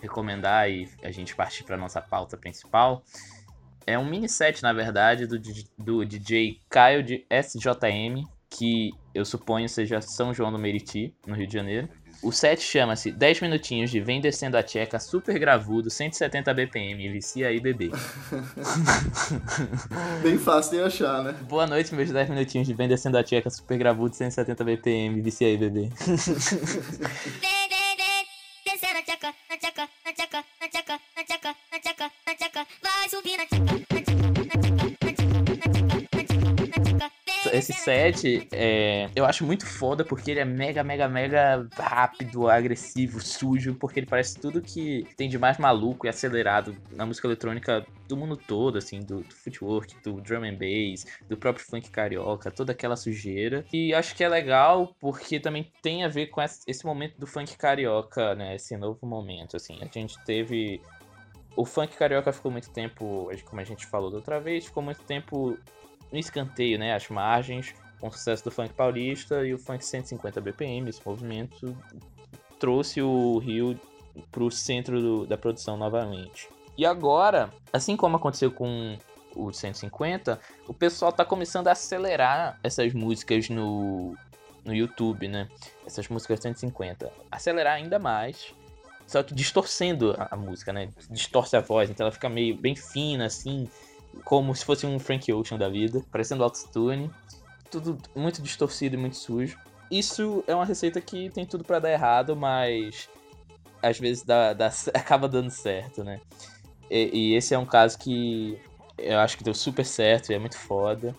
recomendar 0.00 0.70
e 0.70 0.88
a 1.02 1.10
gente 1.10 1.34
partir 1.34 1.64
pra 1.64 1.76
nossa 1.76 2.00
pauta 2.00 2.36
principal. 2.36 3.02
É 3.86 3.98
um 3.98 4.04
mini 4.04 4.28
set, 4.28 4.62
na 4.62 4.72
verdade, 4.72 5.26
do, 5.26 5.38
do 5.76 6.04
DJ 6.04 6.58
Caio 6.70 7.02
de 7.02 7.26
SJM, 7.28 8.24
que 8.48 8.92
eu 9.14 9.24
suponho 9.24 9.68
seja 9.68 10.00
São 10.00 10.32
João 10.32 10.50
do 10.50 10.58
Meriti, 10.58 11.14
no 11.26 11.34
Rio 11.34 11.46
de 11.46 11.52
Janeiro. 11.52 11.88
O 12.24 12.32
set 12.32 12.60
chama-se 12.62 13.12
10 13.12 13.42
minutinhos 13.42 13.90
de 13.90 14.00
Vem 14.00 14.18
Descendo 14.18 14.56
a 14.56 14.62
Tcheca, 14.62 14.98
super 14.98 15.38
gravudo, 15.38 15.90
170 15.90 16.54
BPM, 16.54 17.06
vicia 17.10 17.48
aí 17.48 17.60
bebê. 17.60 17.90
Bem 20.22 20.38
fácil 20.38 20.78
de 20.78 20.84
achar, 20.84 21.22
né? 21.22 21.34
Boa 21.46 21.66
noite, 21.66 21.94
meus 21.94 22.10
10 22.10 22.30
minutinhos 22.30 22.66
de 22.66 22.72
Vem 22.72 22.88
Descendo 22.88 23.18
a 23.18 23.22
Tcheca, 23.22 23.50
super 23.50 23.76
gravudo, 23.76 24.14
170 24.14 24.64
BPM, 24.64 25.20
vicia 25.20 25.48
aí 25.48 25.58
bebê. 25.58 25.90
Vem, 26.06 26.16
vem, 27.68 27.96
vem, 27.98 28.24
descer 28.64 28.94
na 28.94 29.02
tcheca, 29.02 29.34
na 29.50 29.58
tcheca, 29.58 29.86
na 30.06 30.12
tcheca, 30.14 30.42
na 30.60 30.68
tcheca, 30.68 30.98
na 31.14 31.24
tcheca, 31.24 31.54
na 31.70 31.78
tcheca, 31.78 32.10
na 32.26 32.34
tcheca, 32.34 32.66
vai 32.82 33.06
subir 33.10 33.36
na 33.36 33.44
tcheca, 33.46 33.83
Esse 37.58 37.72
set, 37.72 38.48
é, 38.52 39.08
eu 39.14 39.24
acho 39.24 39.44
muito 39.44 39.66
foda 39.66 40.04
porque 40.04 40.30
ele 40.30 40.40
é 40.40 40.44
mega, 40.44 40.82
mega, 40.82 41.08
mega 41.08 41.66
rápido, 41.76 42.48
agressivo, 42.48 43.20
sujo, 43.20 43.74
porque 43.74 44.00
ele 44.00 44.06
parece 44.06 44.38
tudo 44.38 44.60
que 44.60 45.06
tem 45.16 45.28
de 45.28 45.38
mais 45.38 45.58
maluco 45.58 46.06
e 46.06 46.08
acelerado 46.08 46.76
na 46.92 47.06
música 47.06 47.28
eletrônica 47.28 47.86
do 48.08 48.16
mundo 48.16 48.36
todo, 48.36 48.78
assim, 48.78 49.00
do, 49.00 49.20
do 49.20 49.34
footwork, 49.34 49.94
do 50.02 50.20
drum 50.20 50.44
and 50.44 50.54
bass, 50.54 51.06
do 51.28 51.36
próprio 51.36 51.64
funk 51.64 51.90
carioca, 51.90 52.50
toda 52.50 52.72
aquela 52.72 52.96
sujeira. 52.96 53.64
E 53.72 53.94
acho 53.94 54.14
que 54.14 54.24
é 54.24 54.28
legal 54.28 54.94
porque 55.00 55.38
também 55.40 55.70
tem 55.82 56.04
a 56.04 56.08
ver 56.08 56.26
com 56.26 56.40
esse 56.42 56.84
momento 56.84 57.18
do 57.18 57.26
funk 57.26 57.56
carioca, 57.56 58.34
né, 58.34 58.56
esse 58.56 58.76
novo 58.76 59.06
momento, 59.06 59.56
assim. 59.56 59.78
A 59.80 59.86
gente 59.86 60.18
teve 60.24 60.80
o 61.56 61.64
funk 61.64 61.96
carioca 61.96 62.32
ficou 62.32 62.50
muito 62.50 62.70
tempo, 62.70 63.30
como 63.44 63.60
a 63.60 63.64
gente 63.64 63.86
falou 63.86 64.10
da 64.10 64.16
outra 64.16 64.40
vez, 64.40 64.66
ficou 64.66 64.82
muito 64.82 65.02
tempo 65.02 65.56
no 66.14 66.20
escanteio, 66.20 66.78
né? 66.78 66.94
As 66.94 67.08
margens, 67.08 67.74
com 68.00 68.06
o 68.06 68.12
sucesso 68.12 68.44
do 68.44 68.50
funk 68.50 68.72
paulista 68.72 69.44
e 69.44 69.52
o 69.52 69.58
funk 69.58 69.84
150 69.84 70.40
BPM, 70.40 70.88
esse 70.88 71.00
movimento 71.04 71.76
trouxe 72.58 73.02
o 73.02 73.38
Rio 73.38 73.78
pro 74.30 74.48
centro 74.50 75.00
do- 75.00 75.26
da 75.26 75.36
produção 75.36 75.76
novamente. 75.76 76.48
E 76.78 76.86
agora, 76.86 77.50
assim 77.72 77.96
como 77.96 78.16
aconteceu 78.16 78.50
com 78.52 78.96
o 79.34 79.52
150, 79.52 80.40
o 80.68 80.72
pessoal 80.72 81.12
tá 81.12 81.24
começando 81.24 81.66
a 81.66 81.72
acelerar 81.72 82.60
essas 82.62 82.92
músicas 82.94 83.48
no, 83.48 84.16
no 84.64 84.72
YouTube, 84.72 85.26
né? 85.26 85.48
Essas 85.84 86.06
músicas 86.08 86.38
150. 86.40 87.10
Acelerar 87.28 87.74
ainda 87.74 87.98
mais. 87.98 88.54
Só 89.04 89.20
que 89.22 89.34
distorcendo 89.34 90.14
a, 90.16 90.28
a 90.30 90.36
música, 90.36 90.72
né? 90.72 90.88
Distorce 91.10 91.56
a 91.56 91.60
voz, 91.60 91.90
então 91.90 92.04
ela 92.04 92.12
fica 92.12 92.28
meio 92.28 92.56
bem 92.56 92.76
fina, 92.76 93.26
assim, 93.26 93.68
como 94.24 94.54
se 94.54 94.64
fosse 94.64 94.86
um 94.86 94.98
Frank 94.98 95.32
Ocean 95.32 95.58
da 95.58 95.68
vida, 95.68 96.04
parecendo 96.10 96.44
autotune. 96.44 97.10
Tudo 97.70 97.98
muito 98.14 98.40
distorcido 98.42 98.94
e 98.94 98.98
muito 98.98 99.16
sujo. 99.16 99.58
Isso 99.90 100.44
é 100.46 100.54
uma 100.54 100.64
receita 100.64 101.00
que 101.00 101.30
tem 101.30 101.44
tudo 101.44 101.64
pra 101.64 101.78
dar 101.78 101.90
errado, 101.90 102.36
mas 102.36 103.08
às 103.82 103.98
vezes 103.98 104.22
dá, 104.22 104.52
dá- 104.52 104.70
acaba 104.94 105.28
dando 105.28 105.50
certo, 105.50 106.04
né? 106.04 106.20
E, 106.90 107.10
e 107.32 107.34
esse 107.34 107.54
é 107.54 107.58
um 107.58 107.66
caso 107.66 107.98
que 107.98 108.58
eu 108.98 109.18
acho 109.18 109.36
que 109.36 109.44
deu 109.44 109.54
super 109.54 109.84
certo 109.84 110.30
e 110.30 110.34
é 110.34 110.38
muito 110.38 110.56
foda. 110.56 111.14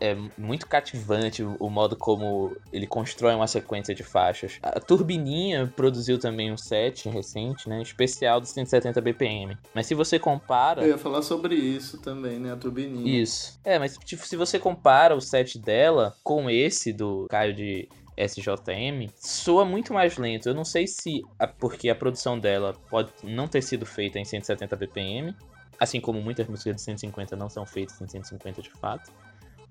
É 0.00 0.16
muito 0.36 0.66
cativante 0.66 1.42
o, 1.42 1.70
modo 1.70 1.96
como 1.96 2.56
ele 2.72 2.86
constrói 2.86 3.34
uma 3.34 3.46
sequência 3.46 3.94
de 3.94 4.02
faixas. 4.02 4.58
A 4.62 4.80
Turbininha 4.80 5.72
produziu 5.76 6.18
também 6.18 6.52
um 6.52 6.56
set 6.56 7.08
recente, 7.08 7.68
né? 7.68 7.80
Especial 7.80 8.40
dos 8.40 8.50
170 8.50 9.00
BPM. 9.00 9.56
Mas 9.72 9.86
se 9.86 9.94
você 9.94 10.18
compara. 10.18 10.82
Eu 10.82 10.88
ia 10.88 10.98
falar 10.98 11.22
sobre 11.22 11.54
isso 11.54 11.98
também, 11.98 12.38
né? 12.38 12.52
A 12.52 12.56
turbininha. 12.56 13.22
Isso. 13.22 13.58
É, 13.64 13.78
mas 13.78 13.96
tipo, 13.98 14.26
se 14.26 14.36
você 14.36 14.58
compara 14.58 15.14
o 15.14 15.20
set 15.20 15.58
dela 15.58 16.14
com 16.24 16.50
esse 16.50 16.92
do 16.92 17.26
Caio 17.30 17.54
de 17.54 17.88
SJM, 18.16 19.08
soa 19.16 19.64
muito 19.64 19.92
mais 19.92 20.16
lento. 20.16 20.48
Eu 20.48 20.54
não 20.54 20.64
sei 20.64 20.86
se 20.86 21.22
a- 21.38 21.46
porque 21.46 21.88
a 21.88 21.94
produção 21.94 22.38
dela 22.38 22.74
pode 22.90 23.10
não 23.22 23.46
ter 23.48 23.62
sido 23.62 23.86
feita 23.86 24.18
em 24.18 24.24
170 24.24 24.76
BPM, 24.76 25.34
assim 25.78 26.00
como 26.00 26.20
muitas 26.20 26.46
músicas 26.46 26.76
de 26.76 26.82
150 26.82 27.36
não 27.36 27.48
são 27.50 27.64
feitas 27.66 28.00
em 28.00 28.08
150 28.08 28.62
de 28.62 28.70
fato. 28.70 29.10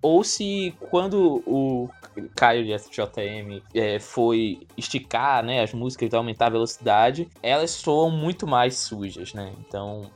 Ou 0.03 0.21
se 0.21 0.75
quando 0.91 1.41
o 1.47 1.89
Caio 2.35 2.65
de 2.65 2.73
SJM 2.73 3.63
é, 3.73 3.99
foi 3.99 4.67
esticar 4.77 5.43
né, 5.43 5.63
as 5.63 5.73
músicas 5.73 6.11
e 6.11 6.15
aumentar 6.15 6.47
a 6.47 6.49
velocidade, 6.49 7.29
elas 7.41 7.71
soam 7.71 8.11
muito 8.11 8.45
mais 8.45 8.77
sujas, 8.77 9.33
né? 9.33 9.53
Então. 9.65 10.11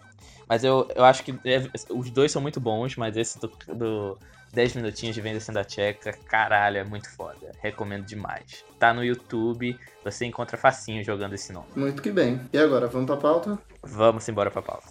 Mas 0.47 0.63
eu, 0.63 0.87
eu 0.95 1.03
acho 1.03 1.23
que 1.23 1.33
os 1.89 2.09
dois 2.09 2.31
são 2.31 2.41
muito 2.41 2.59
bons, 2.59 2.95
mas 2.95 3.17
esse 3.17 3.39
do, 3.39 3.51
do 3.67 4.17
10 4.53 4.75
minutinhos 4.75 5.15
de 5.15 5.21
Venda 5.21 5.39
Sendo 5.39 5.59
a 5.59 5.63
Tcheca, 5.63 6.13
caralho, 6.13 6.77
é 6.77 6.83
muito 6.83 7.09
foda. 7.15 7.51
Recomendo 7.61 8.05
demais. 8.05 8.65
Tá 8.79 8.93
no 8.93 9.03
YouTube, 9.03 9.77
você 10.03 10.25
encontra 10.25 10.57
facinho 10.57 11.03
jogando 11.03 11.33
esse 11.33 11.51
nome. 11.51 11.67
Muito 11.75 12.01
que 12.01 12.11
bem. 12.11 12.41
E 12.53 12.57
agora, 12.57 12.87
vamos 12.87 13.07
pra 13.07 13.17
pauta? 13.17 13.59
Vamos 13.83 14.27
embora 14.27 14.49
pra 14.49 14.61
pauta. 14.61 14.87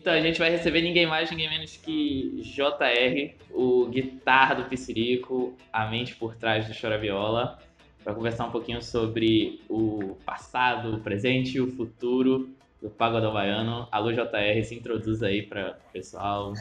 Então 0.00 0.14
a 0.14 0.20
gente 0.20 0.38
vai 0.38 0.48
receber 0.48 0.80
ninguém 0.80 1.06
mais, 1.06 1.30
ninguém 1.30 1.50
menos 1.50 1.76
que 1.76 2.40
JR, 2.42 3.34
o 3.50 3.86
guitarra 3.86 4.54
do 4.54 4.64
Piscirico, 4.64 5.54
a 5.70 5.86
mente 5.88 6.16
por 6.16 6.34
trás 6.34 6.66
do 6.66 6.72
Chora 6.74 6.96
Viola, 6.96 7.58
para 8.02 8.14
conversar 8.14 8.46
um 8.46 8.50
pouquinho 8.50 8.82
sobre 8.82 9.60
o 9.68 10.16
passado, 10.24 10.94
o 10.94 11.00
presente 11.00 11.58
e 11.58 11.60
o 11.60 11.70
futuro 11.76 12.48
do 12.80 12.88
Pagodão 12.88 13.34
Baiano. 13.34 13.86
Alô 13.92 14.10
JR, 14.10 14.64
se 14.64 14.74
introduz 14.74 15.22
aí 15.22 15.42
para 15.42 15.78
o 15.90 15.92
pessoal. 15.92 16.54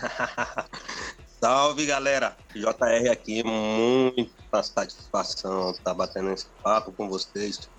Salve 1.40 1.86
galera, 1.86 2.36
JR 2.54 3.10
aqui, 3.10 3.42
muita 3.42 4.62
satisfação 4.62 5.72
estar 5.72 5.94
batendo 5.94 6.34
esse 6.34 6.48
papo 6.62 6.92
com 6.92 7.08
vocês, 7.08 7.70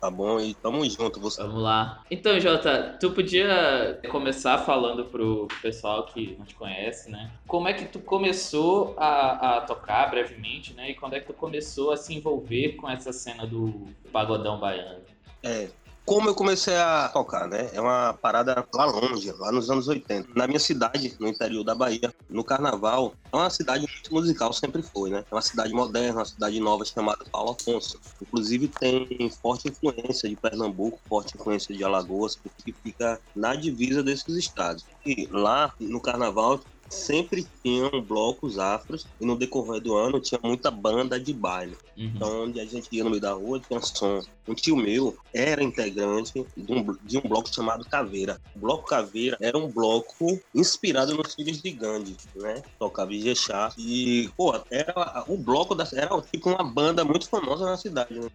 tá 0.00 0.10
bom? 0.10 0.40
E 0.40 0.54
tamo 0.54 0.88
junto, 0.88 1.20
você. 1.20 1.42
Vamos 1.42 1.62
lá. 1.62 2.02
Então, 2.10 2.38
Jota, 2.38 2.96
tu 3.00 3.10
podia 3.10 4.00
começar 4.10 4.58
falando 4.58 5.06
pro 5.06 5.48
pessoal 5.60 6.06
que 6.06 6.36
não 6.38 6.46
te 6.46 6.54
conhece, 6.54 7.10
né? 7.10 7.32
Como 7.46 7.68
é 7.68 7.72
que 7.72 7.86
tu 7.86 7.98
começou 8.00 8.94
a, 8.96 9.56
a 9.56 9.60
tocar 9.62 10.10
brevemente, 10.10 10.74
né? 10.74 10.90
E 10.90 10.94
quando 10.94 11.14
é 11.14 11.20
que 11.20 11.26
tu 11.26 11.34
começou 11.34 11.92
a 11.92 11.96
se 11.96 12.14
envolver 12.14 12.76
com 12.76 12.88
essa 12.88 13.12
cena 13.12 13.46
do 13.46 13.86
pagodão 14.12 14.58
baiano? 14.58 15.04
É, 15.42 15.68
como 16.06 16.28
eu 16.28 16.34
comecei 16.36 16.76
a 16.76 17.08
tocar, 17.08 17.48
né? 17.48 17.68
É 17.72 17.80
uma 17.80 18.14
parada 18.14 18.64
lá 18.72 18.84
longe, 18.84 19.32
lá 19.32 19.50
nos 19.50 19.68
anos 19.68 19.88
80. 19.88 20.28
Na 20.36 20.46
minha 20.46 20.60
cidade, 20.60 21.16
no 21.18 21.26
interior 21.26 21.64
da 21.64 21.74
Bahia, 21.74 22.14
no 22.30 22.44
carnaval, 22.44 23.12
é 23.32 23.36
uma 23.36 23.50
cidade 23.50 23.80
muito 23.80 24.14
musical, 24.14 24.52
sempre 24.52 24.82
foi, 24.82 25.10
né? 25.10 25.24
É 25.28 25.34
uma 25.34 25.42
cidade 25.42 25.72
moderna, 25.72 26.20
uma 26.20 26.24
cidade 26.24 26.60
nova 26.60 26.84
chamada 26.84 27.24
Paulo 27.30 27.56
Afonso. 27.60 28.00
Inclusive 28.22 28.68
tem 28.68 29.28
forte 29.42 29.68
influência 29.68 30.28
de 30.28 30.36
Pernambuco, 30.36 31.00
forte 31.08 31.36
influência 31.36 31.76
de 31.76 31.82
Alagoas, 31.82 32.36
porque 32.36 32.72
fica 32.84 33.20
na 33.34 33.56
divisa 33.56 34.00
desses 34.00 34.36
estados. 34.36 34.86
E 35.04 35.28
lá 35.32 35.74
no 35.80 36.00
carnaval 36.00 36.60
sempre 36.88 37.46
tinham 37.62 38.00
blocos 38.00 38.58
afros 38.58 39.06
e 39.20 39.26
no 39.26 39.36
decorrer 39.36 39.80
do 39.80 39.96
ano 39.96 40.20
tinha 40.20 40.40
muita 40.42 40.70
banda 40.70 41.18
de 41.18 41.32
baile. 41.32 41.76
Uhum. 41.96 42.04
Então, 42.14 42.44
onde 42.44 42.60
a 42.60 42.64
gente 42.64 42.88
ia 42.92 43.02
no 43.02 43.10
meio 43.10 43.22
da 43.22 43.32
rua, 43.32 43.60
tinha 43.60 43.80
som. 43.80 44.22
Um 44.46 44.54
tio 44.54 44.76
meu 44.76 45.16
era 45.34 45.62
integrante 45.62 46.46
de 46.56 46.72
um, 46.72 46.96
de 47.02 47.18
um 47.18 47.22
bloco 47.22 47.52
chamado 47.52 47.84
Caveira. 47.84 48.40
O 48.54 48.60
Bloco 48.60 48.86
Caveira 48.86 49.36
era 49.40 49.58
um 49.58 49.68
bloco 49.68 50.40
inspirado 50.54 51.14
nos 51.16 51.34
Filhos 51.34 51.60
de 51.60 51.70
Gandhi, 51.72 52.16
né? 52.36 52.62
Tocava 52.78 53.12
Ijexá. 53.12 53.72
E, 53.76 54.30
pô, 54.36 54.54
era 54.70 55.24
o 55.26 55.36
bloco 55.36 55.74
da, 55.74 55.88
era 55.92 56.20
tipo 56.22 56.50
uma 56.50 56.62
banda 56.62 57.04
muito 57.04 57.28
famosa 57.28 57.64
na 57.64 57.76
cidade, 57.76 58.14
né? 58.14 58.28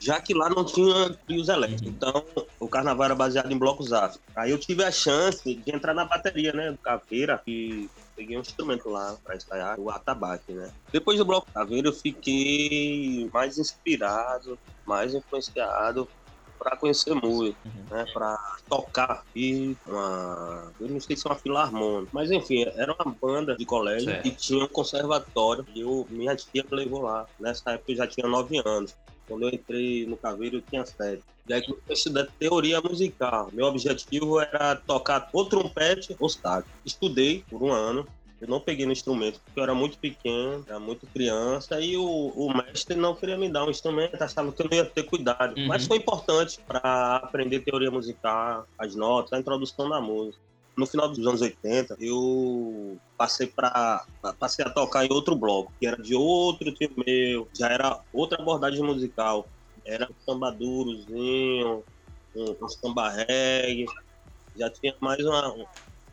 Já 0.00 0.20
que 0.20 0.32
lá 0.32 0.48
não 0.48 0.64
tinha 0.64 1.10
trios 1.26 1.48
elétricos. 1.48 1.88
Então, 1.88 2.24
o 2.60 2.68
carnaval 2.68 3.06
era 3.06 3.14
baseado 3.14 3.50
em 3.50 3.58
blocos 3.58 3.92
afro. 3.92 4.20
Aí 4.36 4.50
eu 4.50 4.58
tive 4.58 4.84
a 4.84 4.92
chance 4.92 5.54
de 5.54 5.74
entrar 5.74 5.92
na 5.92 6.04
bateria, 6.04 6.52
né? 6.52 6.70
Do 6.70 6.78
Caveira, 6.78 7.42
e 7.46 7.88
peguei 8.18 8.36
um 8.36 8.40
instrumento 8.40 8.88
lá 8.90 9.16
para 9.22 9.36
ensaiar, 9.36 9.78
o 9.78 9.88
atabaque, 9.90 10.52
né? 10.52 10.72
Depois 10.92 11.16
do 11.18 11.24
bloco 11.24 11.46
Caveira, 11.54 11.86
eu 11.88 11.92
fiquei 11.92 13.30
mais 13.32 13.56
inspirado, 13.58 14.58
mais 14.84 15.14
influenciado 15.14 16.08
para 16.58 16.76
conhecer 16.76 17.14
música, 17.14 17.56
Uhum. 17.64 17.84
né? 17.88 18.04
Para 18.12 18.36
tocar 18.68 19.22
e 19.36 19.76
uma, 19.86 20.72
eu 20.80 20.88
não 20.88 21.00
sei 21.00 21.16
se 21.16 21.24
é 21.26 21.30
uma 21.30 21.38
filarmônica, 21.38 22.10
mas 22.12 22.32
enfim, 22.32 22.64
era 22.74 22.92
uma 22.98 23.14
banda 23.14 23.54
de 23.56 23.64
colégio 23.64 24.10
Certo. 24.10 24.22
que 24.24 24.30
tinha 24.32 24.64
um 24.64 24.68
conservatório 24.68 25.64
e 25.72 25.80
eu, 25.80 26.04
minha 26.10 26.34
tia 26.34 26.64
me 26.68 26.76
levou 26.76 27.02
lá. 27.02 27.24
Nessa 27.38 27.70
época 27.70 27.92
eu 27.92 27.96
já 27.96 28.06
tinha 28.08 28.26
nove 28.26 28.60
anos. 28.64 28.96
Quando 29.28 29.42
eu 29.42 29.50
entrei 29.50 30.06
no 30.06 30.16
Caveiro, 30.16 30.56
eu 30.56 30.62
tinha 30.62 30.84
sete. 30.84 31.22
E 31.48 31.52
aí 31.52 31.62
comecei 31.62 31.84
a 31.88 31.92
estudar 31.92 32.28
teoria 32.38 32.80
musical. 32.80 33.50
Meu 33.52 33.66
objetivo 33.66 34.40
era 34.40 34.76
tocar 34.76 35.28
ou 35.32 35.44
trompete 35.44 36.16
ou 36.18 36.28
sax. 36.28 36.66
Estudei 36.84 37.44
por 37.48 37.62
um 37.62 37.72
ano. 37.72 38.06
Eu 38.40 38.46
não 38.46 38.60
peguei 38.60 38.86
no 38.86 38.92
instrumento 38.92 39.40
porque 39.40 39.58
eu 39.58 39.64
era 39.64 39.74
muito 39.74 39.98
pequeno, 39.98 40.64
era 40.68 40.78
muito 40.78 41.08
criança 41.08 41.80
e 41.80 41.96
o, 41.96 42.04
o 42.04 42.56
mestre 42.56 42.94
não 42.94 43.12
queria 43.12 43.36
me 43.36 43.50
dar 43.50 43.64
um 43.64 43.70
instrumento, 43.70 44.22
achava 44.22 44.52
que 44.52 44.62
eu 44.62 44.68
não 44.70 44.76
ia 44.76 44.84
ter 44.84 45.02
cuidado. 45.02 45.58
Uhum. 45.58 45.66
Mas 45.66 45.86
foi 45.86 45.98
importante 45.98 46.60
para 46.64 47.16
aprender 47.16 47.60
teoria 47.60 47.90
musical, 47.90 48.64
as 48.78 48.94
notas, 48.94 49.32
a 49.32 49.40
introdução 49.40 49.88
da 49.88 50.00
música. 50.00 50.47
No 50.78 50.86
final 50.86 51.08
dos 51.08 51.26
anos 51.26 51.40
80, 51.40 51.96
eu 51.98 53.00
passei 53.16 53.48
para 53.48 54.06
passei 54.38 54.64
a 54.64 54.70
tocar 54.70 55.04
em 55.04 55.12
outro 55.12 55.34
bloco, 55.34 55.72
que 55.78 55.86
era 55.86 56.00
de 56.00 56.14
outro 56.14 56.72
tio 56.72 56.94
meu, 57.04 57.48
já 57.52 57.68
era 57.68 58.00
outra 58.12 58.40
abordagem 58.40 58.84
musical. 58.84 59.50
Era 59.84 60.08
um 60.08 60.14
samba 60.20 60.52
durozinho, 60.52 61.84
um, 62.34 62.56
um 62.62 62.68
samba 62.68 63.08
reggae, 63.10 63.86
já 64.54 64.70
tinha 64.70 64.94
mais 65.00 65.24
uma, 65.24 65.66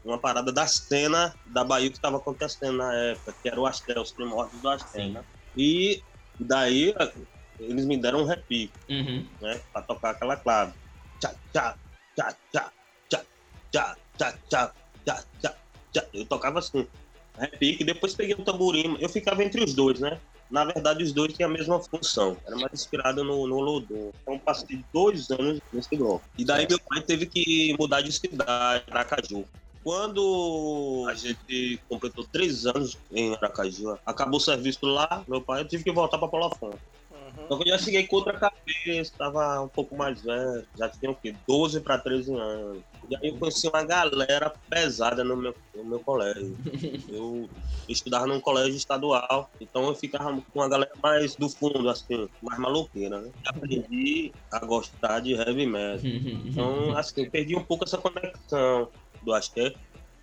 uma 0.03 0.17
parada 0.19 0.51
da 0.51 0.65
cena 0.65 1.35
da 1.45 1.63
Bahia 1.63 1.89
que 1.89 1.95
estava 1.95 2.17
acontecendo 2.17 2.77
na 2.77 2.91
época, 2.93 3.35
que 3.41 3.47
era 3.47 3.59
o 3.59 3.67
Astel, 3.67 4.01
os 4.01 4.13
primórdios 4.13 4.61
do 4.61 4.69
Astel, 4.69 5.09
né? 5.09 5.23
E 5.55 6.01
daí 6.39 6.93
eles 7.59 7.85
me 7.85 7.97
deram 7.97 8.21
um 8.21 8.25
repique 8.25 8.73
Uhum. 8.89 9.29
né? 9.41 9.61
Pra 9.71 9.81
tocar 9.81 10.11
aquela 10.11 10.37
clave. 10.37 10.73
Tchá, 11.19 11.35
tchá, 11.51 11.77
tchá, 12.15 12.37
tchá, 12.51 12.73
tchá, 13.09 13.25
tchá, 13.71 13.97
tchá, 14.17 14.37
tchá, 14.49 14.73
tchá, 15.05 15.23
tchá, 15.41 15.55
tchá. 15.91 16.05
Eu 16.13 16.25
tocava 16.25 16.59
assim, 16.59 16.87
repique, 17.37 17.83
depois 17.83 18.13
peguei 18.13 18.35
o 18.35 18.43
tamborim. 18.43 18.97
Eu 18.99 19.09
ficava 19.09 19.43
entre 19.43 19.63
os 19.63 19.73
dois, 19.73 19.99
né? 19.99 20.19
Na 20.49 20.63
verdade, 20.63 21.03
os 21.03 21.11
dois 21.11 21.33
tinham 21.33 21.49
a 21.49 21.53
mesma 21.53 21.79
função. 21.79 22.37
Era 22.45 22.55
mais 22.55 22.73
inspirado 22.73 23.23
no, 23.23 23.47
no 23.47 23.59
Lodô. 23.59 24.11
Então, 24.21 24.37
passei 24.37 24.83
dois 24.93 25.29
anos 25.31 25.59
nesse 25.73 25.95
bloco. 25.95 26.23
E 26.37 26.45
daí, 26.45 26.67
meu 26.69 26.79
pai 26.79 27.01
teve 27.01 27.25
que 27.25 27.75
mudar 27.79 28.01
de 28.01 28.11
cidade, 28.11 28.83
Aracaju. 28.89 29.45
Quando 29.83 31.05
a 31.09 31.13
gente 31.13 31.79
completou 31.87 32.23
três 32.31 32.65
anos 32.65 32.97
em 33.11 33.33
Aracaju, 33.35 33.97
acabou 34.05 34.37
o 34.37 34.41
serviço 34.41 34.85
lá, 34.85 35.23
meu 35.27 35.41
pai, 35.41 35.61
eu 35.61 35.67
tive 35.67 35.83
que 35.83 35.91
voltar 35.91 36.17
para 36.17 36.27
Afonso. 37.35 37.45
Então 37.45 37.59
eu 37.59 37.67
já 37.67 37.77
cheguei 37.77 38.07
com 38.07 38.15
outra 38.17 38.33
cabeça, 38.33 39.13
tava 39.17 39.61
um 39.61 39.67
pouco 39.67 39.95
mais 39.95 40.21
velho, 40.21 40.65
já 40.77 40.89
tinha 40.89 41.11
o 41.11 41.15
quê? 41.15 41.35
12 41.47 41.81
para 41.81 41.97
13 41.97 42.33
anos. 42.33 42.83
E 43.09 43.15
aí 43.15 43.29
eu 43.29 43.37
conheci 43.37 43.67
uma 43.67 43.83
galera 43.83 44.53
pesada 44.69 45.23
no 45.23 45.35
meu, 45.37 45.55
no 45.75 45.83
meu 45.83 45.99
colégio. 45.99 46.57
Eu 47.07 47.47
estudava 47.87 48.25
num 48.25 48.39
colégio 48.39 48.75
estadual, 48.75 49.49
então 49.61 49.87
eu 49.87 49.95
ficava 49.95 50.33
com 50.33 50.59
uma 50.59 50.67
galera 50.67 50.91
mais 51.03 51.35
do 51.35 51.47
fundo, 51.47 51.87
assim, 51.87 52.27
mais 52.41 52.57
maluqueira, 52.57 53.21
né? 53.21 53.31
E 53.43 53.47
aprendi 53.47 54.31
a 54.51 54.65
gostar 54.65 55.19
de 55.19 55.33
heavy 55.33 55.67
metal. 55.67 55.99
Então, 56.45 56.97
assim, 56.97 57.23
eu 57.23 57.29
perdi 57.29 57.55
um 57.55 57.63
pouco 57.63 57.83
essa 57.83 57.97
conexão 57.97 58.89
do 59.21 59.33
Aztec 59.33 59.77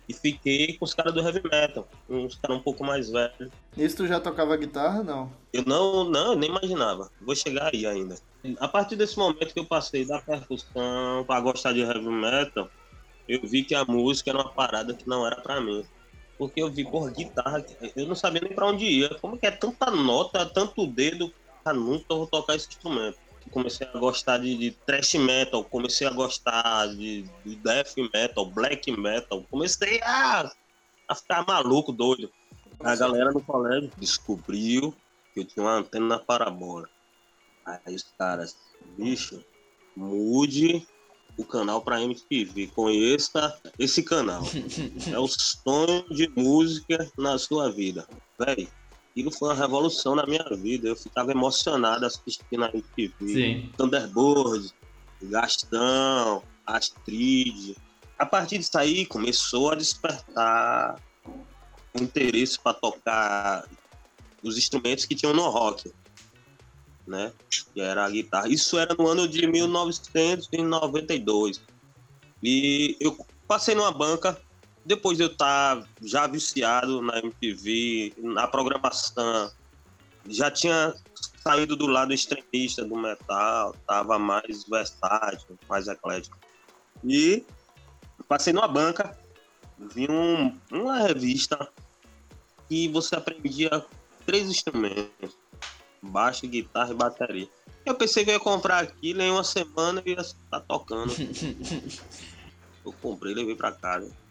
e 0.07 0.13
fiquei 0.13 0.77
com 0.77 0.85
os 0.85 0.93
caras 0.93 1.13
do 1.13 1.21
heavy 1.21 1.41
metal, 1.43 1.87
uns 2.09 2.35
caras 2.35 2.57
um 2.57 2.61
pouco 2.61 2.83
mais 2.83 3.09
velhos. 3.09 3.49
Isso 3.77 3.97
tu 3.97 4.07
já 4.07 4.19
tocava 4.19 4.55
guitarra? 4.57 5.03
Não. 5.03 5.31
Eu 5.51 5.63
não, 5.65 6.03
não, 6.03 6.33
eu 6.33 6.35
nem 6.35 6.49
imaginava. 6.49 7.09
Vou 7.21 7.35
chegar 7.35 7.73
aí 7.73 7.85
ainda. 7.85 8.15
A 8.59 8.67
partir 8.67 8.95
desse 8.95 9.17
momento 9.17 9.53
que 9.53 9.59
eu 9.59 9.65
passei 9.65 10.05
da 10.05 10.19
percussão 10.19 11.23
para 11.25 11.39
gostar 11.39 11.73
de 11.73 11.81
heavy 11.81 12.01
metal, 12.01 12.69
eu 13.27 13.41
vi 13.43 13.63
que 13.63 13.73
a 13.73 13.85
música 13.85 14.31
era 14.31 14.39
uma 14.39 14.51
parada 14.51 14.93
que 14.93 15.07
não 15.07 15.25
era 15.25 15.37
para 15.37 15.61
mim. 15.61 15.85
Porque 16.37 16.61
eu 16.61 16.69
vi, 16.69 16.83
por 16.83 17.09
guitarra, 17.11 17.63
eu 17.95 18.07
não 18.07 18.15
sabia 18.15 18.41
nem 18.41 18.53
para 18.53 18.67
onde 18.67 18.85
ia. 18.85 19.09
Como 19.21 19.37
que 19.37 19.45
é 19.45 19.51
tanta 19.51 19.89
nota, 19.91 20.45
tanto 20.45 20.85
dedo, 20.85 21.31
ah, 21.63 21.73
nunca 21.73 22.05
eu 22.09 22.17
vou 22.17 22.27
tocar 22.27 22.55
esse 22.55 22.67
instrumento. 22.67 23.17
Comecei 23.53 23.87
a 23.87 23.99
gostar 23.99 24.39
de, 24.39 24.57
de 24.57 24.71
thrash 24.71 25.13
metal, 25.13 25.63
comecei 25.63 26.07
a 26.07 26.11
gostar 26.11 26.87
de, 26.87 27.23
de 27.45 27.55
death 27.57 27.93
metal, 28.13 28.45
black 28.47 28.91
metal. 28.91 29.45
Comecei 29.49 30.01
a, 30.01 30.51
a 31.07 31.15
ficar 31.15 31.45
maluco, 31.45 31.91
doido. 31.91 32.31
A 32.79 32.95
galera 32.95 33.31
no 33.31 33.41
colégio 33.41 33.91
descobriu 33.97 34.93
que 35.33 35.41
eu 35.41 35.45
tinha 35.45 35.63
uma 35.63 35.75
antena 35.75 36.19
parabola. 36.19 36.89
Aí 37.65 37.95
os 37.95 38.03
caras, 38.17 38.57
bicho, 38.97 39.43
mude 39.95 40.85
o 41.37 41.45
canal 41.45 41.81
para 41.81 42.01
MTV, 42.01 42.67
conheça 42.75 43.59
esse 43.79 44.03
canal. 44.03 44.43
É 45.11 45.19
o 45.19 45.27
sonho 45.27 46.05
de 46.09 46.27
música 46.29 47.09
na 47.17 47.37
sua 47.37 47.71
vida. 47.71 48.07
Véi, 48.39 48.67
aquilo 49.13 49.31
foi 49.31 49.47
uma 49.49 49.55
revolução 49.55 50.15
na 50.15 50.25
minha 50.25 50.43
vida. 50.57 50.87
Eu 50.87 50.95
ficava 50.95 51.29
emocionado 51.31 52.03
assistindo 52.05 52.63
a 52.65 52.69
MTV. 52.69 53.33
Sim. 53.33 53.69
Thunderbird, 53.77 54.73
Gastão, 55.21 56.41
Astrid. 56.65 57.77
A 58.17 58.25
partir 58.25 58.57
disso 58.57 58.75
aí 58.77 59.05
começou 59.05 59.71
a 59.71 59.75
despertar 59.75 60.99
o 61.93 62.01
interesse 62.01 62.57
para 62.59 62.73
tocar 62.73 63.69
os 64.41 64.57
instrumentos 64.57 65.05
que 65.05 65.13
tinham 65.15 65.33
no 65.33 65.47
rock, 65.49 65.93
né? 67.05 67.31
Que 67.49 67.79
era 67.79 68.05
a 68.05 68.09
guitarra. 68.09 68.49
Isso 68.49 68.79
era 68.79 68.95
no 68.95 69.07
ano 69.07 69.27
de 69.27 69.45
1992. 69.45 71.61
E 72.41 72.97
eu 72.99 73.15
passei 73.47 73.75
numa 73.75 73.91
banca, 73.91 74.41
depois 74.85 75.17
de 75.17 75.23
eu 75.23 75.27
estar 75.27 75.87
já 76.01 76.27
viciado 76.27 77.01
na 77.01 77.19
MTV, 77.19 78.13
na 78.17 78.47
programação, 78.47 79.51
já 80.27 80.51
tinha 80.51 80.93
saído 81.41 81.75
do 81.75 81.87
lado 81.87 82.13
extremista 82.13 82.83
do 82.83 82.95
metal, 82.95 83.75
tava 83.87 84.19
mais 84.19 84.63
versátil, 84.65 85.57
mais 85.69 85.87
eclético. 85.87 86.37
E 87.03 87.45
passei 88.27 88.53
numa 88.53 88.67
banca, 88.67 89.17
vi 89.77 90.09
um, 90.09 90.57
uma 90.71 90.99
revista 90.99 91.69
que 92.67 92.87
você 92.87 93.15
aprendia 93.15 93.85
três 94.25 94.49
instrumentos: 94.49 95.37
baixo, 96.01 96.47
guitarra 96.47 96.91
e 96.91 96.95
bateria. 96.95 97.49
Eu 97.85 97.95
pensei 97.95 98.23
que 98.23 98.29
eu 98.29 98.35
ia 98.35 98.39
comprar 98.39 98.83
aquilo 98.83 99.21
em 99.21 99.31
uma 99.31 99.43
semana 99.43 100.01
e 100.05 100.11
ia 100.11 100.21
estar 100.21 100.61
tocando. 100.61 101.13
eu 102.85 102.93
comprei, 103.01 103.33
levei 103.33 103.55
pra 103.55 103.73
casa. 103.73 104.22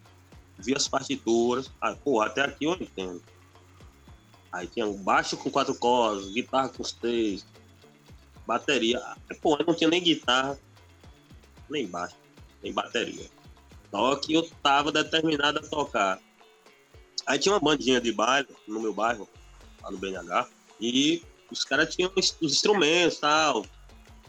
Vi 0.62 0.74
as 0.74 0.88
partituras. 0.88 1.70
Ah, 1.80 1.96
até 2.24 2.42
aqui 2.42 2.64
eu 2.64 2.72
entendo. 2.74 3.22
Aí 4.52 4.66
tinha 4.66 4.86
o 4.86 4.96
baixo 4.98 5.36
com 5.36 5.50
quatro 5.50 5.74
cordas, 5.74 6.30
guitarra 6.30 6.68
com 6.68 6.84
seis, 6.84 7.46
bateria. 8.46 9.02
Aí, 9.30 9.38
não 9.66 9.74
tinha 9.74 9.88
nem 9.88 10.02
guitarra, 10.02 10.58
nem 11.70 11.86
baixo, 11.86 12.16
nem 12.62 12.72
bateria. 12.72 13.30
Só 13.90 14.16
que 14.16 14.34
eu 14.34 14.48
tava 14.62 14.92
determinado 14.92 15.58
a 15.58 15.62
tocar. 15.62 16.20
Aí 17.26 17.38
tinha 17.38 17.54
uma 17.54 17.60
bandinha 17.60 18.00
de 18.00 18.12
baile 18.12 18.48
no 18.68 18.80
meu 18.80 18.92
bairro, 18.92 19.28
lá 19.82 19.90
no 19.90 19.98
BNH, 19.98 20.48
e 20.80 21.22
os 21.50 21.64
caras 21.64 21.94
tinham 21.94 22.12
os 22.14 22.36
instrumentos 22.42 23.18
tal. 23.18 23.64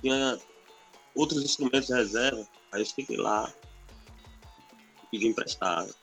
Tinha 0.01 0.39
outros 1.15 1.43
instrumentos 1.43 1.87
de 1.87 1.93
reserva. 1.93 2.47
Aí 2.71 2.81
eu 2.81 2.85
fiquei 2.85 3.17
lá, 3.17 3.51
pedi 5.11 5.27
emprestado. 5.27 5.93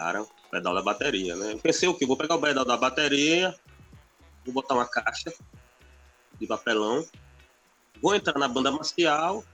Cara, 0.00 0.26
pedal 0.50 0.74
da 0.74 0.80
bateria, 0.80 1.36
né? 1.36 1.52
Eu 1.52 1.58
pensei 1.58 1.86
o 1.86 1.92
quê? 1.92 2.06
Vou 2.06 2.16
pegar 2.16 2.36
o 2.36 2.40
pedal 2.40 2.64
da 2.64 2.74
bateria, 2.74 3.54
vou 4.46 4.54
botar 4.54 4.72
uma 4.72 4.86
caixa 4.88 5.30
de 6.40 6.46
papelão, 6.46 7.06
vou 8.00 8.14
entrar 8.14 8.38
na 8.38 8.48
banda 8.48 8.72
marcial, 8.72 9.44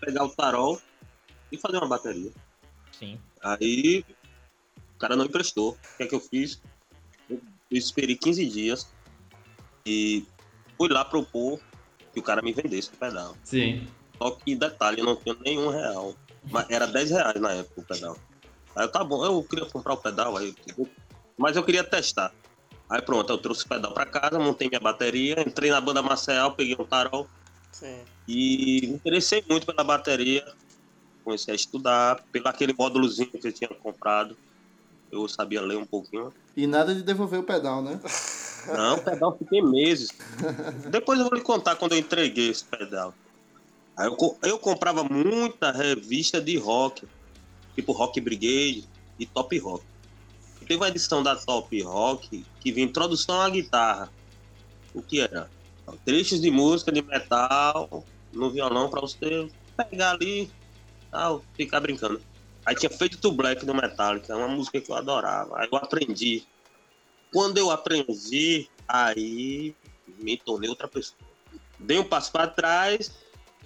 pegar 0.00 0.24
o 0.24 0.28
tarol 0.28 0.82
e 1.52 1.56
fazer 1.56 1.76
uma 1.76 1.86
bateria. 1.86 2.32
Sim. 2.90 3.20
Aí 3.40 4.04
o 4.96 4.98
cara 4.98 5.14
não 5.14 5.26
emprestou. 5.26 5.74
O 5.74 5.96
que 5.98 6.02
é 6.02 6.06
que 6.08 6.16
eu 6.16 6.20
fiz? 6.20 6.60
Eu 7.30 7.40
esperei 7.70 8.16
15 8.16 8.44
dias 8.44 8.88
e 9.86 10.26
fui 10.76 10.88
lá 10.88 11.04
propor 11.04 11.60
que 12.12 12.18
o 12.18 12.24
cara 12.24 12.42
me 12.42 12.52
vendesse 12.52 12.88
o 12.88 12.96
pedal. 12.96 13.36
Sim. 13.44 13.86
Só 14.18 14.32
que 14.32 14.56
detalhe, 14.56 14.98
eu 14.98 15.04
não 15.04 15.14
tinha 15.14 15.36
nenhum 15.36 15.68
real. 15.68 16.16
Mas 16.50 16.68
era 16.70 16.88
10 16.88 17.10
reais 17.12 17.40
na 17.40 17.52
época 17.52 17.82
o 17.82 17.84
pedal. 17.84 18.18
Aí 18.76 18.84
eu, 18.84 18.92
tá 18.92 19.02
bom, 19.02 19.24
eu 19.24 19.42
queria 19.42 19.64
comprar 19.64 19.94
o 19.94 19.96
pedal, 19.96 20.36
aí, 20.36 20.54
mas 21.38 21.56
eu 21.56 21.64
queria 21.64 21.82
testar. 21.82 22.30
Aí 22.90 23.00
pronto, 23.00 23.32
eu 23.32 23.38
trouxe 23.38 23.64
o 23.64 23.68
pedal 23.68 23.92
pra 23.92 24.04
casa, 24.04 24.38
montei 24.38 24.68
minha 24.68 24.80
bateria, 24.80 25.40
entrei 25.40 25.70
na 25.70 25.80
banda 25.80 26.02
Marcel, 26.02 26.52
peguei 26.52 26.76
um 26.78 26.84
tarol 26.84 27.26
Sim. 27.72 28.04
e 28.28 28.80
me 28.82 28.94
interessei 28.94 29.42
muito 29.48 29.66
pela 29.66 29.82
bateria. 29.82 30.44
Comecei 31.24 31.52
a 31.52 31.56
estudar, 31.56 32.22
pelo 32.30 32.46
aquele 32.46 32.74
módulozinho 32.78 33.30
que 33.30 33.48
eu 33.48 33.52
tinha 33.52 33.68
comprado. 33.68 34.36
Eu 35.10 35.26
sabia 35.26 35.60
ler 35.62 35.76
um 35.76 35.86
pouquinho. 35.86 36.32
E 36.56 36.66
nada 36.66 36.94
de 36.94 37.02
devolver 37.02 37.40
o 37.40 37.44
pedal, 37.44 37.82
né? 37.82 37.98
Não, 38.68 38.96
o 38.96 39.02
pedal 39.02 39.36
fiquei 39.38 39.62
meses. 39.62 40.08
Depois 40.90 41.18
eu 41.18 41.28
vou 41.28 41.34
lhe 41.34 41.44
contar 41.44 41.76
quando 41.76 41.92
eu 41.92 41.98
entreguei 41.98 42.50
esse 42.50 42.64
pedal. 42.64 43.14
Aí 43.98 44.06
eu, 44.06 44.38
eu 44.42 44.58
comprava 44.58 45.02
muita 45.02 45.72
revista 45.72 46.40
de 46.40 46.56
rock, 46.56 47.06
tipo 47.76 47.92
Rock 47.92 48.20
Brigade 48.20 48.88
e 49.18 49.26
Top 49.26 49.56
Rock. 49.58 49.84
E 50.60 50.64
teve 50.64 50.80
uma 50.80 50.88
edição 50.88 51.22
da 51.22 51.36
Top 51.36 51.80
Rock 51.82 52.44
que 52.60 52.72
vinha 52.72 52.86
introdução 52.86 53.40
à 53.40 53.48
guitarra. 53.48 54.10
O 54.92 55.02
que 55.02 55.20
era? 55.20 55.48
Trechos 56.04 56.40
de 56.40 56.50
música 56.50 56.90
de 56.90 57.02
metal 57.02 58.04
no 58.32 58.50
violão 58.50 58.90
para 58.90 59.00
você 59.00 59.48
pegar 59.76 60.12
ali 60.12 60.50
tal, 61.10 61.44
ficar 61.54 61.80
brincando. 61.80 62.20
Aí 62.64 62.74
tinha 62.74 62.90
feito 62.90 63.18
to 63.18 63.30
Black 63.30 63.64
do 63.64 63.74
Metallica, 63.74 64.36
uma 64.36 64.48
música 64.48 64.80
que 64.80 64.90
eu 64.90 64.96
adorava. 64.96 65.60
Aí 65.60 65.68
eu 65.70 65.78
aprendi. 65.78 66.44
Quando 67.32 67.58
eu 67.58 67.70
aprendi, 67.70 68.68
aí 68.88 69.74
me 70.18 70.36
tornei 70.36 70.68
outra 70.68 70.88
pessoa. 70.88 71.18
Dei 71.78 71.98
um 71.98 72.04
passo 72.04 72.32
para 72.32 72.48
trás, 72.48 73.12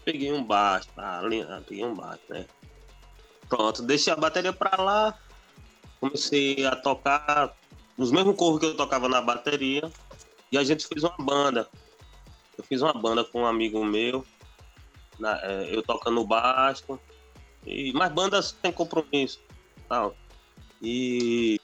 peguei 0.04 0.32
um 0.32 0.44
baixo, 0.44 0.88
ah, 0.96 1.22
peguei 1.66 1.84
um 1.84 1.94
baixo, 1.94 2.22
né? 2.28 2.46
Pronto, 3.50 3.82
deixei 3.82 4.12
a 4.12 4.16
bateria 4.16 4.52
para 4.52 4.80
lá, 4.80 5.18
comecei 6.00 6.64
a 6.64 6.76
tocar 6.76 7.54
os 7.98 8.12
mesmos 8.12 8.36
covos 8.36 8.60
que 8.60 8.66
eu 8.66 8.76
tocava 8.76 9.08
na 9.08 9.20
bateria 9.20 9.90
e 10.52 10.56
a 10.56 10.62
gente 10.62 10.86
fez 10.86 11.02
uma 11.02 11.16
banda. 11.18 11.68
Eu 12.56 12.62
fiz 12.62 12.80
uma 12.80 12.92
banda 12.94 13.24
com 13.24 13.42
um 13.42 13.46
amigo 13.46 13.84
meu, 13.84 14.24
na- 15.18 15.38
eh, 15.42 15.68
eu 15.72 15.82
tocando 15.82 16.24
baixo, 16.24 16.98
e 17.66 17.92
mais 17.92 18.12
bandas 18.12 18.56
sem 18.62 18.72
compromisso, 18.72 19.40
tal. 19.88 20.16
E 20.80 21.60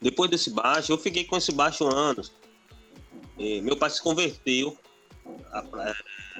depois 0.00 0.30
desse 0.30 0.50
baixo, 0.50 0.92
eu 0.92 0.98
fiquei 0.98 1.24
com 1.24 1.36
esse 1.36 1.50
baixo 1.50 1.84
anos. 1.86 2.32
E 3.36 3.60
meu 3.60 3.76
pai 3.76 3.90
se 3.90 4.00
converteu 4.00 4.78
à, 5.50 5.64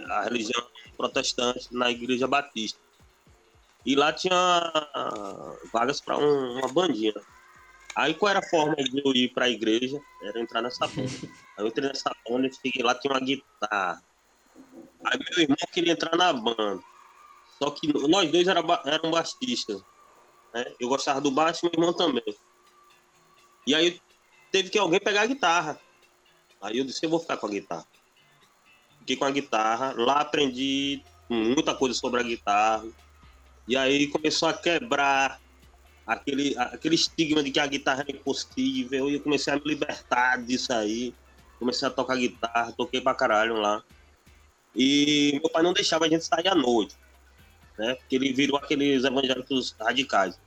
à 0.09 0.23
religião 0.23 0.65
protestante 0.97 1.69
na 1.73 1.91
igreja 1.91 2.29
batista. 2.29 2.79
E 3.85 3.95
lá 3.95 4.13
tinha 4.13 4.73
vagas 5.73 6.01
para 6.01 6.17
uma 6.17 6.69
bandinha. 6.69 7.13
Aí 7.95 8.15
qual 8.15 8.31
era 8.31 8.41
a 8.41 8.49
forma 8.49 8.75
de 8.77 9.03
eu 9.05 9.13
ir 9.15 9.33
para 9.33 9.45
a 9.45 9.51
igreja? 9.51 10.01
Era 10.23 10.41
entrar 10.41 10.63
nessa 10.63 10.87
banda. 10.87 11.11
Aí 11.57 11.65
eu 11.65 11.69
entrei 11.69 11.89
nessa 11.89 12.11
banda, 12.29 12.51
cheguei 12.53 12.83
lá, 12.83 12.95
tinha 12.95 13.13
uma 13.13 13.21
guitarra. 13.21 14.03
Aí 15.05 15.19
meu 15.19 15.43
irmão 15.43 15.57
queria 15.73 15.93
entrar 15.93 16.17
na 16.17 16.33
banda. 16.33 16.83
Só 17.59 17.71
que 17.71 17.93
nós 18.09 18.31
dois 18.33 18.49
era, 18.49 18.61
eram 18.87 19.11
baixistas. 19.11 19.81
Né? 20.53 20.65
Eu 20.81 20.89
gostava 20.89 21.21
do 21.21 21.31
baixo, 21.31 21.61
meu 21.65 21.73
irmão 21.73 21.93
também. 21.93 22.25
E 23.67 23.75
aí 23.75 24.01
teve 24.51 24.71
que 24.71 24.79
alguém 24.79 24.99
pegar 24.99 25.23
a 25.23 25.27
guitarra. 25.27 25.79
Aí 26.61 26.79
eu 26.79 26.85
disse, 26.85 27.05
eu 27.05 27.11
vou 27.11 27.21
ficar 27.21 27.37
com 27.37 27.47
a 27.47 27.51
guitarra. 27.51 27.87
Fiquei 29.01 29.17
com 29.17 29.25
a 29.25 29.31
guitarra, 29.31 29.95
lá 29.97 30.21
aprendi 30.21 31.03
muita 31.29 31.75
coisa 31.75 31.95
sobre 31.95 32.21
a 32.21 32.25
guitarra. 32.25 32.87
E 33.67 33.77
aí 33.77 34.07
começou 34.09 34.49
a 34.49 34.53
quebrar 34.53 35.41
aquele, 36.07 36.57
aquele 36.59 36.95
estigma 36.95 37.43
de 37.43 37.51
que 37.51 37.61
a 37.61 37.67
guitarra 37.67 38.05
era 38.07 38.17
impossível. 38.17 39.09
E 39.09 39.15
eu 39.15 39.21
comecei 39.21 39.53
a 39.53 39.57
me 39.57 39.63
libertar 39.65 40.37
disso 40.43 40.73
aí. 40.73 41.15
Comecei 41.59 41.89
a 41.89 41.91
tocar 41.91 42.17
guitarra, 42.17 42.73
toquei 42.73 43.01
pra 43.01 43.15
caralho 43.15 43.55
lá. 43.55 43.83
E 44.75 45.39
meu 45.41 45.51
pai 45.51 45.63
não 45.63 45.73
deixava 45.73 46.05
a 46.05 46.09
gente 46.09 46.25
sair 46.25 46.49
à 46.49 46.55
noite, 46.55 46.97
né? 47.79 47.95
Porque 47.95 48.17
ele 48.17 48.33
virou 48.33 48.57
aqueles 48.57 49.05
evangélicos 49.05 49.75
radicais. 49.81 50.39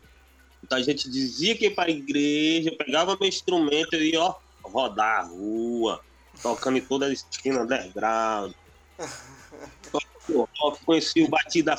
Então 0.63 0.77
a 0.77 0.81
gente 0.81 1.09
dizia 1.09 1.55
que 1.55 1.65
ia 1.65 1.73
pra 1.73 1.89
igreja, 1.89 2.69
eu 2.69 2.77
pegava 2.77 3.17
meu 3.17 3.29
instrumento 3.29 3.95
e 3.95 4.11
ia, 4.11 4.21
ó, 4.21 4.35
rodar 4.61 5.21
a 5.21 5.23
rua, 5.23 6.01
tocando 6.41 6.77
em 6.77 6.81
toda 6.81 7.05
a 7.05 7.13
esquina 7.13 7.61
underground. 7.61 8.53
Conheci 10.85 11.21
o 11.23 11.29
Batida 11.29 11.73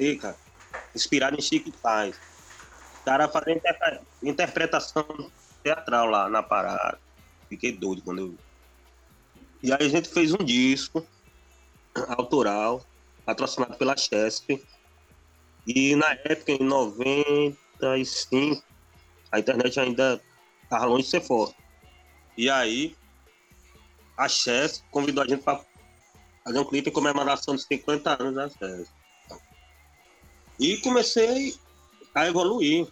Seca, 0.00 0.34
inspirado 0.94 1.36
em 1.36 1.42
Chico 1.42 1.70
Sainz. 1.82 2.16
O 3.02 3.04
cara 3.04 3.30
interpre- 3.48 4.00
interpretação 4.22 5.30
teatral 5.62 6.06
lá 6.06 6.26
na 6.30 6.42
parada. 6.42 6.98
Fiquei 7.50 7.72
doido 7.72 8.00
quando 8.00 8.20
eu. 8.20 8.34
E 9.62 9.70
aí 9.70 9.84
a 9.84 9.88
gente 9.88 10.08
fez 10.08 10.32
um 10.32 10.38
disco 10.38 11.06
autoral, 12.08 12.82
patrocinado 13.26 13.76
pela 13.76 13.94
Chesp. 13.94 14.64
E 15.66 15.94
na 15.96 16.12
época, 16.24 16.52
em 16.52 16.60
95, 16.60 18.64
a 19.30 19.38
internet 19.38 19.78
ainda 19.78 20.18
estava 20.62 20.86
longe 20.86 21.04
de 21.04 21.10
ser 21.10 21.20
forte. 21.20 21.56
E 22.38 22.48
aí, 22.48 22.96
a 24.16 24.28
Chess 24.28 24.82
convidou 24.90 25.22
a 25.22 25.26
gente 25.26 25.42
para 25.42 25.60
fazer 26.42 26.58
um 26.58 26.64
clipe 26.64 26.88
em 26.88 26.92
comemoração 26.92 27.54
dos 27.54 27.64
50 27.64 28.22
anos 28.22 28.34
da 28.34 28.48
Chess. 28.48 28.99
E 30.60 30.76
comecei 30.82 31.58
a 32.14 32.26
evoluir. 32.26 32.86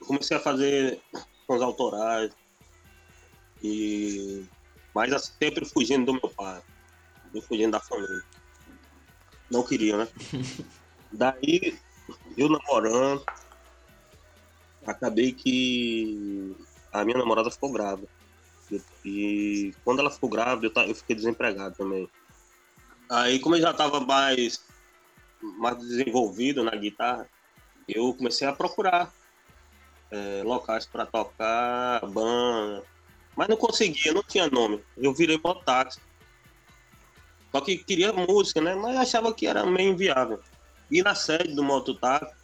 Comecei 0.00 0.36
a 0.36 0.40
fazer 0.40 1.00
sons 1.46 1.62
autorais. 1.62 2.32
E... 3.62 4.44
Mas 4.92 5.12
assim, 5.12 5.32
sempre 5.40 5.64
fugindo 5.64 6.06
do 6.06 6.14
meu 6.14 6.28
pai. 6.28 6.60
Fugindo 7.46 7.70
da 7.70 7.80
família. 7.80 8.24
não 9.48 9.62
queria, 9.62 9.96
né? 9.96 10.08
Daí, 11.12 11.78
eu 12.36 12.48
namorando, 12.48 13.24
acabei 14.84 15.32
que 15.32 16.56
a 16.92 17.04
minha 17.04 17.18
namorada 17.18 17.50
ficou 17.50 17.70
grávida. 17.70 18.08
E, 19.04 19.72
quando 19.84 20.00
ela 20.00 20.10
ficou 20.10 20.28
grávida, 20.28 20.84
eu 20.84 20.94
fiquei 20.94 21.14
desempregado 21.14 21.76
também. 21.76 22.08
Aí, 23.08 23.38
como 23.38 23.56
eu 23.56 23.60
já 23.60 23.70
estava 23.70 24.00
mais, 24.00 24.62
mais 25.42 25.78
desenvolvido 25.78 26.62
na 26.64 26.72
guitarra, 26.72 27.28
eu 27.88 28.12
comecei 28.14 28.46
a 28.46 28.52
procurar 28.52 29.12
é, 30.10 30.42
locais 30.44 30.86
para 30.86 31.06
tocar, 31.06 32.00
banda. 32.06 32.84
Mas 33.36 33.48
não 33.48 33.56
conseguia, 33.56 34.12
não 34.12 34.22
tinha 34.22 34.48
nome. 34.48 34.82
Eu 34.96 35.14
virei 35.14 35.38
mototáxi. 35.42 36.00
Só 37.52 37.60
que 37.60 37.78
queria 37.78 38.12
música, 38.12 38.60
né? 38.60 38.74
Mas 38.74 38.96
achava 38.96 39.32
que 39.32 39.46
era 39.46 39.64
meio 39.64 39.92
inviável. 39.92 40.40
E 40.90 41.02
na 41.02 41.14
sede 41.14 41.54
do 41.54 41.62
mototáxi, 41.62 42.34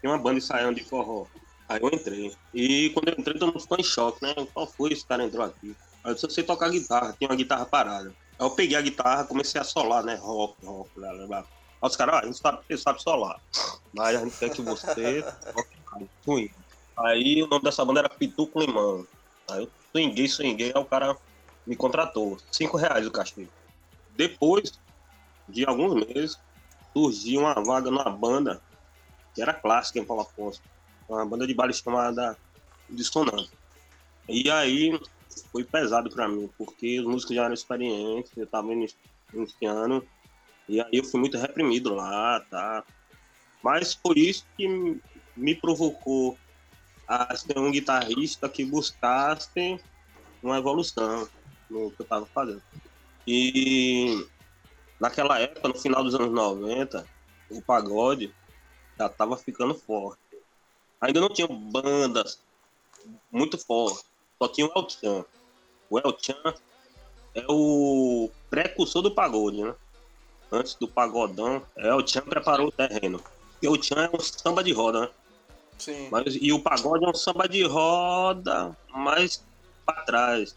tinha 0.00 0.12
uma 0.12 0.18
banda 0.18 0.38
ensaiando 0.38 0.76
de 0.76 0.84
forró. 0.84 1.26
Aí 1.68 1.80
eu 1.82 1.88
entrei. 1.88 2.32
E 2.54 2.90
quando 2.90 3.08
eu 3.08 3.14
entrei, 3.18 3.38
todo 3.38 3.48
mundo 3.48 3.60
ficou 3.60 3.78
em 3.78 3.82
choque, 3.82 4.22
né? 4.22 4.34
Qual 4.54 4.66
foi 4.66 4.92
esse 4.92 5.06
cara 5.06 5.24
entrou 5.24 5.44
aqui? 5.44 5.76
Aí 6.02 6.12
eu 6.12 6.18
eu 6.22 6.30
sei 6.30 6.44
tocar 6.44 6.70
guitarra, 6.70 7.14
tinha 7.18 7.28
uma 7.28 7.36
guitarra 7.36 7.66
parada. 7.66 8.08
Aí 8.38 8.46
eu 8.46 8.50
peguei 8.50 8.76
a 8.76 8.80
guitarra, 8.80 9.24
comecei 9.24 9.60
a 9.60 9.64
solar, 9.64 10.02
né? 10.02 10.14
Rock, 10.14 10.64
rock, 10.64 10.90
blá, 10.94 11.12
blá, 11.12 11.26
blá. 11.26 11.44
Os 11.80 11.96
caras, 11.96 12.14
ah, 12.16 12.18
a 12.20 12.26
gente 12.26 12.38
sabe, 12.38 12.58
você 12.66 12.76
sabe 12.76 13.02
solar. 13.02 13.40
Mas 13.92 14.16
a 14.16 14.24
gente 14.24 14.36
quer 14.36 14.50
que 14.50 14.62
você. 14.62 15.24
Aí 16.96 17.42
o 17.42 17.46
nome 17.46 17.62
dessa 17.62 17.84
banda 17.84 18.00
era 18.00 18.08
Pitu 18.08 18.46
com 18.46 18.60
Limão. 18.60 19.06
Aí 19.48 19.62
eu 19.62 19.70
swinguei, 19.92 20.28
swinguei, 20.28 20.72
aí 20.74 20.82
o 20.82 20.84
cara 20.84 21.16
me 21.66 21.76
contratou. 21.76 22.38
Cinco 22.50 22.76
reais 22.76 23.06
o 23.06 23.10
castigo. 23.10 23.50
Depois 24.10 24.72
de 25.48 25.64
alguns 25.64 25.94
meses, 26.06 26.38
surgiu 26.92 27.40
uma 27.40 27.54
vaga 27.54 27.90
numa 27.90 28.10
banda 28.10 28.60
que 29.34 29.40
era 29.40 29.54
clássica 29.54 30.00
em 30.00 30.04
Paulo 30.04 30.22
Afonso. 30.22 30.60
Uma 31.08 31.24
banda 31.24 31.46
de 31.46 31.54
baile 31.54 31.72
chamada 31.72 32.36
Dissonante. 32.90 33.50
E 34.28 34.50
aí 34.50 34.98
foi 35.52 35.62
pesado 35.64 36.10
pra 36.10 36.28
mim, 36.28 36.50
porque 36.58 37.00
os 37.00 37.06
músicos 37.06 37.36
já 37.36 37.44
eram 37.44 37.54
experientes, 37.54 38.32
eu 38.36 38.46
tava 38.46 38.72
ini- 38.72 38.92
iniciando. 39.32 40.06
E 40.68 40.80
aí 40.80 40.90
eu 40.92 41.04
fui 41.04 41.18
muito 41.18 41.38
reprimido 41.38 41.94
lá, 41.94 42.40
tá? 42.50 42.84
Mas 43.62 43.94
foi 43.94 44.18
isso 44.18 44.44
que 44.56 45.00
me 45.36 45.54
provocou 45.54 46.36
a 47.06 47.34
ser 47.36 47.58
um 47.58 47.70
guitarrista 47.70 48.48
que 48.48 48.64
buscasse 48.64 49.80
uma 50.42 50.58
evolução 50.58 51.26
no 51.70 51.90
que 51.90 52.02
eu 52.02 52.06
tava 52.06 52.26
fazendo. 52.26 52.62
E 53.26 54.26
naquela 55.00 55.38
época, 55.38 55.68
no 55.68 55.74
final 55.74 56.04
dos 56.04 56.14
anos 56.14 56.30
90, 56.30 57.06
o 57.50 57.62
pagode 57.62 58.34
já 58.98 59.08
tava 59.08 59.36
ficando 59.36 59.74
forte. 59.74 60.20
Ainda 61.00 61.20
não 61.20 61.28
tinha 61.30 61.46
bandas 61.46 62.40
muito 63.30 63.56
fortes, 63.56 64.04
só 64.38 64.48
tinha 64.48 64.66
o 64.66 64.72
El 64.74 64.88
Chan. 64.88 65.24
O 65.88 65.98
El 65.98 66.18
Chan 66.20 66.54
é 67.34 67.44
o 67.48 68.30
precursor 68.50 69.02
do 69.02 69.14
pagode, 69.14 69.62
né? 69.62 69.74
Antes 70.50 70.74
do 70.74 70.88
pagodão, 70.88 71.62
El 71.76 72.06
Chan 72.06 72.22
preparou 72.22 72.68
o 72.68 72.72
terreno. 72.72 73.22
E 73.60 73.68
o 73.68 73.82
Chan 73.82 74.04
é 74.04 74.16
um 74.16 74.20
samba 74.20 74.64
de 74.64 74.72
roda, 74.72 75.02
né? 75.02 75.10
Sim. 75.78 76.08
Mas, 76.10 76.36
e 76.40 76.52
o 76.52 76.60
pagode 76.60 77.04
é 77.04 77.08
um 77.08 77.14
samba 77.14 77.48
de 77.48 77.62
roda, 77.64 78.76
mais 78.88 79.44
pra 79.84 80.02
trás. 80.02 80.54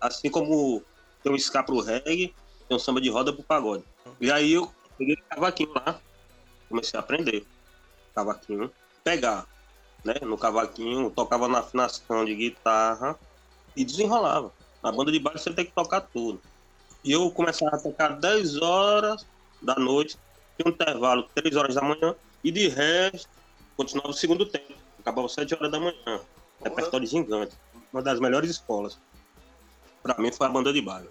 Assim 0.00 0.30
como 0.30 0.82
tem 1.22 1.32
um 1.32 1.36
ska 1.36 1.62
pro 1.62 1.80
reggae, 1.80 2.34
tem 2.68 2.76
um 2.76 2.80
samba 2.80 3.00
de 3.00 3.08
roda 3.08 3.32
pro 3.32 3.42
pagode. 3.42 3.84
E 4.20 4.32
aí 4.32 4.52
eu 4.52 4.72
peguei 4.96 5.14
o 5.14 5.24
cavaquinho 5.28 5.72
lá, 5.74 6.00
comecei 6.68 6.98
a 6.98 7.00
aprender 7.00 7.46
cavaquinho, 8.14 8.70
pegar, 9.04 9.46
né? 10.04 10.14
No 10.22 10.36
cavaquinho, 10.36 11.10
tocava 11.10 11.46
na 11.46 11.60
afinação 11.60 12.24
de 12.24 12.34
guitarra 12.34 13.18
e 13.76 13.84
desenrolava. 13.84 14.52
Na 14.82 14.90
banda 14.90 15.12
de 15.12 15.20
baile 15.20 15.38
você 15.38 15.52
tem 15.52 15.64
que 15.64 15.72
tocar 15.72 16.00
tudo. 16.00 16.40
E 17.08 17.12
eu 17.12 17.30
começava 17.30 17.74
a 17.74 17.78
tocar 17.78 18.20
10 18.20 18.60
horas 18.60 19.24
da 19.62 19.76
noite, 19.76 20.18
tinha 20.58 20.70
um 20.70 20.74
intervalo 20.74 21.26
3 21.34 21.56
horas 21.56 21.74
da 21.74 21.80
manhã, 21.80 22.14
e 22.44 22.52
de 22.52 22.68
resto 22.68 23.30
continuava 23.74 24.10
o 24.10 24.12
segundo 24.12 24.44
tempo. 24.44 24.74
Acabava 25.00 25.26
7 25.26 25.54
horas 25.54 25.70
da 25.70 25.80
manhã. 25.80 26.20
Repertório 26.62 27.06
gigante. 27.06 27.56
Uma 27.90 28.02
das 28.02 28.20
melhores 28.20 28.50
escolas. 28.50 28.98
Pra 30.02 30.18
mim 30.18 30.30
foi 30.30 30.48
a 30.48 30.50
banda 30.50 30.70
de 30.70 30.82
baile. 30.82 31.08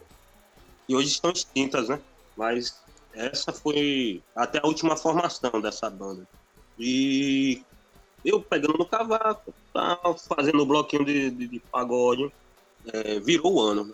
E 0.88 0.96
hoje 0.96 1.08
estão 1.08 1.32
extintas, 1.32 1.90
né? 1.90 2.00
Mas 2.36 2.80
essa 3.12 3.52
foi 3.52 4.22
até 4.36 4.60
a 4.60 4.68
última 4.68 4.96
formação 4.96 5.60
dessa 5.60 5.90
banda. 5.90 6.28
E 6.78 7.64
eu 8.24 8.40
pegando 8.40 8.78
no 8.78 8.86
cavaco, 8.86 9.52
tá, 9.74 9.98
fazendo 10.30 10.62
o 10.62 10.66
bloquinho 10.68 11.04
de, 11.04 11.32
de, 11.32 11.48
de 11.48 11.60
pagode. 11.60 12.32
É, 12.94 13.20
virou 13.20 13.56
o 13.56 13.62
ano, 13.62 13.86
né? 13.86 13.94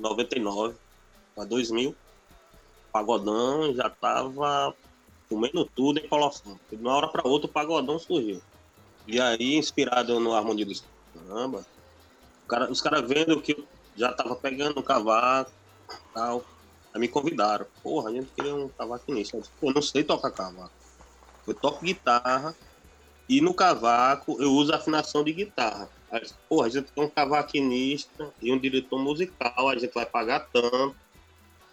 99 0.00 0.74
a 1.36 1.44
2000. 1.44 1.94
Pagodão 2.92 3.74
já 3.74 3.90
tava 3.90 4.74
comendo 5.28 5.64
tudo 5.64 5.98
em 5.98 6.08
coloção. 6.08 6.58
De 6.70 6.76
uma 6.76 6.94
hora 6.94 7.08
para 7.08 7.26
outra 7.28 7.48
o 7.48 7.52
pagodão 7.52 7.98
surgiu. 7.98 8.40
E 9.06 9.20
aí, 9.20 9.56
inspirado 9.56 10.18
no 10.18 10.34
Harmonia 10.34 10.66
do 10.66 10.72
o 12.44 12.48
cara- 12.48 12.70
os 12.70 12.80
caras 12.80 13.08
vendo 13.08 13.40
que 13.40 13.52
eu 13.52 13.64
já 13.96 14.12
tava 14.12 14.36
pegando 14.36 14.78
um 14.78 14.82
cavaco 14.82 15.50
tal, 16.14 16.44
aí 16.94 17.00
me 17.00 17.08
convidaram. 17.08 17.66
Porra, 17.82 18.10
a 18.10 18.12
gente 18.12 18.30
queria 18.32 18.54
um 18.54 18.68
cavaquinista. 18.68 19.36
Eu 19.36 19.40
disse, 19.40 19.52
Pô, 19.60 19.72
não 19.72 19.82
sei 19.82 20.04
tocar 20.04 20.30
cavaco. 20.30 20.72
Eu 21.46 21.54
toco 21.54 21.84
guitarra 21.84 22.54
e 23.28 23.40
no 23.40 23.54
cavaco 23.54 24.40
eu 24.40 24.52
uso 24.52 24.72
afinação 24.72 25.24
de 25.24 25.32
guitarra. 25.32 25.88
Porra, 26.48 26.66
a 26.66 26.70
gente 26.70 26.92
tem 26.92 27.04
um 27.04 27.08
cavaquinista 27.08 28.32
e 28.40 28.52
um 28.52 28.58
diretor 28.58 28.98
musical, 28.98 29.68
a 29.68 29.76
gente 29.76 29.92
vai 29.92 30.06
pagar 30.06 30.48
tanto. 30.52 30.96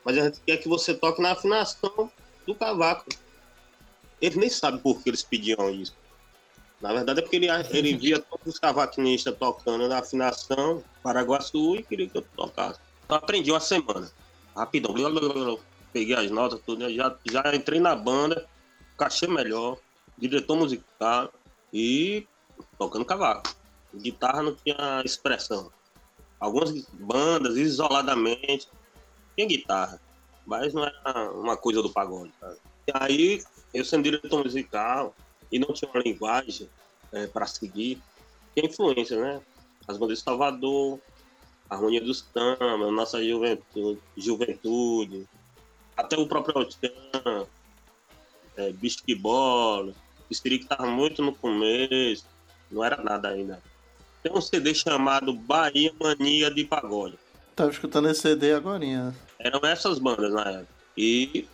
Mas 0.03 0.17
a 0.17 0.25
gente 0.25 0.41
quer 0.41 0.57
que 0.57 0.67
você 0.67 0.93
toque 0.93 1.21
na 1.21 1.31
afinação 1.31 2.11
do 2.45 2.55
cavaco. 2.55 3.05
Eles 4.21 4.36
nem 4.36 4.49
sabem 4.49 4.79
por 4.79 5.01
que 5.01 5.09
eles 5.09 5.23
pediam 5.23 5.69
isso. 5.69 5.95
Na 6.81 6.91
verdade 6.91 7.19
é 7.19 7.21
porque 7.21 7.38
ele, 7.38 7.47
ele 7.49 7.95
via 7.97 8.19
todos 8.19 8.55
os 8.55 8.59
cavaquinistas 8.59 9.36
tocando 9.38 9.88
na 9.88 9.99
afinação 9.99 10.84
Paraguaçu 11.01 11.77
e 11.77 11.84
queria 11.84 12.09
que 12.09 12.17
eu 12.17 12.21
tocasse. 12.36 12.79
Então 13.05 13.17
aprendi 13.17 13.51
uma 13.51 13.59
semana. 13.59 14.11
Rapidão. 14.55 14.93
blá, 14.93 15.09
blá, 15.09 15.21
blá, 15.21 15.34
blá. 15.34 15.57
Peguei 15.91 16.15
as 16.15 16.31
notas, 16.31 16.59
tudo. 16.65 16.84
né? 16.84 16.93
Já, 16.93 17.15
já 17.29 17.55
entrei 17.55 17.79
na 17.79 17.95
banda, 17.95 18.47
cachê 18.97 19.27
melhor, 19.27 19.77
diretor 20.17 20.55
musical 20.55 21.31
e 21.71 22.27
tocando 22.77 23.05
cavaco. 23.05 23.62
Guitarra 23.96 24.44
não 24.44 24.56
tinha 24.56 25.02
expressão. 25.06 25.72
Algumas 26.39 26.72
bandas, 26.94 27.56
isoladamente, 27.58 28.68
tinha 29.36 29.48
guitarra. 29.48 30.02
Mas 30.46 30.74
não 30.74 30.84
era 30.84 31.32
uma 31.32 31.56
coisa 31.56 31.82
do 31.82 31.89
pagode. 31.89 32.34
Sabe? 32.39 32.58
E 32.88 32.91
aí, 32.94 33.44
eu 33.74 33.86
sendo 33.86 34.04
diretor 34.04 34.44
musical 34.44 35.16
e 35.52 35.58
não 35.58 35.74
tinha 35.74 35.89
uma 35.89 36.02
linguagem 36.02 36.70
para 37.32 37.46
seguir, 37.46 38.02
tinha 38.56 38.70
influência, 38.70 39.20
né? 39.20 39.41
As 39.88 39.98
bandas 39.98 40.18
de 40.18 40.24
Salvador, 40.24 41.00
Harmonia 41.70 42.02
dos 42.02 42.22
Tama, 42.22 42.91
Nossa 42.91 43.24
Juventude, 43.24 44.00
Juventude 44.18 45.28
até 45.96 46.18
o 46.18 46.28
próprio 46.28 46.58
Altian, 46.58 47.48
é, 48.58 48.72
Bicho 48.72 49.04
de 49.06 49.16
Bola, 49.16 49.94
que 50.28 50.56
estava 50.56 50.88
muito 50.88 51.22
no 51.22 51.34
começo, 51.36 52.26
não 52.72 52.84
era 52.84 52.98
nada 53.02 53.30
ainda. 53.30 53.62
Tem 54.24 54.32
um 54.32 54.39
CD 54.39 54.74
chamado 54.74 55.34
Bahia 55.34 55.93
Mania 55.99 56.49
de 56.49 56.63
Pagode. 56.63 57.19
Tava 57.53 57.69
escutando 57.69 58.09
esse 58.09 58.21
CD 58.21 58.53
agora. 58.53 59.13
Eram 59.38 59.59
essas 59.63 59.99
bandas 59.99 60.32
na 60.32 60.49
época. 60.49 60.67
E 60.97 61.45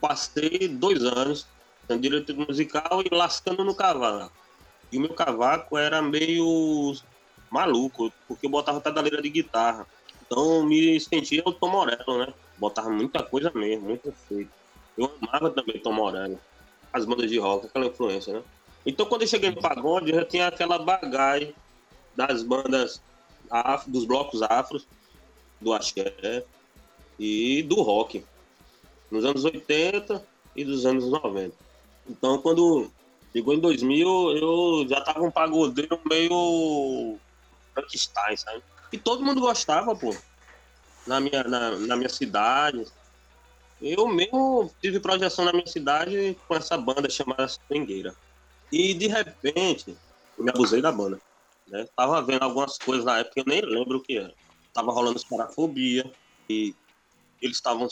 passei 0.00 0.66
dois 0.66 1.04
anos 1.04 1.46
sendo 1.86 2.00
diretor 2.00 2.34
musical 2.36 3.00
e 3.04 3.14
lascando 3.14 3.62
no 3.62 3.76
cavaco. 3.76 4.32
E 4.90 4.98
o 4.98 5.00
meu 5.00 5.14
cavaco 5.14 5.78
era 5.78 6.02
meio 6.02 6.96
maluco, 7.48 8.12
porque 8.26 8.46
eu 8.46 8.50
botava 8.50 8.80
pedaleira 8.80 9.22
de 9.22 9.30
guitarra. 9.30 9.86
Então 10.26 10.64
me 10.64 10.98
sentia 10.98 11.42
o 11.46 11.52
Tom 11.52 11.68
Morello, 11.68 12.18
né? 12.18 12.34
Botava 12.58 12.90
muita 12.90 13.22
coisa 13.22 13.52
mesmo, 13.54 13.86
muito 13.86 14.08
efeito. 14.08 14.50
Eu 14.98 15.14
amava 15.22 15.50
também 15.50 15.78
Tom 15.78 15.92
Morello. 15.92 16.40
As 16.92 17.04
bandas 17.04 17.30
de 17.30 17.38
rock, 17.38 17.66
aquela 17.66 17.86
influência, 17.86 18.34
né? 18.34 18.42
Então 18.84 19.06
quando 19.06 19.22
eu 19.22 19.28
cheguei 19.28 19.50
no 19.50 19.60
pagode, 19.60 20.10
eu 20.10 20.16
já 20.16 20.24
tinha 20.24 20.48
aquela 20.48 20.76
bagagem 20.76 21.54
das 22.16 22.42
bandas 22.42 23.00
afro, 23.50 23.90
dos 23.90 24.04
blocos 24.04 24.42
afros, 24.42 24.86
do 25.60 25.72
axé 25.72 26.44
e 27.18 27.62
do 27.62 27.82
rock. 27.82 28.24
Nos 29.10 29.24
anos 29.24 29.44
80 29.44 30.22
e 30.54 30.64
dos 30.64 30.84
anos 30.86 31.04
90. 31.08 31.54
Então 32.08 32.38
quando 32.38 32.90
chegou 33.32 33.54
em 33.54 33.60
2000, 33.60 34.36
eu 34.36 34.86
já 34.88 35.00
tava 35.00 35.22
um 35.22 35.30
pagodeiro 35.30 36.00
meio 36.08 37.18
Frankenstein, 37.74 38.36
sabe? 38.36 38.62
E 38.92 38.98
todo 38.98 39.24
mundo 39.24 39.40
gostava, 39.40 39.94
pô. 39.94 40.16
Na 41.06 41.20
minha, 41.20 41.44
na, 41.44 41.70
na 41.72 41.96
minha 41.96 42.08
cidade. 42.08 42.84
Eu 43.80 44.08
mesmo 44.08 44.72
tive 44.80 44.98
projeção 44.98 45.44
na 45.44 45.52
minha 45.52 45.66
cidade 45.66 46.36
com 46.48 46.54
essa 46.54 46.78
banda 46.78 47.10
chamada 47.10 47.46
Swingueira. 47.46 48.14
E 48.72 48.94
de 48.94 49.06
repente, 49.06 49.96
eu 50.36 50.44
me 50.44 50.50
abusei 50.50 50.80
da 50.80 50.90
banda. 50.90 51.20
Né? 51.68 51.86
Tava 51.96 52.22
vendo 52.22 52.42
algumas 52.42 52.78
coisas 52.78 53.04
na 53.04 53.18
época, 53.18 53.40
eu 53.40 53.44
nem 53.46 53.60
lembro 53.60 53.98
o 53.98 54.00
que 54.02 54.18
era. 54.18 54.34
Tava 54.72 54.92
rolando 54.92 55.16
Esparafobia 55.16 56.10
e 56.48 56.74
eles 57.40 57.56
estavam 57.56 57.88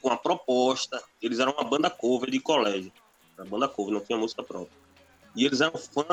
com 0.00 0.08
uma 0.08 0.16
proposta. 0.16 1.02
Eles 1.20 1.38
eram 1.38 1.52
uma 1.52 1.64
banda 1.64 1.88
cover 1.90 2.30
de 2.30 2.40
colégio. 2.40 2.92
Era 3.36 3.48
banda 3.48 3.68
cover, 3.68 3.94
não 3.94 4.00
tinha 4.00 4.18
música 4.18 4.42
própria. 4.42 4.76
E 5.34 5.44
eles 5.44 5.60
eram 5.60 5.78
fã 5.78 6.04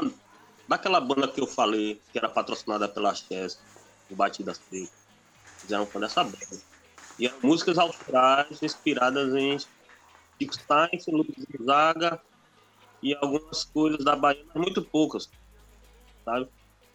daquela 0.67 0.99
banda 0.99 1.27
que 1.27 1.41
eu 1.41 1.47
falei, 1.47 1.99
que 2.11 2.17
era 2.17 2.29
patrocinada 2.29 2.87
pela 2.87 3.13
Chess, 3.15 3.59
o 4.09 4.15
Batidas 4.15 4.57
Seca. 4.69 4.91
Eles 5.59 5.71
eram 5.71 5.85
fã 5.85 5.99
dessa 5.99 6.23
banda. 6.23 6.61
E 7.17 7.25
eram 7.25 7.37
músicas 7.41 7.77
autorais 7.77 8.61
inspiradas 8.61 9.33
em 9.33 9.57
Chico 10.39 10.55
Sainz, 10.67 11.07
Luiz 11.07 11.45
Gonzaga 11.57 12.21
e 13.01 13.15
algumas 13.15 13.63
coisas 13.65 14.03
da 14.03 14.15
Bahia, 14.15 14.43
mas 14.47 14.55
muito 14.55 14.81
poucas, 14.83 15.29
sabe? 16.23 16.47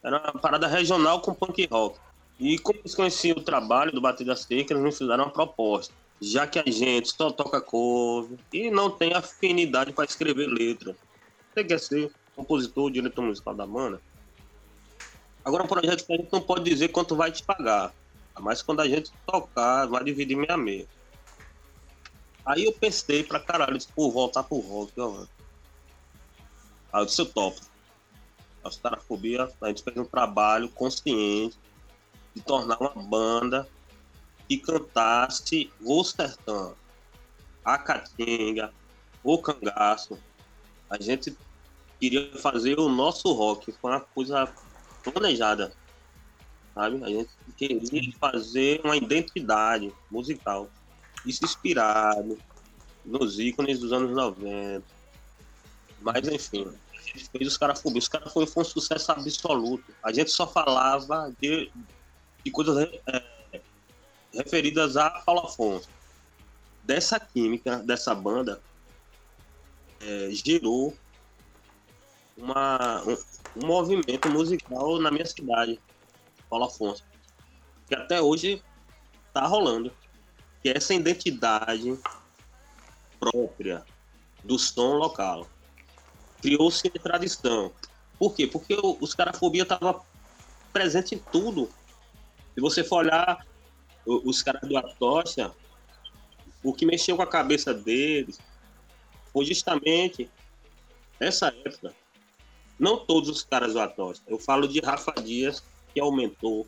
Era 0.02 0.20
uma 0.20 0.40
parada 0.40 0.66
regional 0.66 1.20
com 1.20 1.32
punk 1.32 1.66
rock. 1.70 1.98
E 2.38 2.58
como 2.58 2.78
eles 2.80 2.94
conheciam 2.94 3.36
o 3.36 3.42
trabalho 3.42 3.92
do 3.92 4.00
Batida 4.00 4.34
Seca, 4.34 4.72
eles 4.72 4.82
me 4.82 4.90
fizeram 4.90 5.24
uma 5.24 5.30
proposta. 5.30 5.94
Já 6.20 6.46
que 6.46 6.58
a 6.58 6.64
gente 6.66 7.14
só 7.16 7.30
toca 7.30 7.60
cover 7.60 8.38
e 8.52 8.70
não 8.70 8.90
tem 8.90 9.12
afinidade 9.12 9.92
para 9.92 10.04
escrever 10.04 10.46
letra. 10.46 10.96
Você 11.54 11.64
quer 11.64 11.78
ser 11.78 12.12
compositor, 12.34 12.90
diretor 12.90 13.22
musical 13.22 13.54
da 13.54 13.66
banda? 13.66 14.00
Agora, 15.44 15.64
um 15.64 15.68
projeto 15.68 16.04
que 16.06 16.12
a 16.12 16.16
gente 16.16 16.32
não 16.32 16.40
pode 16.40 16.64
dizer 16.64 16.88
quanto 16.88 17.14
vai 17.14 17.30
te 17.30 17.42
pagar. 17.42 17.92
Mas 18.40 18.62
quando 18.62 18.80
a 18.80 18.88
gente 18.88 19.12
tocar, 19.26 19.86
vai 19.86 20.02
dividir 20.02 20.36
meia 20.36 20.56
meia. 20.56 20.86
Aí 22.44 22.64
eu 22.64 22.72
pensei 22.72 23.22
pra 23.22 23.38
caralho, 23.38 23.78
pô, 23.94 24.10
voltar 24.10 24.42
pro 24.42 24.58
rock, 24.58 24.92
ó. 25.00 25.26
Aí 26.92 27.02
eu 27.02 27.06
disse, 27.06 27.20
eu 27.20 27.26
topo. 27.26 27.71
A 28.64 28.68
Starafobia, 28.68 29.48
a 29.60 29.68
gente 29.68 29.82
fez 29.82 29.96
um 29.96 30.04
trabalho 30.04 30.68
consciente 30.68 31.58
de 32.34 32.42
tornar 32.42 32.80
uma 32.80 32.94
banda 32.94 33.68
que 34.48 34.58
cantasse 34.58 35.70
o 35.80 36.02
sertão, 36.04 36.74
a 37.64 37.78
caatinga, 37.78 38.72
o 39.22 39.38
cangaço. 39.38 40.18
A 40.88 41.00
gente 41.00 41.36
queria 41.98 42.30
fazer 42.38 42.78
o 42.78 42.88
nosso 42.88 43.32
rock, 43.32 43.72
foi 43.72 43.90
uma 43.90 44.00
coisa 44.00 44.52
planejada, 45.02 45.72
sabe? 46.74 47.02
A 47.04 47.08
gente 47.08 47.30
queria 47.56 48.12
fazer 48.18 48.80
uma 48.84 48.96
identidade 48.96 49.92
musical, 50.10 50.68
isso 51.24 51.44
inspirado 51.44 52.38
nos 53.04 53.38
ícones 53.38 53.80
dos 53.80 53.92
anos 53.92 54.10
90. 54.10 54.84
Mas 56.00 56.28
enfim, 56.28 56.72
gente 57.18 57.30
fez 57.30 57.48
os 57.48 57.56
caras 57.56 57.82
Os 57.84 58.08
caras 58.08 58.32
foi, 58.32 58.46
foi 58.46 58.62
um 58.62 58.66
sucesso 58.66 59.12
absoluto. 59.12 59.92
A 60.02 60.12
gente 60.12 60.30
só 60.30 60.46
falava 60.46 61.34
de, 61.40 61.70
de 62.44 62.50
coisas 62.50 62.88
é, 63.06 63.60
referidas 64.34 64.96
a 64.96 65.10
Paulo 65.10 65.42
Afonso. 65.42 65.88
Dessa 66.82 67.20
química, 67.20 67.78
dessa 67.78 68.14
banda, 68.14 68.60
é, 70.00 70.30
gerou 70.32 70.96
uma, 72.36 73.02
um, 73.02 73.16
um 73.56 73.66
movimento 73.66 74.28
musical 74.28 74.98
na 74.98 75.10
minha 75.10 75.26
cidade, 75.26 75.78
Paulo 76.48 76.64
Afonso, 76.64 77.04
que 77.88 77.94
até 77.94 78.20
hoje 78.20 78.62
está 79.28 79.46
rolando. 79.46 79.92
Que 80.62 80.68
é 80.68 80.76
essa 80.76 80.94
identidade 80.94 81.98
própria 83.18 83.84
do 84.44 84.58
som 84.58 84.94
local. 84.94 85.48
Criou-se 86.42 86.86
a 86.88 86.98
tradição. 86.98 87.72
Por 88.18 88.34
quê? 88.34 88.46
Porque 88.46 88.76
os 89.00 89.14
carafobia 89.14 89.62
estavam 89.62 90.02
presente 90.72 91.14
em 91.14 91.18
tudo. 91.18 91.70
Se 92.54 92.60
você 92.60 92.84
for 92.84 92.96
olhar 92.98 93.46
os 94.04 94.42
caras 94.42 94.68
do 94.68 94.76
Atocha, 94.76 95.52
o 96.62 96.74
que 96.74 96.84
mexeu 96.84 97.16
com 97.16 97.22
a 97.22 97.26
cabeça 97.26 97.72
deles 97.72 98.38
foi 99.32 99.44
justamente 99.44 100.28
essa 101.18 101.48
época. 101.48 101.94
Não 102.78 102.98
todos 102.98 103.28
os 103.28 103.42
caras 103.44 103.72
do 103.72 103.80
Atocha. 103.80 104.20
Eu 104.26 104.38
falo 104.38 104.66
de 104.66 104.80
Rafa 104.80 105.12
Dias, 105.22 105.62
que 105.94 106.00
aumentou, 106.00 106.66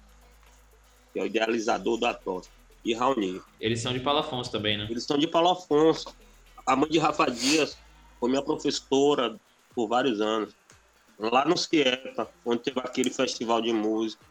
que 1.12 1.18
é 1.18 1.22
o 1.22 1.27
idealizador 1.27 1.99
do 1.99 2.07
Atocha, 2.07 2.49
e 2.85 2.95
Raoni. 2.95 3.41
Eles 3.61 3.81
são 3.81 3.93
de 3.93 4.01
Paulo 4.01 4.20
Afonso 4.20 4.51
também, 4.51 4.79
né? 4.79 4.87
Eles 4.89 5.05
são 5.05 5.18
de 5.18 5.27
Paulo 5.27 5.51
Afonso. 5.51 6.14
A 6.66 6.77
mãe 6.77 6.89
de 6.89 6.99
Rafa 6.99 7.27
Dias 7.31 7.77
foi 8.20 8.31
minha 8.31 8.43
professora 8.43 9.39
por 9.75 9.89
vários 9.89 10.20
anos. 10.20 10.55
Lá 11.18 11.45
no 11.45 11.57
Ciepa, 11.57 12.29
onde 12.45 12.62
teve 12.62 12.81
aquele 12.81 13.11
festival 13.11 13.61
de 13.61 13.72
música. 13.72 14.25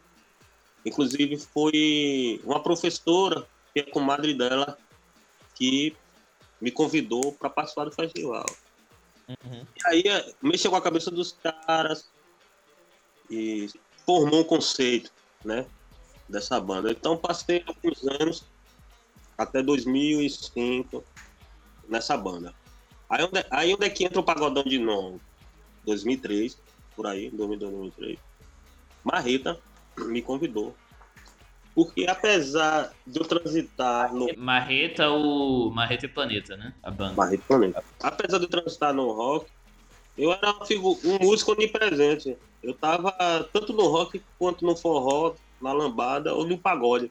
Inclusive 0.84 1.38
foi 1.38 2.40
uma 2.44 2.62
professora, 2.62 3.46
que 3.72 3.80
é 3.80 3.82
comadre 3.82 4.34
dela, 4.34 4.76
que 5.54 5.96
me 6.60 6.70
convidou 6.70 7.32
para 7.32 7.48
participar 7.48 7.84
do 7.84 7.92
festival. 7.92 8.44
Uhum. 9.28 9.66
E 9.76 9.88
aí 9.88 10.02
é, 10.06 10.34
mexeu 10.42 10.70
com 10.70 10.76
a 10.76 10.82
cabeça 10.82 11.10
dos 11.10 11.32
caras 11.42 12.10
e 13.30 13.68
formou 14.04 14.40
um 14.40 14.44
conceito, 14.44 15.10
né, 15.44 15.66
dessa 16.28 16.60
banda. 16.60 16.90
Então 16.90 17.16
passei 17.16 17.64
alguns 17.66 18.06
anos, 18.20 18.44
até 19.36 19.62
2005, 19.62 21.02
nessa 21.88 22.16
banda. 22.16 22.54
Aí 23.08 23.24
onde, 23.24 23.46
aí 23.50 23.74
onde 23.74 23.86
é 23.86 23.90
que 23.90 24.04
entra 24.04 24.20
o 24.20 24.24
Pagodão 24.24 24.64
de 24.64 24.78
novo? 24.78 25.20
2003, 25.84 26.58
por 26.94 27.06
aí, 27.06 27.30
2003. 27.30 28.18
Marreta 29.02 29.58
me 29.98 30.22
convidou. 30.22 30.74
Porque 31.74 32.06
apesar 32.08 32.92
de 33.04 33.18
eu 33.18 33.24
transitar 33.24 34.14
no. 34.14 34.28
Marreta, 34.36 35.10
o. 35.10 35.70
Marreta 35.70 36.06
e 36.06 36.08
Planeta, 36.08 36.56
né? 36.56 36.72
A 36.82 36.90
banda. 36.90 37.14
Marreta 37.14 37.42
Planeta. 37.46 37.84
Apesar 38.00 38.38
de 38.38 38.44
eu 38.44 38.48
transitar 38.48 38.94
no 38.94 39.10
rock, 39.10 39.50
eu 40.16 40.32
era 40.32 40.52
um 40.52 41.18
músico 41.20 41.52
onipresente. 41.52 42.36
Eu 42.62 42.74
tava 42.74 43.12
tanto 43.52 43.72
no 43.72 43.88
rock 43.88 44.22
quanto 44.38 44.64
no 44.64 44.76
forró, 44.76 45.34
na 45.60 45.72
lambada 45.72 46.32
ou 46.32 46.46
no 46.46 46.56
pagode. 46.56 47.10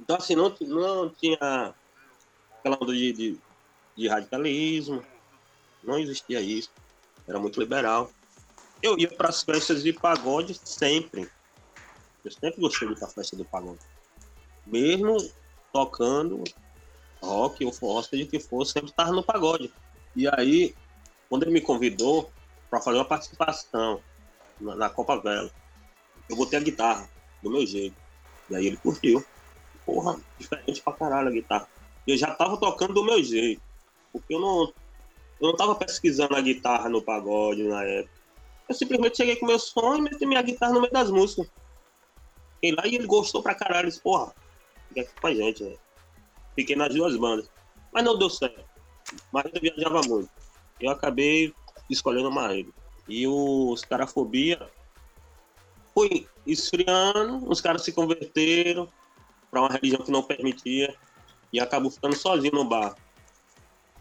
Então, 0.00 0.16
assim, 0.16 0.34
não, 0.34 0.52
não 0.60 1.08
tinha 1.10 1.74
aquela 2.58 2.76
onda 2.80 2.92
de, 2.92 3.12
de, 3.12 3.38
de 3.96 4.08
radicalismo, 4.08 5.02
não 5.82 5.98
existia 5.98 6.40
isso. 6.40 6.70
Era 7.26 7.38
muito 7.38 7.60
liberal. 7.60 8.10
Eu 8.82 8.98
ia 8.98 9.08
para 9.08 9.28
as 9.28 9.42
festas 9.42 9.82
de 9.82 9.92
pagode 9.92 10.58
sempre. 10.64 11.30
Eu 12.24 12.30
sempre 12.30 12.60
gostei 12.60 12.88
de 12.88 12.94
ir 12.94 12.98
pra 12.98 13.08
festa 13.08 13.36
do 13.36 13.44
pagode. 13.44 13.80
Mesmo 14.66 15.16
tocando 15.72 16.42
rock 17.22 17.64
ou 17.64 17.72
forró, 17.72 18.00
o 18.00 18.26
que 18.26 18.40
for, 18.40 18.64
sempre 18.64 18.90
estava 18.90 19.12
no 19.12 19.22
pagode. 19.22 19.72
E 20.14 20.28
aí, 20.28 20.74
quando 21.28 21.44
ele 21.44 21.52
me 21.52 21.60
convidou 21.60 22.30
para 22.68 22.80
fazer 22.80 22.98
uma 22.98 23.04
participação 23.04 24.00
na, 24.60 24.74
na 24.74 24.90
Copa 24.90 25.20
Vela, 25.20 25.50
eu 26.28 26.36
botei 26.36 26.58
a 26.58 26.62
guitarra 26.62 27.08
do 27.42 27.50
meu 27.50 27.66
jeito. 27.66 27.96
E 28.50 28.56
aí 28.56 28.66
ele 28.66 28.76
curtiu. 28.76 29.24
Porra, 29.86 30.20
diferente 30.38 30.82
pra 30.82 30.92
caralho 30.92 31.28
a 31.28 31.32
guitarra. 31.32 31.68
Eu 32.06 32.16
já 32.16 32.34
tava 32.34 32.56
tocando 32.56 32.94
do 32.94 33.04
meu 33.04 33.22
jeito. 33.22 33.62
Porque 34.12 34.34
eu 34.34 34.40
não, 34.40 34.72
eu 35.42 35.48
não 35.48 35.56
tava 35.56 35.74
pesquisando 35.74 36.36
a 36.36 36.40
guitarra 36.40 36.88
no 36.88 37.02
pagode 37.02 37.64
na 37.64 37.82
época. 37.82 38.14
Eu 38.68 38.74
simplesmente 38.76 39.16
cheguei 39.16 39.34
com 39.34 39.46
meu 39.46 39.58
som 39.58 39.96
e 39.96 40.00
meti 40.00 40.24
minha 40.24 40.40
guitarra 40.40 40.72
no 40.72 40.80
meio 40.80 40.92
das 40.92 41.10
músicas. 41.10 41.50
Fiquei 42.54 42.76
lá 42.76 42.86
e 42.86 42.94
ele 42.94 43.06
gostou 43.08 43.42
pra 43.42 43.52
caralho. 43.52 43.88
Disse, 43.88 44.00
porra, 44.00 44.32
fica 44.88 45.00
aqui 45.00 45.20
com 45.20 45.26
a 45.26 45.34
gente, 45.34 45.64
velho. 45.64 45.78
Fiquei 46.54 46.76
nas 46.76 46.94
duas 46.94 47.16
bandas. 47.16 47.50
Mas 47.92 48.04
não 48.04 48.16
deu 48.16 48.30
certo. 48.30 48.64
Marreta 49.32 49.58
viajava 49.58 50.00
muito. 50.02 50.30
Eu 50.80 50.90
acabei 50.90 51.52
escolhendo 51.90 52.28
a 52.28 52.30
Marreta. 52.30 52.70
E 53.08 53.26
os 53.26 53.84
Carafobia 53.84 54.70
foi 55.92 56.28
esfriando, 56.46 57.50
os 57.50 57.60
caras 57.60 57.82
se 57.82 57.92
converteram 57.92 58.88
para 59.50 59.60
uma 59.60 59.70
religião 59.70 60.02
que 60.02 60.12
não 60.12 60.22
permitia 60.22 60.94
e 61.52 61.58
acabou 61.58 61.90
ficando 61.90 62.16
sozinho 62.16 62.54
no 62.54 62.64
bar 62.64 62.94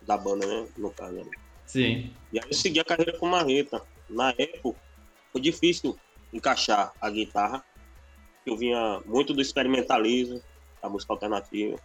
da 0.02 0.18
banda, 0.18 0.46
né? 0.46 0.68
No 0.78 0.92
caso. 0.92 1.16
né? 1.16 1.26
Sim. 1.66 2.14
E 2.34 2.40
aí 2.40 2.46
eu 2.48 2.54
segui 2.54 2.80
a 2.80 2.84
carreira 2.84 3.18
com 3.18 3.28
Marreta. 3.28 3.82
Na 4.10 4.34
época, 4.38 4.80
foi 5.32 5.42
difícil 5.42 5.98
encaixar 6.34 6.94
a 7.00 7.10
guitarra. 7.10 7.64
Eu 8.46 8.58
vinha 8.58 9.02
muito 9.06 9.34
do 9.34 9.42
experimentalismo, 9.42 10.42
da 10.82 10.90
música 10.90 11.14
alternativa. 11.14 11.78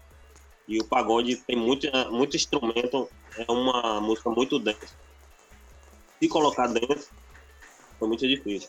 E 0.67 0.81
o 0.81 0.85
pagode 0.85 1.37
tem 1.37 1.57
muito, 1.57 1.87
muito 2.11 2.35
instrumento, 2.35 3.09
é 3.37 3.51
uma 3.51 4.01
música 4.01 4.31
muito 4.31 4.59
densa. 4.59 4.97
Se 6.21 6.29
colocar 6.29 6.67
dentro, 6.67 7.05
foi 7.99 8.09
muito 8.09 8.27
difícil. 8.27 8.69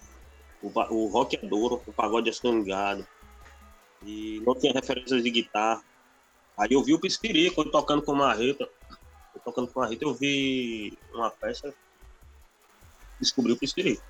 O, 0.62 0.68
o 0.94 1.08
rock 1.08 1.38
é 1.38 1.40
duro, 1.40 1.82
o 1.88 1.94
pagode 1.94 2.30
é 2.30 2.34
swingado. 2.34 3.08
E 4.06 4.42
não 4.46 4.54
tinha 4.54 4.74
referências 4.74 5.24
de 5.24 5.30
guitarra. 5.32 5.84
Aí 6.56 6.70
eu 6.72 6.84
vi 6.84 6.94
o 6.94 7.00
Pisquirico 7.00 7.62
ele 7.62 7.72
tocando 7.72 8.04
com 8.04 8.14
marreta. 8.14 8.70
Tocando 9.48 9.70
com 9.70 9.80
marreta, 9.80 10.04
eu 10.04 10.14
vi 10.14 10.98
uma 11.14 11.32
festa. 11.32 11.74
Descobri 13.18 13.54
o 13.54 13.58
Pisquirico. 13.58 14.04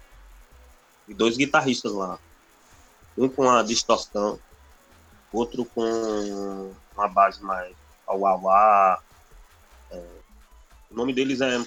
E 1.07 1.13
dois 1.13 1.37
guitarristas 1.37 1.93
lá. 1.93 2.17
Um 3.15 3.29
com 3.29 3.47
a 3.47 3.61
distorção, 3.61 4.39
outro 5.31 5.63
com 5.63 6.73
uma 6.95 7.07
base 7.07 7.43
mais 7.43 7.75
ao 8.07 8.25
auá. 8.25 8.99
É, 9.91 10.03
o 10.89 10.95
nome 10.95 11.13
deles 11.13 11.39
é 11.39 11.63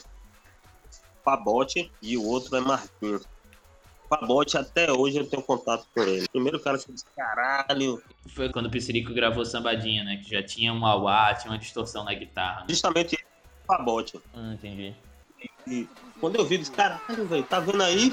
Pabote 1.22 1.92
e 2.02 2.16
o 2.16 2.24
outro 2.24 2.56
é 2.56 2.60
Marquinhos. 2.60 3.22
Pabote, 4.08 4.58
até 4.58 4.90
hoje 4.90 5.18
eu 5.18 5.30
tenho 5.30 5.44
contato 5.44 5.86
com 5.94 6.02
ele. 6.02 6.26
Primeiro 6.28 6.58
cara 6.58 6.76
que 6.76 6.90
disse, 6.90 7.04
caralho. 7.16 8.02
Foi 8.34 8.50
quando 8.50 8.66
o 8.66 8.70
Piscirico 8.70 9.14
gravou 9.14 9.44
Sambadinha, 9.44 10.02
né? 10.02 10.16
Que 10.16 10.28
já 10.28 10.42
tinha 10.42 10.72
um 10.72 10.84
auá, 10.84 11.32
tinha 11.34 11.52
uma 11.52 11.58
distorção 11.58 12.02
na 12.02 12.12
guitarra. 12.14 12.62
Né? 12.62 12.66
Justamente 12.70 13.29
Pabote. 13.76 14.20
Hum, 14.34 14.52
entendi. 14.54 14.94
E 15.66 15.86
quando 16.20 16.36
eu 16.36 16.44
vi, 16.44 16.56
eu 16.56 16.58
disse, 16.58 16.72
caralho, 16.72 17.24
velho, 17.26 17.44
tá 17.44 17.60
vendo 17.60 17.82
aí? 17.82 18.12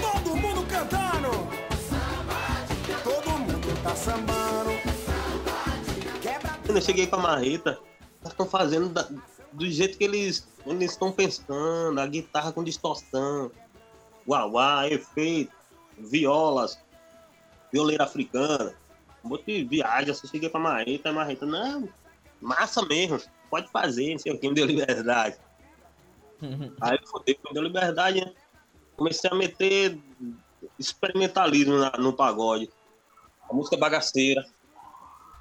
Todo 0.00 0.36
mundo 0.36 0.66
cantando. 0.68 1.30
Todo 3.02 3.30
mundo 3.38 3.82
tá 3.82 3.94
sambando. 3.96 4.70
Quebra 6.20 6.50
Quando 6.64 6.76
eu 6.76 6.82
cheguei 6.82 7.06
pra 7.06 7.18
Marreta, 7.18 7.78
eles 8.20 8.32
estão 8.32 8.46
fazendo 8.46 8.88
da- 8.88 9.08
do 9.52 9.70
jeito 9.70 9.98
que 9.98 10.04
eles 10.04 10.46
eles 10.64 10.92
estão 10.92 11.10
pensando, 11.10 11.98
a 12.00 12.06
guitarra 12.06 12.52
com 12.52 12.62
distorção, 12.62 13.50
uauá, 14.28 14.86
efeito, 14.88 15.50
violas, 15.98 16.78
violeira 17.72 18.04
africana, 18.04 18.74
um 19.24 19.28
monte 19.30 19.44
de 19.46 19.64
viagem, 19.64 20.10
assim, 20.10 20.28
cheguei 20.28 20.48
pra 20.48 20.60
Marreta, 20.60 21.08
a 21.08 21.12
Marreta, 21.12 21.46
não, 21.46 21.88
massa 22.40 22.84
mesmo, 22.84 23.20
pode 23.50 23.68
fazer, 23.70 24.12
não 24.12 24.18
sei 24.18 24.32
o 24.32 24.38
que, 24.38 24.48
me 24.48 24.54
deu 24.54 24.66
liberdade. 24.66 25.38
Aí 26.80 26.98
eu 27.00 27.08
fudei, 27.08 27.38
me 27.44 27.54
deu 27.54 27.62
liberdade, 27.62 28.20
né? 28.20 28.34
Comecei 28.96 29.30
a 29.30 29.34
meter 29.34 29.98
experimentalismo 30.78 31.78
na- 31.78 31.92
no 31.98 32.12
pagode. 32.12 32.70
A 33.48 33.54
música 33.54 33.76
bagaceira, 33.76 34.40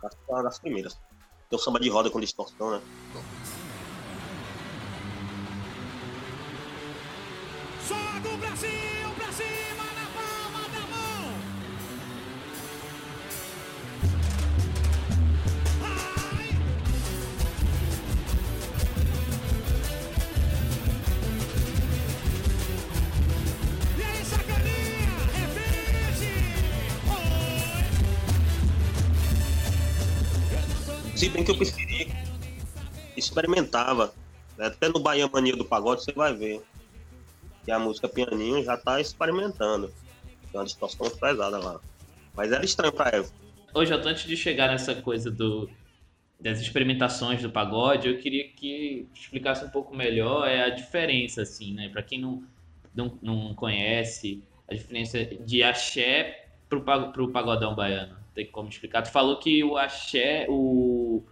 acho 0.03 0.15
que 0.17 0.31
é 0.31 0.33
uma 0.33 0.43
das 0.43 0.59
primeiras. 0.59 0.93
Tem 1.49 1.57
o 1.57 1.61
samba 1.61 1.79
de 1.79 1.89
roda 1.89 2.09
com 2.09 2.19
distorção, 2.19 2.71
né? 2.71 2.81
Se 31.21 31.29
bem 31.29 31.43
que 31.43 31.51
eu 31.51 31.55
preferi 31.55 32.11
experimentava. 33.15 34.11
né? 34.57 34.65
Até 34.65 34.89
no 34.89 34.99
Bahia 34.99 35.27
Mania 35.27 35.55
do 35.55 35.63
Pagode 35.63 36.03
você 36.03 36.11
vai 36.11 36.33
ver. 36.33 36.63
Que 37.63 37.69
a 37.69 37.77
música 37.77 38.09
pianinho 38.09 38.63
já 38.63 38.75
tá 38.75 38.99
experimentando. 38.99 39.93
Tem 40.51 40.59
uma 40.59 40.65
distorção 40.65 41.07
pesada 41.11 41.59
lá. 41.59 41.79
Mas 42.35 42.51
era 42.51 42.65
estranho 42.65 42.91
pra. 42.91 43.23
Ô, 43.71 43.85
Jota, 43.85 44.09
antes 44.09 44.23
de 44.23 44.35
chegar 44.35 44.69
nessa 44.69 44.95
coisa 44.95 45.29
do, 45.29 45.69
das 46.39 46.59
experimentações 46.59 47.39
do 47.39 47.51
pagode, 47.51 48.07
eu 48.07 48.17
queria 48.17 48.47
que 48.47 49.07
explicasse 49.13 49.63
um 49.63 49.69
pouco 49.69 49.95
melhor 49.95 50.47
é 50.47 50.63
a 50.63 50.69
diferença, 50.69 51.43
assim, 51.43 51.75
né? 51.75 51.87
Pra 51.89 52.01
quem 52.01 52.19
não, 52.19 52.43
não, 52.95 53.19
não 53.21 53.53
conhece, 53.53 54.41
a 54.67 54.73
diferença 54.73 55.23
de 55.23 55.61
axé 55.61 56.47
pro, 56.67 56.81
pro 57.11 57.31
pagodão 57.31 57.75
baiano. 57.75 58.20
Tem 58.33 58.45
como 58.45 58.69
explicar? 58.69 59.01
Tu 59.01 59.11
falou 59.11 59.39
que 59.39 59.63
o 59.63 59.77
axé, 59.77 60.45
o, 60.49 61.23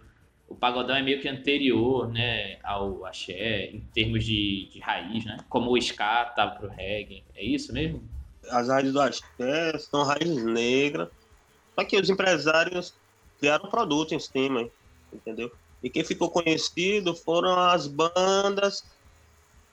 o 0.48 0.54
pagodão 0.54 0.96
é 0.96 1.02
meio 1.02 1.20
que 1.20 1.28
anterior, 1.28 2.08
né, 2.08 2.58
ao 2.62 3.04
axé, 3.06 3.66
em 3.66 3.80
termos 3.94 4.24
de, 4.24 4.68
de 4.72 4.80
raiz, 4.80 5.24
né? 5.24 5.38
Como 5.48 5.70
o 5.70 5.78
ska 5.78 6.26
tava 6.26 6.56
pro 6.56 6.68
reggae. 6.68 7.24
É 7.34 7.42
isso 7.42 7.72
mesmo? 7.72 8.02
As 8.50 8.68
raízes 8.68 8.92
do 8.92 9.00
axé 9.00 9.78
são 9.78 10.04
raízes 10.04 10.44
negras. 10.44 11.08
Só 11.74 11.84
que 11.84 11.96
os 11.96 12.10
empresários 12.10 12.94
criaram 13.38 13.70
produto 13.70 14.14
em 14.14 14.20
cima, 14.20 14.68
entendeu? 15.12 15.50
E 15.82 15.88
quem 15.88 16.04
ficou 16.04 16.30
conhecido 16.30 17.14
foram 17.14 17.58
as 17.58 17.86
bandas 17.86 18.84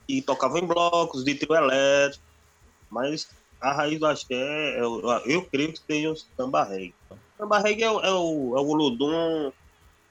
que 0.06 0.22
tocavam 0.22 0.58
em 0.58 0.66
blocos, 0.66 1.22
de 1.22 1.34
trio 1.34 1.54
elétrico. 1.54 2.24
Mas 2.90 3.28
a 3.60 3.72
raiz 3.72 3.98
do 3.98 4.06
axé, 4.06 4.80
eu, 4.80 5.00
eu 5.26 5.44
creio 5.46 5.72
que 5.72 5.80
seja 5.80 6.10
o 6.12 6.16
samba 6.16 6.64
reggae. 6.64 6.94
O 7.10 7.16
samba 7.38 7.58
reggae 7.58 7.82
é, 7.84 7.90
o- 7.90 8.00
é 8.00 8.12
o, 8.12 8.56
é 8.56 8.60
o 8.60 8.72
Ludum, 8.74 9.52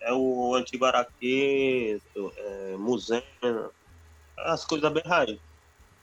é 0.02 0.14
o 0.14 0.56
antigo 0.56 0.86
araquê, 0.86 2.00
é, 2.38 2.76
muzena, 2.78 3.24
as 4.38 4.66
coisas 4.66 4.92
bem 4.92 5.04
raiz. 5.06 5.40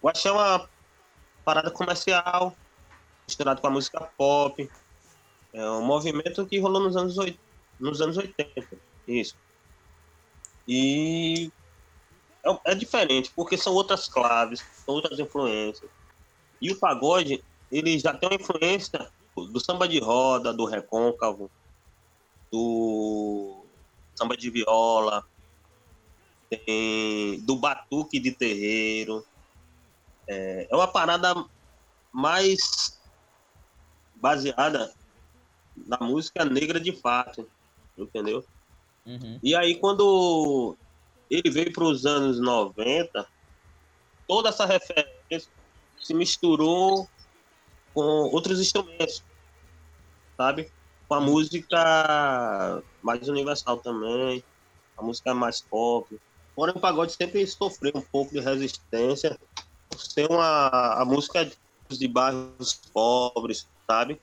O 0.01 0.09
axé 0.09 0.29
é 0.29 0.33
uma 0.33 0.69
parada 1.45 1.71
comercial, 1.71 2.55
misturado 3.27 3.61
com 3.61 3.67
a 3.67 3.71
música 3.71 4.01
pop. 4.17 4.71
É 5.53 5.71
um 5.71 5.85
movimento 5.85 6.45
que 6.47 6.59
rolou 6.59 6.83
nos 6.83 6.97
anos, 6.97 7.17
oit- 7.19 7.39
nos 7.79 8.01
anos 8.01 8.17
80. 8.17 8.67
Isso. 9.07 9.37
E 10.67 11.51
é, 12.45 12.73
é 12.73 12.75
diferente, 12.75 13.31
porque 13.37 13.57
são 13.57 13.73
outras 13.75 14.09
claves, 14.09 14.61
são 14.85 14.95
outras 14.95 15.19
influências. 15.19 15.91
E 16.65 16.73
o 16.73 16.79
pagode, 16.79 17.45
ele 17.71 17.99
já 17.99 18.15
tem 18.15 18.27
uma 18.27 18.41
influência 18.41 19.13
do 19.37 19.61
samba 19.61 19.87
de 19.87 19.99
roda, 19.99 20.51
do 20.51 20.65
recôncavo, 20.65 21.51
do 22.51 23.67
samba 24.15 24.35
de 24.35 24.49
viola, 24.49 25.27
tem 26.49 27.39
do 27.43 27.57
batuque 27.57 28.19
de 28.19 28.33
terreiro. 28.33 29.23
É, 30.27 30.67
é 30.71 30.75
uma 30.75 30.89
parada 30.89 31.35
mais 32.11 32.99
baseada 34.15 34.91
na 35.77 35.99
música 35.99 36.47
negra 36.47 36.81
de 36.81 36.93
fato, 36.93 37.47
entendeu? 37.99 38.43
Uhum. 39.05 39.39
E 39.43 39.55
aí 39.55 39.75
quando 39.79 40.75
ele 41.29 41.51
veio 41.51 41.71
para 41.75 41.85
os 41.85 42.07
anos 42.07 42.41
90, 42.41 43.29
toda 44.27 44.49
essa 44.49 44.65
referência 44.65 45.53
se 46.05 46.13
misturou 46.13 47.09
com 47.95 48.03
outros 48.03 48.61
instrumentos, 48.61 49.25
sabe? 50.37 50.71
Com 51.09 51.15
a 51.15 51.21
música 51.21 52.83
mais 53.03 53.27
universal 53.27 53.79
também, 53.79 54.45
a 54.99 55.03
música 55.03 55.33
mais 55.33 55.63
pop. 55.63 56.21
Porém, 56.55 56.75
o 56.77 56.81
pagode 56.81 57.13
sempre 57.13 57.45
sofreu 57.47 57.93
um 57.95 58.03
pouco 58.03 58.33
de 58.33 58.41
resistência 58.41 59.39
por 59.89 59.99
ser 59.99 60.31
uma 60.31 61.01
a 61.01 61.05
música 61.07 61.51
de 61.89 62.09
bairros 62.09 62.75
pobres, 62.93 63.67
sabe? 63.87 64.21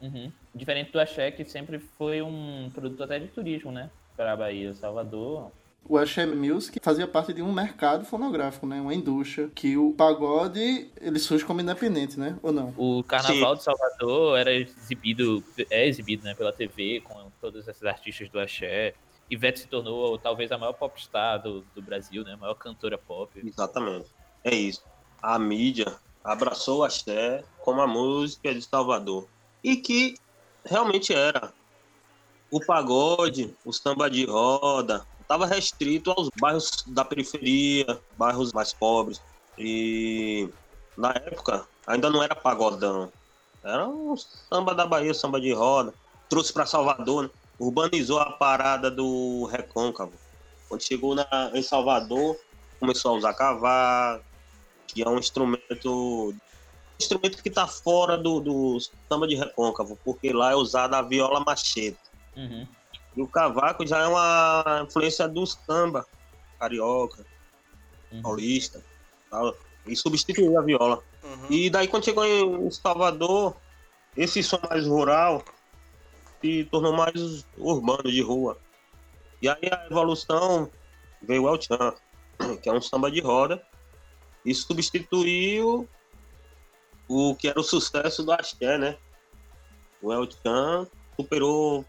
Uhum. 0.00 0.32
Diferente 0.52 0.90
do 0.90 1.00
axé, 1.00 1.30
que 1.30 1.44
sempre 1.44 1.78
foi 1.78 2.22
um 2.22 2.70
produto 2.74 3.04
até 3.04 3.20
de 3.20 3.28
turismo, 3.28 3.70
né? 3.70 3.88
Para 4.16 4.32
a 4.32 4.36
Bahia, 4.36 4.74
Salvador. 4.74 5.52
O 5.86 5.98
Axé 5.98 6.24
Music 6.24 6.78
fazia 6.82 7.06
parte 7.06 7.32
de 7.32 7.42
um 7.42 7.52
mercado 7.52 8.06
fonográfico, 8.06 8.66
né? 8.66 8.80
Uma 8.80 8.94
indústria. 8.94 9.50
Que 9.54 9.76
o 9.76 9.92
pagode, 9.92 10.90
ele 10.98 11.18
surge 11.18 11.44
como 11.44 11.60
independente, 11.60 12.18
né? 12.18 12.38
Ou 12.42 12.52
não? 12.52 12.74
O 12.76 13.04
Carnaval 13.04 13.54
de 13.54 13.62
Salvador 13.64 14.38
era 14.38 14.52
exibido, 14.52 15.44
é 15.70 15.86
exibido, 15.86 16.24
né, 16.24 16.34
pela 16.34 16.52
TV, 16.52 17.02
com 17.04 17.30
todos 17.40 17.68
esses 17.68 17.84
artistas 17.84 18.30
do 18.30 18.40
axé. 18.40 18.94
Ivete 19.30 19.60
se 19.60 19.68
tornou 19.68 20.18
talvez 20.18 20.50
a 20.52 20.58
maior 20.58 20.72
popstar 20.72 21.42
do, 21.42 21.62
do 21.74 21.82
Brasil, 21.82 22.24
né? 22.24 22.32
A 22.32 22.36
maior 22.36 22.54
cantora 22.54 22.96
pop. 22.96 23.30
Exatamente. 23.44 24.06
É 24.42 24.54
isso. 24.54 24.82
A 25.22 25.38
mídia 25.38 25.94
abraçou 26.22 26.78
o 26.78 26.84
axé 26.84 27.44
como 27.60 27.82
a 27.82 27.86
música 27.86 28.54
de 28.54 28.62
Salvador. 28.62 29.28
E 29.62 29.76
que 29.76 30.16
realmente 30.64 31.12
era. 31.12 31.52
O 32.50 32.60
pagode, 32.60 33.54
o 33.64 33.72
samba 33.72 34.08
de 34.08 34.24
roda, 34.24 35.04
estava 35.34 35.46
restrito 35.46 36.12
aos 36.12 36.28
bairros 36.40 36.84
da 36.86 37.04
periferia, 37.04 38.00
bairros 38.16 38.52
mais 38.52 38.72
pobres. 38.72 39.20
E 39.58 40.48
na 40.96 41.10
época 41.10 41.66
ainda 41.86 42.08
não 42.08 42.22
era 42.22 42.34
pagodão. 42.34 43.12
Era 43.62 43.86
um 43.88 44.16
samba 44.16 44.74
da 44.74 44.86
Bahia, 44.86 45.12
samba 45.12 45.40
de 45.40 45.52
roda. 45.52 45.92
Trouxe 46.28 46.52
para 46.52 46.66
Salvador, 46.66 47.24
né? 47.24 47.30
urbanizou 47.58 48.20
a 48.20 48.30
parada 48.30 48.90
do 48.90 49.46
recôncavo. 49.46 50.12
Quando 50.68 50.82
chegou 50.82 51.14
na, 51.14 51.26
em 51.52 51.62
Salvador, 51.62 52.36
começou 52.78 53.12
a 53.12 53.18
usar 53.18 53.34
cavaco, 53.34 54.24
que 54.86 55.02
é 55.02 55.08
um 55.08 55.18
instrumento 55.18 56.34
instrumento 56.98 57.42
que 57.42 57.50
tá 57.50 57.66
fora 57.66 58.16
do, 58.16 58.38
do 58.38 58.78
samba 59.08 59.26
de 59.26 59.34
recôncavo, 59.34 59.98
porque 60.04 60.32
lá 60.32 60.52
é 60.52 60.54
usada 60.54 60.96
a 60.96 61.02
viola 61.02 61.40
machete. 61.40 61.98
Uhum. 62.36 62.66
E 63.16 63.22
o 63.22 63.28
cavaco 63.28 63.86
já 63.86 64.00
é 64.00 64.06
uma 64.06 64.84
influência 64.86 65.28
do 65.28 65.46
samba, 65.46 66.06
carioca, 66.58 67.24
Uhum. 68.14 68.22
paulista, 68.22 68.82
tal, 69.30 69.56
e 69.86 69.96
substituiu 69.96 70.56
a 70.58 70.62
viola. 70.62 71.02
Uhum. 71.22 71.46
E 71.50 71.68
daí 71.68 71.88
quando 71.88 72.04
chegou 72.04 72.24
em 72.24 72.70
Salvador, 72.70 73.56
esse 74.16 74.42
som 74.42 74.60
mais 74.70 74.86
rural 74.86 75.44
se 76.40 76.64
tornou 76.70 76.92
mais 76.92 77.44
urbano, 77.58 78.10
de 78.10 78.20
rua. 78.22 78.58
E 79.42 79.48
aí 79.48 79.68
a 79.70 79.86
evolução 79.90 80.70
veio 81.22 81.44
o 81.44 81.48
El 81.48 81.60
Chan, 81.60 81.94
que 82.62 82.68
é 82.68 82.72
um 82.72 82.80
samba 82.80 83.10
de 83.10 83.20
roda, 83.20 83.64
e 84.44 84.54
substituiu 84.54 85.88
o 87.08 87.34
que 87.34 87.48
era 87.48 87.58
o 87.58 87.64
sucesso 87.64 88.22
do 88.22 88.32
Axé, 88.32 88.78
né? 88.78 88.96
O 90.00 90.12
El 90.12 90.28
Chan 90.30 90.86
superou 91.16 91.84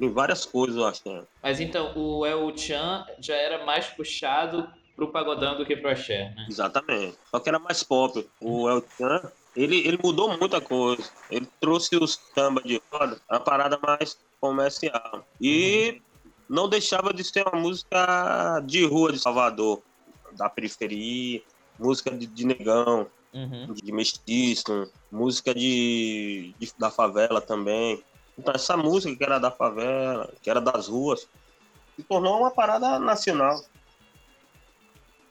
em 0.00 0.08
várias 0.10 0.44
coisas 0.44 0.76
o 0.76 0.84
Axé. 0.84 1.22
Mas 1.42 1.60
então, 1.60 1.92
o 1.96 2.24
El 2.26 2.56
Chan 2.56 3.04
já 3.20 3.34
era 3.34 3.64
mais 3.64 3.86
puxado 3.86 4.68
pro 4.94 5.12
pagodão 5.12 5.56
do 5.58 5.66
que 5.66 5.76
pro 5.76 5.90
axé, 5.90 6.32
né? 6.34 6.46
Exatamente. 6.48 7.18
Só 7.30 7.38
que 7.38 7.48
era 7.48 7.58
mais 7.58 7.82
pop. 7.82 8.26
O 8.40 8.68
El 8.68 8.82
Chan, 8.96 9.30
ele, 9.54 9.86
ele 9.86 9.98
mudou 10.02 10.36
muita 10.38 10.60
coisa. 10.60 11.04
Ele 11.30 11.46
trouxe 11.60 11.96
os 11.96 12.18
samba 12.34 12.62
de 12.62 12.80
roda, 12.90 13.20
a 13.28 13.38
parada 13.38 13.78
mais 13.82 14.18
comercial. 14.40 15.26
E 15.40 16.00
não 16.48 16.68
deixava 16.68 17.12
de 17.12 17.22
ser 17.24 17.46
uma 17.46 17.60
música 17.60 18.60
de 18.64 18.86
rua 18.86 19.12
de 19.12 19.18
Salvador, 19.18 19.82
da 20.32 20.48
periferia, 20.48 21.42
música 21.78 22.10
de, 22.10 22.26
de 22.26 22.46
negão, 22.46 23.06
Uhum. 23.34 23.74
de 23.74 23.92
mestiço, 23.92 24.90
música 25.12 25.54
de, 25.54 26.54
de- 26.58 26.72
da 26.78 26.90
favela 26.90 27.38
também. 27.38 28.02
Então 28.38 28.54
essa 28.54 28.76
música 28.76 29.16
que 29.16 29.24
era 29.24 29.38
da 29.38 29.50
favela, 29.50 30.32
que 30.42 30.50
era 30.50 30.60
das 30.60 30.88
ruas, 30.88 31.28
se 31.96 32.02
tornou 32.02 32.40
uma 32.40 32.50
parada 32.50 32.98
nacional. 32.98 33.64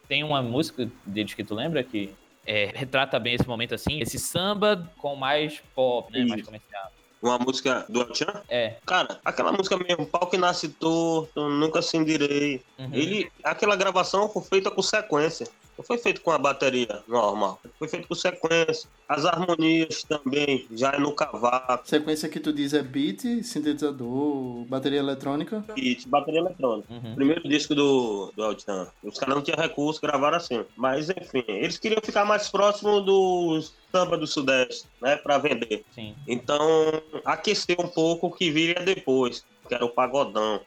Tem 0.08 0.24
uma 0.24 0.42
música 0.42 0.90
deles 1.06 1.34
que 1.34 1.44
tu 1.44 1.56
lembra 1.56 1.84
que 1.84 2.14
é, 2.46 2.72
retrata 2.74 3.20
bem 3.20 3.36
esse 3.36 3.48
momento 3.48 3.74
assim, 3.74 4.00
esse 4.00 4.20
samba 4.20 4.92
com 4.98 5.16
mais 5.16 5.62
pop, 5.74 6.12
né? 6.12 6.26
Mais 6.26 6.42
Isso. 6.42 6.46
comercial. 6.46 6.92
Uma 7.22 7.40
música 7.40 7.86
do 7.90 8.14
Chan, 8.14 8.44
É. 8.48 8.76
Cara, 8.86 9.20
aquela 9.26 9.52
música 9.52 9.76
mesmo, 9.78 10.06
pau 10.06 10.28
que 10.28 10.38
nasce 10.38 10.70
torto, 10.70 11.50
nunca 11.50 11.82
se 11.82 11.98
endirei. 11.98 12.62
Uhum. 12.78 12.90
Ele, 12.94 13.32
aquela 13.44 13.76
gravação 13.76 14.30
foi 14.30 14.44
feita 14.44 14.70
com 14.70 14.82
sequência. 14.84 15.48
Não 15.78 15.84
foi 15.84 15.98
feito 15.98 16.22
com 16.22 16.32
a 16.32 16.38
bateria 16.38 17.04
normal. 17.08 17.60
Foi 17.78 17.88
feito 17.88 18.08
com 18.08 18.16
sequência. 18.16 18.90
As 19.08 19.26
harmonias 19.26 20.04
também, 20.04 20.66
já 20.72 20.92
é 20.92 21.00
no 21.00 21.14
cavaco. 21.14 21.88
Sequência 21.88 22.30
que 22.30 22.40
tu 22.40 22.54
diz 22.54 22.74
é 22.74 22.82
beat, 22.82 23.22
sintetizador, 23.44 24.66
bateria 24.66 25.00
eletrônica. 25.00 25.64
E 25.76 25.98
bateria 26.08 26.40
eletrônica. 26.40 26.92
Uhum. 26.92 27.16
Primeiro 27.16 27.48
disco 27.48 27.76
do, 27.76 28.32
do 28.36 28.44
El 28.44 28.58
Chan. 28.58 28.88
Os 29.04 29.20
caras 29.20 29.36
não 29.36 29.44
tinham 29.44 29.60
recurso, 29.60 30.02
gravaram 30.02 30.38
assim. 30.38 30.66
Mas, 30.76 31.10
enfim, 31.10 31.44
eles 31.48 31.78
queriam 31.78 32.02
ficar 32.02 32.26
mais 32.26 32.50
próximo 32.50 33.02
do 33.02 33.62
samba 33.92 34.18
do 34.18 34.26
Sudeste, 34.26 34.88
né? 35.02 35.18
Pra 35.18 35.38
vender. 35.38 35.84
Sim. 35.94 36.16
Então, 36.28 37.02
aqueceu 37.24 37.78
um 37.80 37.88
pouco 37.88 38.28
o 38.28 38.32
que 38.32 38.50
viria 38.50 38.82
depois, 38.84 39.46
que 39.68 39.74
era 39.74 39.86
o 39.86 39.90
pagodão. 39.90 40.62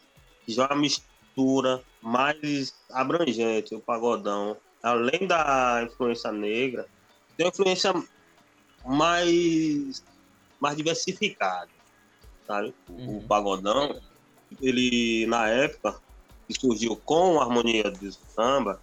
Já 0.47 0.65
é 0.65 0.67
uma 0.67 0.77
mistura 0.77 1.83
mais 2.03 2.75
abrangente, 2.91 3.75
o 3.75 3.81
pagodão. 3.81 4.57
Além 4.83 5.26
da 5.26 5.83
influência 5.85 6.31
negra, 6.33 6.87
tem 7.37 7.47
uma 7.47 7.51
influência 7.51 7.93
mais, 8.85 10.03
mais 10.61 10.76
diversificada, 10.76 11.70
sabe? 12.47 12.74
O- 12.89 12.93
Uhum. 12.93 13.18
O 13.18 13.26
pagodão, 13.29 14.01
ele, 14.61 15.26
na 15.26 15.49
época, 15.49 15.99
que 16.47 16.59
surgiu 16.59 16.97
com 16.97 17.41
a 17.41 17.45
harmonia 17.45 17.91
do 17.91 18.12
samba, 18.12 18.81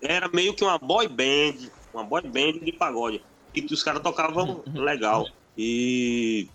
era 0.00 0.28
meio 0.28 0.54
que 0.54 0.64
uma 0.64 0.78
boy 0.78 1.08
band, 1.08 1.70
uma 1.92 2.04
boy 2.04 2.22
band 2.22 2.52
de 2.64 2.72
pagode. 2.72 3.24
E 3.54 3.62
que 3.62 3.74
os 3.74 3.82
caras 3.82 4.02
tocavam 4.02 4.62
legal. 4.74 5.26
E 5.56 6.48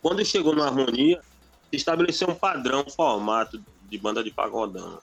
quando 0.00 0.24
chegou 0.24 0.54
na 0.54 0.66
harmonia, 0.66 1.20
estabeleceu 1.70 2.28
um 2.28 2.34
padrão, 2.34 2.84
um 2.86 2.90
formato 2.90 3.62
de 3.88 3.98
banda 3.98 4.24
de 4.24 4.30
pagodão. 4.32 5.00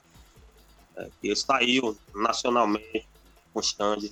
É, 0.96 1.08
que 1.20 1.34
saiu 1.34 1.96
nacionalmente 2.14 3.08
com 3.52 3.60
stand, 3.60 4.10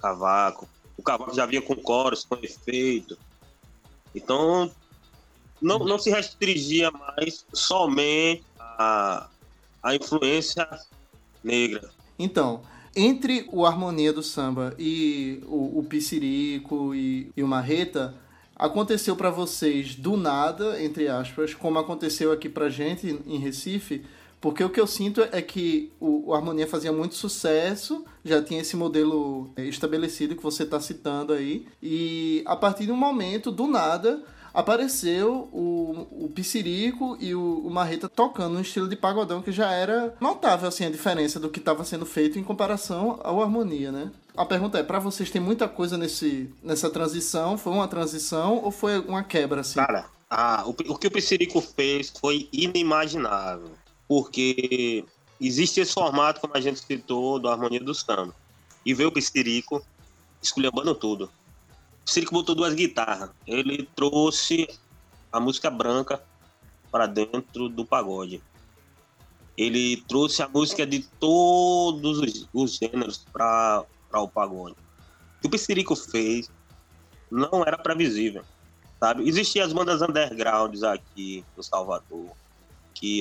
cavaco. 0.00 0.68
O 0.96 1.02
cavaco 1.02 1.34
já 1.34 1.46
vinha 1.46 1.62
com 1.62 1.74
coros, 1.74 2.24
com 2.24 2.36
efeito. 2.36 3.18
Então, 4.14 4.70
não, 5.60 5.78
não 5.80 5.98
se 5.98 6.10
restringia 6.10 6.90
mais 6.90 7.44
somente 7.52 8.44
a, 8.58 9.28
a 9.82 9.94
influência 9.94 10.68
negra. 11.42 11.90
Então, 12.18 12.62
entre 12.94 13.48
o 13.50 13.66
Harmonia 13.66 14.12
do 14.12 14.22
Samba 14.22 14.74
e 14.78 15.42
o, 15.46 15.80
o 15.80 15.84
Piscirico 15.84 16.94
e, 16.94 17.30
e 17.36 17.42
o 17.42 17.48
Marreta, 17.48 18.14
aconteceu 18.54 19.16
pra 19.16 19.30
vocês 19.30 19.96
do 19.96 20.16
nada, 20.16 20.82
entre 20.82 21.08
aspas, 21.08 21.54
como 21.54 21.78
aconteceu 21.78 22.30
aqui 22.30 22.48
pra 22.48 22.68
gente 22.68 23.20
em 23.26 23.38
Recife, 23.38 24.04
porque 24.44 24.62
o 24.62 24.68
que 24.68 24.78
eu 24.78 24.86
sinto 24.86 25.22
é 25.32 25.40
que 25.40 25.90
o, 25.98 26.28
o 26.28 26.34
Harmonia 26.34 26.66
fazia 26.66 26.92
muito 26.92 27.14
sucesso, 27.14 28.04
já 28.22 28.42
tinha 28.42 28.60
esse 28.60 28.76
modelo 28.76 29.48
eh, 29.56 29.64
estabelecido 29.64 30.36
que 30.36 30.42
você 30.42 30.64
está 30.64 30.78
citando 30.78 31.32
aí, 31.32 31.66
e 31.82 32.42
a 32.44 32.54
partir 32.54 32.84
de 32.84 32.92
um 32.92 32.96
momento, 32.96 33.50
do 33.50 33.66
nada, 33.66 34.22
apareceu 34.52 35.48
o, 35.50 36.24
o 36.26 36.28
Piscirico 36.34 37.16
e 37.18 37.34
o, 37.34 37.62
o 37.66 37.70
Marreta 37.70 38.06
tocando 38.06 38.58
um 38.58 38.60
estilo 38.60 38.86
de 38.86 38.96
pagodão 38.96 39.40
que 39.40 39.50
já 39.50 39.72
era 39.72 40.14
notável 40.20 40.68
assim 40.68 40.84
a 40.84 40.90
diferença 40.90 41.40
do 41.40 41.48
que 41.48 41.58
estava 41.58 41.82
sendo 41.82 42.04
feito 42.04 42.38
em 42.38 42.44
comparação 42.44 43.18
ao 43.24 43.40
Harmonia, 43.42 43.90
né? 43.90 44.10
A 44.36 44.44
pergunta 44.44 44.76
é, 44.78 44.82
pra 44.82 44.98
vocês 44.98 45.30
tem 45.30 45.40
muita 45.40 45.66
coisa 45.66 45.96
nesse, 45.96 46.50
nessa 46.62 46.90
transição? 46.90 47.56
Foi 47.56 47.72
uma 47.72 47.88
transição 47.88 48.60
ou 48.62 48.70
foi 48.70 48.98
uma 48.98 49.24
quebra 49.24 49.62
assim? 49.62 49.76
Cara, 49.76 50.04
a- 50.28 50.64
o, 50.66 50.70
o 50.92 50.98
que 50.98 51.06
o 51.06 51.10
Piscirico 51.10 51.62
fez 51.62 52.12
foi 52.20 52.46
inimaginável. 52.52 53.70
Porque 54.06 55.04
existe 55.40 55.80
esse 55.80 55.92
formato, 55.92 56.40
como 56.40 56.56
a 56.56 56.60
gente 56.60 56.80
citou, 56.80 57.38
do 57.38 57.48
Harmonia 57.48 57.80
do 57.80 57.94
Samba. 57.94 58.34
E 58.84 58.92
veio 58.92 59.08
o 59.08 59.12
Piscirico 59.12 59.84
esculhambando 60.42 60.94
tudo. 60.94 61.24
O 62.02 62.04
Piscirico 62.04 62.34
botou 62.34 62.54
duas 62.54 62.74
guitarras. 62.74 63.30
Ele 63.46 63.88
trouxe 63.94 64.68
a 65.32 65.40
música 65.40 65.70
branca 65.70 66.22
para 66.90 67.06
dentro 67.06 67.68
do 67.68 67.84
pagode. 67.84 68.42
Ele 69.56 69.96
trouxe 70.08 70.42
a 70.42 70.48
música 70.48 70.86
de 70.86 71.00
todos 71.18 72.18
os, 72.18 72.48
os 72.52 72.76
gêneros 72.76 73.24
para 73.32 73.84
o 74.12 74.28
pagode. 74.28 74.76
O 75.38 75.40
que 75.40 75.46
o 75.46 75.50
Piscirico 75.50 75.96
fez 75.96 76.50
não 77.30 77.62
era 77.64 77.78
previsível 77.78 78.44
sabe? 79.04 79.28
Existiam 79.28 79.66
as 79.66 79.72
bandas 79.72 80.00
undergrounds 80.00 80.82
aqui 80.82 81.44
no 81.54 81.62
Salvador, 81.62 82.30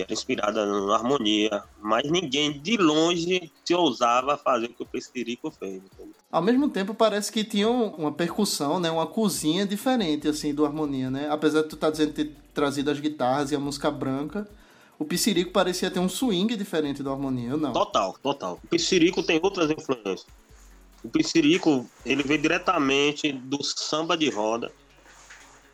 inspirada 0.09 0.65
na 0.65 0.95
harmonia, 0.95 1.63
mas 1.81 2.09
ninguém 2.09 2.59
de 2.59 2.77
longe 2.77 3.51
se 3.63 3.73
ousava 3.73 4.38
fazer 4.38 4.67
o 4.67 4.69
que 4.73 4.84
o 4.84 4.86
Pesquirico 4.86 5.51
fez. 5.51 5.75
entendeu? 5.75 6.13
Ao 6.31 6.41
mesmo 6.41 6.69
tempo, 6.69 6.93
parece 6.93 7.31
que 7.31 7.43
tinha 7.43 7.69
um- 7.69 7.89
uma 7.95 8.11
percussão, 8.11 8.79
né? 8.79 8.89
Uma 8.89 9.05
cozinha 9.07 9.65
diferente, 9.65 10.27
assim, 10.27 10.53
do 10.53 10.65
Harmonia, 10.65 11.09
né? 11.11 11.27
Apesar 11.29 11.61
de 11.63 11.69
tu 11.69 11.77
tá 11.77 11.89
dizendo 11.89 12.13
ter 12.13 12.31
trazido 12.53 12.89
as 12.91 12.99
guitarras 12.99 13.51
e 13.51 13.55
a 13.55 13.59
música 13.59 13.89
branca, 13.91 14.47
o 14.99 15.05
Piscirico 15.05 15.51
parecia 15.51 15.89
ter 15.91 15.99
um 15.99 16.09
swing 16.09 16.55
diferente 16.55 17.03
do 17.03 17.11
Harmonia, 17.11 17.57
não? 17.57 17.73
Total, 17.73 18.15
total. 18.21 18.59
O 18.63 18.67
Piscirico 18.67 19.21
tem 19.23 19.39
outras 19.43 19.69
influências. 19.69 20.25
O 21.03 21.09
Piscirico, 21.09 21.86
ele 22.05 22.23
veio 22.23 22.41
diretamente 22.41 23.31
do 23.31 23.61
samba 23.63 24.15
de 24.15 24.29
roda, 24.29 24.71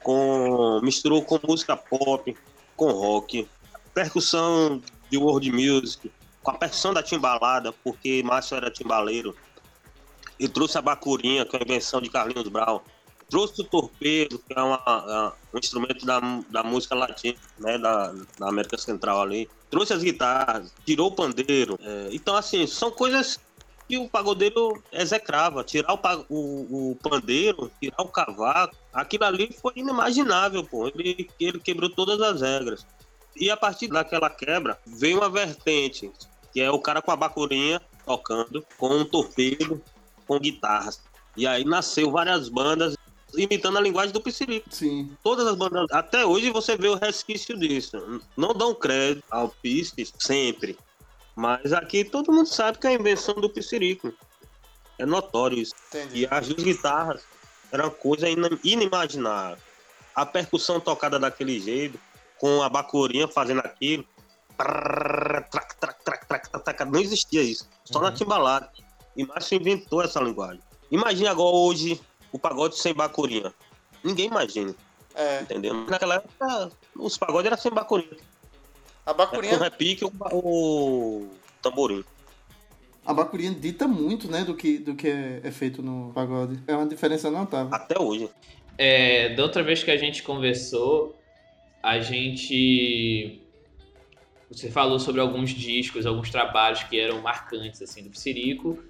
com 0.02 0.80
misturou 0.82 1.22
com 1.24 1.40
música 1.48 1.76
pop, 1.78 2.36
com 2.76 2.92
rock, 2.92 3.48
percussão 4.04 4.82
de 5.10 5.18
world 5.18 5.52
music, 5.52 6.10
com 6.42 6.52
a 6.52 6.54
percussão 6.58 6.94
da 6.94 7.04
timbalada, 7.04 7.74
porque 7.84 8.24
Márcio 8.24 8.56
era 8.56 8.72
timbaleiro. 8.72 9.36
E 10.40 10.48
trouxe 10.48 10.78
a 10.78 10.82
bacurinha, 10.82 11.46
que 11.46 11.54
é 11.56 11.60
uma 11.60 11.66
invenção 11.66 12.00
de 12.00 12.10
Carlinhos 12.10 12.48
Brown. 12.48 12.80
Trouxe 13.30 13.62
o 13.62 13.66
torpedo, 13.66 14.40
que 14.40 14.58
é 14.58 14.62
uma- 14.62 14.82
a- 14.86 15.34
um 15.54 15.60
instrumento 15.60 16.06
da, 16.06 16.20
da 16.50 16.64
música 16.64 16.96
latina, 16.96 17.38
né, 17.60 17.78
da, 17.78 18.14
da 18.40 18.48
América 18.48 18.78
Central 18.78 19.22
ali. 19.22 19.50
Trouxe 19.70 19.92
as 19.94 20.02
guitarras, 20.02 20.74
tirou 20.86 21.08
o 21.10 21.12
pandeiro. 21.12 21.78
É, 21.82 22.10
então, 22.14 22.36
assim, 22.38 22.66
são 22.66 22.90
coisas 22.90 23.38
que 23.88 23.98
o 23.98 24.08
pagodeiro 24.10 24.82
execrava. 24.94 25.64
Tirar 25.64 25.94
o, 25.94 26.00
o- 26.30 26.92
o 26.92 26.96
pandeiro, 26.96 27.70
tirar 27.82 28.02
o 28.02 28.08
cavaco, 28.08 28.76
aquilo 28.94 29.26
ali 29.26 29.54
foi 29.62 29.74
inimaginável, 29.76 30.64
pô. 30.64 30.88
Ele, 30.88 31.30
ele 31.40 31.60
quebrou 31.60 31.90
todas 31.90 32.20
as 32.22 32.42
regras. 32.42 32.86
E 33.40 33.50
a 33.50 33.56
partir 33.56 33.88
daquela 33.88 34.30
quebra, 34.30 34.78
veio 34.86 35.18
uma 35.18 35.30
vertente, 35.30 36.12
que 36.52 36.60
é 36.60 36.70
o 36.70 36.80
cara 36.80 37.02
com 37.02 37.12
a 37.12 37.16
bacurinha 37.16 37.82
tocando, 38.06 38.66
com 38.78 38.90
um 38.90 39.06
torpedo, 39.06 39.82
com 40.28 40.38
guitarras. 40.40 41.02
E 41.38 41.48
aí 41.48 41.64
nasceu 41.64 42.12
várias 42.12 42.50
bandas 42.50 42.96
imitando 43.36 43.78
a 43.78 43.82
linguagem 43.82 44.12
do 44.12 44.22
Psirico. 44.22 44.74
Sim. 44.74 45.16
Todas 45.24 45.48
as 45.48 45.56
bandas, 45.56 45.86
até 45.92 46.26
hoje 46.26 46.52
você 46.52 46.76
vê 46.76 46.88
o 46.88 46.96
resquício 46.96 47.58
disso. 47.58 48.22
Não 48.36 48.54
dão 48.54 48.74
crédito 48.76 49.24
ao 49.30 49.50
Pistes 49.50 50.12
sempre. 50.20 50.78
Mas 51.36 51.72
aqui 51.72 52.04
todo 52.04 52.34
mundo 52.34 52.48
sabe 52.48 52.78
que 52.78 52.88
é 52.88 52.90
a 52.90 52.94
invenção 52.94 53.36
do 53.36 53.50
Psirico. 53.50 54.14
É 54.98 55.06
notório 55.06 55.58
isso. 55.58 55.74
Entendi. 55.88 56.22
E 56.22 56.28
as 56.30 56.48
duas 56.48 56.64
guitarras 56.64 57.22
eram 57.72 57.90
coisa 57.90 58.28
inimaginável. 58.64 59.64
A 60.14 60.26
percussão 60.26 60.80
tocada 60.80 61.18
daquele 61.18 61.60
jeito, 61.60 61.98
com 62.40 62.62
a 62.62 62.70
bacurinha 62.70 63.28
fazendo 63.28 63.60
aquilo. 63.60 64.06
Não 66.92 67.00
existia 67.00 67.42
isso. 67.42 67.68
Só 67.86 68.00
na 68.02 68.10
Uhum. 68.10 68.14
timbalada. 68.16 68.70
E 69.16 69.26
Márcio 69.26 69.58
inventou 69.58 70.02
essa 70.02 70.20
linguagem. 70.22 70.62
Imagina 70.92 71.32
agora 71.32 71.56
hoje 71.56 72.00
o 72.32 72.40
pagode 72.40 72.78
sem 72.78 72.94
bacurinha. 72.94 73.54
Ninguém 74.04 74.28
imagina, 74.28 74.74
É. 75.16 75.42
entendeu? 75.42 75.74
Naquela 75.86 76.16
época, 76.16 76.72
os 76.96 77.18
pagodes 77.18 77.48
eram 77.48 77.58
sem 77.58 77.72
bacurinha. 77.72 78.12
A 79.06 79.12
Era 79.12 79.14
com 79.14 79.18
bacurinha, 79.18 79.58
repique 79.58 80.04
ou 80.06 80.12
o 80.32 81.28
tamborim. 81.62 82.04
a 83.06 83.14
bacurinha 83.14 83.52
dita 83.52 83.88
muito, 83.88 84.30
né, 84.32 84.44
do 84.44 84.54
que, 84.56 84.78
do 84.78 84.96
que 84.96 85.08
é, 85.10 85.42
é 85.44 85.52
feito 85.52 85.82
no 85.82 86.14
pagode. 86.14 86.62
É 86.68 86.76
uma 86.76 86.86
diferença 86.88 87.30
notável. 87.32 87.74
Até 87.74 88.00
hoje. 88.00 88.30
É, 88.78 89.34
da 89.36 89.44
outra 89.44 89.64
vez 89.64 89.84
que 89.84 89.92
a 89.92 89.98
gente 89.98 90.22
conversou, 90.24 91.19
a 91.82 92.00
gente. 92.00 93.42
Você 94.50 94.72
falou 94.72 95.00
sobre 95.00 95.22
alguns 95.22 95.52
discos, 95.52 96.06
alguns 96.06 96.30
trabalhos 96.30 96.84
que 96.84 97.00
eram 97.00 97.22
marcantes 97.22 97.82
assim 97.82 98.04
do 98.04 98.10
Psirico 98.10 98.84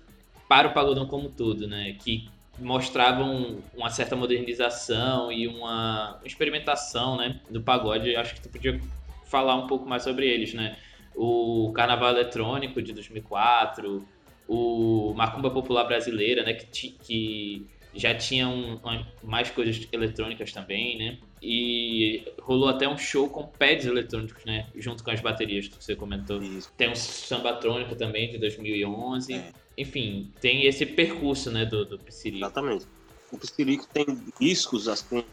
para 0.48 0.70
o 0.70 0.74
pagodão 0.74 1.06
como 1.06 1.28
um 1.28 1.32
todo, 1.32 1.68
né? 1.68 1.96
Que 2.00 2.30
mostravam 2.58 3.60
uma 3.76 3.90
certa 3.90 4.16
modernização 4.16 5.32
e 5.32 5.48
uma 5.48 6.20
experimentação, 6.26 7.18
né, 7.18 7.40
do 7.50 7.62
pagode. 7.62 8.16
Acho 8.16 8.36
que 8.36 8.42
tu 8.42 8.50
podia 8.50 8.80
falar 9.26 9.56
um 9.56 9.68
pouco 9.68 9.88
mais 9.88 10.04
sobre 10.04 10.28
eles, 10.28 10.54
né? 10.54 10.78
O 11.16 11.72
Carnaval 11.74 12.12
Eletrônico 12.12 12.82
de 12.82 12.94
2004, 12.94 14.06
o 14.48 15.14
Macumba 15.16 15.52
Popular 15.52 15.84
Brasileira, 15.86 16.44
né, 16.44 16.54
que, 16.54 16.90
que 16.92 17.68
já 17.94 18.14
tinha 18.16 18.48
um- 18.48 18.80
mais 19.24 19.50
coisas 19.50 19.88
eletrônicas 19.92 20.52
também, 20.52 20.98
né? 20.98 21.18
E 21.42 22.24
rolou 22.42 22.70
até 22.70 22.88
um 22.88 22.98
show 22.98 23.30
com 23.30 23.48
pads 23.48 23.86
eletrônicos, 23.86 24.44
né? 24.46 24.68
Junto 24.76 25.04
com 25.04 25.12
as 25.12 25.22
baterias 25.22 25.68
que 25.68 25.84
você 25.84 25.96
comentou. 25.96 26.42
Isso. 26.42 26.72
Tem 26.78 26.90
um 26.90 26.96
sambatrônico 26.96 27.96
também 27.96 28.30
de 28.30 28.38
2011. 28.38 29.34
É. 29.34 29.52
Enfim, 29.78 30.32
tem 30.42 30.66
esse 30.66 30.86
percurso, 30.86 31.50
né, 31.50 31.66
do, 31.66 31.86
do 31.86 31.98
Psirico. 32.00 32.44
Exatamente. 32.44 32.86
O 33.32 33.38
Psirico 33.38 33.88
tem 33.88 34.06
discos 34.40 34.88
assim, 34.88 35.24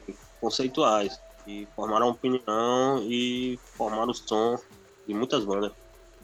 conceituais 0.41 1.21
que 1.45 1.67
formaram 1.75 2.11
opinião 2.11 3.05
e 3.09 3.59
formaram 3.75 4.11
o 4.11 4.15
som 4.15 4.57
de 5.07 5.15
muitas 5.15 5.45
bandas. 5.45 5.73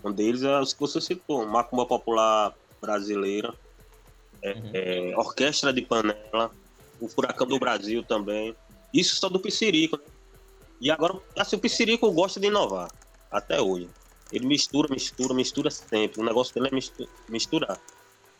Um 0.04 0.12
deles 0.12 0.42
é 0.42 0.60
os 0.60 0.72
que 0.72 0.80
você 0.80 1.00
citou, 1.00 1.46
Macumba 1.46 1.86
Popular 1.86 2.54
Brasileira, 2.80 3.54
Uhum. 4.45 4.70
é, 4.74 5.16
Orquestra 5.16 5.72
de 5.72 5.82
Panela, 5.82 6.51
o 7.01 7.09
Furacão 7.09 7.47
do 7.47 7.59
Brasil 7.59 8.03
também. 8.05 8.55
Isso 8.93 9.16
só 9.16 9.28
do 9.28 9.40
Psirico. 9.40 9.97
Né? 9.97 10.05
E 10.80 10.90
agora, 10.90 11.18
assim, 11.38 11.57
o 11.57 11.61
Psirico 11.61 12.11
gosta 12.12 12.40
de 12.40 12.49
inovar, 12.49 12.90
até 13.30 13.61
hoje. 13.61 13.88
Ele 14.30 14.47
mistura, 14.47 14.88
mistura, 14.88 15.34
mistura 15.34 15.70
sempre. 15.70 16.20
O 16.20 16.24
negócio 16.24 16.55
dele 16.55 16.68
é 16.68 16.74
mistu- 16.74 17.09
misturar. 17.28 17.78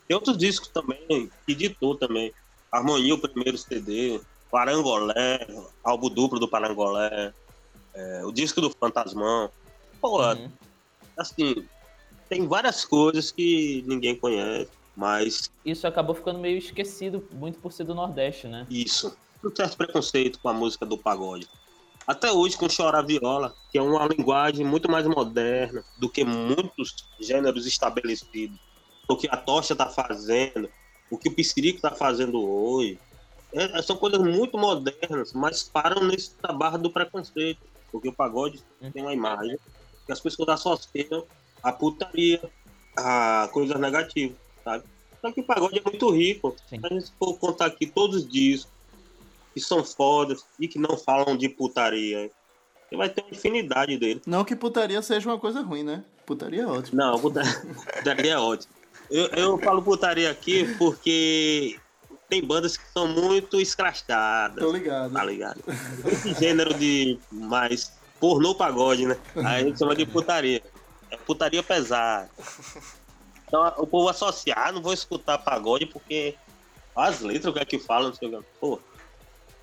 Tem 0.09 0.15
outros 0.17 0.37
discos 0.37 0.69
também, 0.69 1.31
que 1.47 1.55
ditou 1.55 1.97
também. 1.97 2.33
Harmonia, 2.73 3.15
o 3.15 3.19
primeiro 3.21 3.57
CD, 3.59 4.21
Parangolé, 4.51 5.47
álbum 5.85 6.09
duplo 6.09 6.41
do 6.41 6.49
Parangolé, 6.49 7.33
é, 7.95 8.25
o 8.25 8.33
disco 8.33 8.61
do 8.61 8.71
Fantasmão. 8.71 9.51
Pô, 10.01 10.23
Uhum. 10.23 10.51
assim, 11.19 11.69
tem 12.29 12.49
várias 12.49 12.85
coisas 12.85 13.31
que 13.31 13.85
ninguém 13.87 14.19
conhece, 14.19 14.71
mas 14.97 15.51
Isso 15.65 15.87
acabou 15.87 16.15
ficando 16.15 16.39
meio 16.39 16.59
esquecido, 16.59 17.27
muito 17.33 17.59
por 17.59 17.73
ser 17.73 17.85
do 17.85 17.95
Nordeste, 17.95 18.47
né? 18.47 18.67
isso, 18.71 19.17
um 19.45 19.55
certo 19.55 19.77
preconceito 19.77 20.39
com 20.41 20.49
a 20.49 20.53
música 20.53 20.87
do 20.87 20.99
pagode. 20.99 21.49
Até 22.07 22.33
hoje 22.33 22.57
com 22.57 22.67
Chora 22.69 23.03
Viola, 23.03 23.55
que 23.71 23.79
é 23.79 23.83
uma 23.83 24.07
linguagem 24.07 24.67
muito 24.67 24.91
mais 24.91 25.07
moderna 25.07 25.85
do 25.99 26.09
que 26.09 26.25
muitos 26.25 26.95
gêneros 27.21 27.67
estabelecidos. 27.67 28.59
O 29.09 29.17
que 29.17 29.29
a 29.31 29.37
Tocha 29.37 29.73
está 29.73 29.87
fazendo, 29.89 30.69
o 31.11 31.17
que 31.17 31.29
o 31.29 31.35
Psirico 31.35 31.77
está 31.77 31.93
fazendo 31.93 32.43
hoje. 32.43 32.99
É- 33.53 33.83
são 33.83 33.97
coisas 33.97 34.21
muito 34.21 34.59
modernas, 34.59 35.33
mas 35.33 35.63
param 35.63 36.05
nesse 36.05 36.35
barra 36.57 36.77
do 36.77 36.91
preconceito. 36.91 37.61
Porque 37.93 38.09
o 38.09 38.13
pagode 38.13 38.65
tem 38.93 39.03
uma 39.03 39.13
imagem 39.13 39.57
que 40.07 40.13
as 40.13 40.21
pessoas 40.21 40.49
associam 40.49 41.27
a 41.63 41.73
putaria, 41.73 42.41
a 42.97 43.49
coisas 43.53 43.79
negativas, 43.79 44.37
sabe? 44.65 44.85
Só 45.21 45.31
que 45.31 45.41
o 45.41 45.45
pagode 45.45 45.79
é 45.79 45.83
muito 45.85 46.11
rico. 46.11 46.57
Sim. 46.69 46.81
Se 46.81 46.87
a 46.87 46.89
gente 46.89 47.13
for 47.19 47.35
contar 47.39 47.67
aqui 47.67 47.87
todos 47.87 48.17
os 48.25 48.29
discos 48.29 48.71
que 49.55 49.61
são 49.61 49.85
fodas 49.85 50.45
e 50.59 50.67
que 50.67 50.79
não 50.79 50.97
falam 50.97 51.37
de 51.37 51.49
putaria, 51.49 52.31
você 52.89 52.97
vai 52.97 53.09
ter 53.09 53.21
uma 53.23 53.31
infinidade 53.31 53.97
deles. 53.99 54.23
Não 54.27 54.45
que 54.45 54.57
putaria 54.57 55.01
seja 55.03 55.29
uma 55.29 55.39
coisa 55.39 55.61
ruim, 55.63 55.83
né? 55.83 56.03
Putaria 56.27 56.63
é 56.63 56.67
ótimo. 56.67 56.97
Não, 56.99 57.19
puta- 57.21 57.43
putaria 57.99 58.33
é 58.33 58.39
ótimo. 58.39 58.73
Eu, 59.11 59.27
eu 59.29 59.59
falo 59.59 59.83
putaria 59.83 60.31
aqui 60.31 60.75
porque 60.77 61.79
tem 62.29 62.43
bandas 62.43 62.77
que 62.79 62.85
são 62.93 63.07
muito 63.07 63.61
escrachadas, 63.61 64.65
Tô 64.65 64.73
ligado. 64.73 65.13
tá 65.13 65.23
ligado? 65.25 65.61
Esse 66.07 66.33
gênero 66.35 66.73
de 66.75 67.19
mais 67.31 67.93
pornô 68.19 68.55
pagode, 68.55 69.05
né? 69.07 69.17
Aí 69.37 69.63
a 69.63 69.65
gente 69.65 69.79
chama 69.79 69.95
de 69.95 70.07
putaria. 70.07 70.63
É 71.11 71.17
putaria 71.19 71.63
pesada. 71.63 72.31
Então 73.53 73.71
o 73.77 73.87
povo 73.87 74.09
associa, 74.09 74.55
ah, 74.57 74.73
não 74.73 74.81
vou 74.81 74.95
escutar 74.95 75.37
pagode 75.37 75.85
porque 75.85 76.35
as 76.97 77.21
letras, 77.21 77.45
o 77.45 77.53
que 77.53 77.61
é 77.61 77.65
que 77.67 77.79
falam, 77.79 78.09
não 78.09 78.15
sei 78.15 78.29
o 78.29 78.39
que. 78.39 78.47
Pô, 78.59 78.81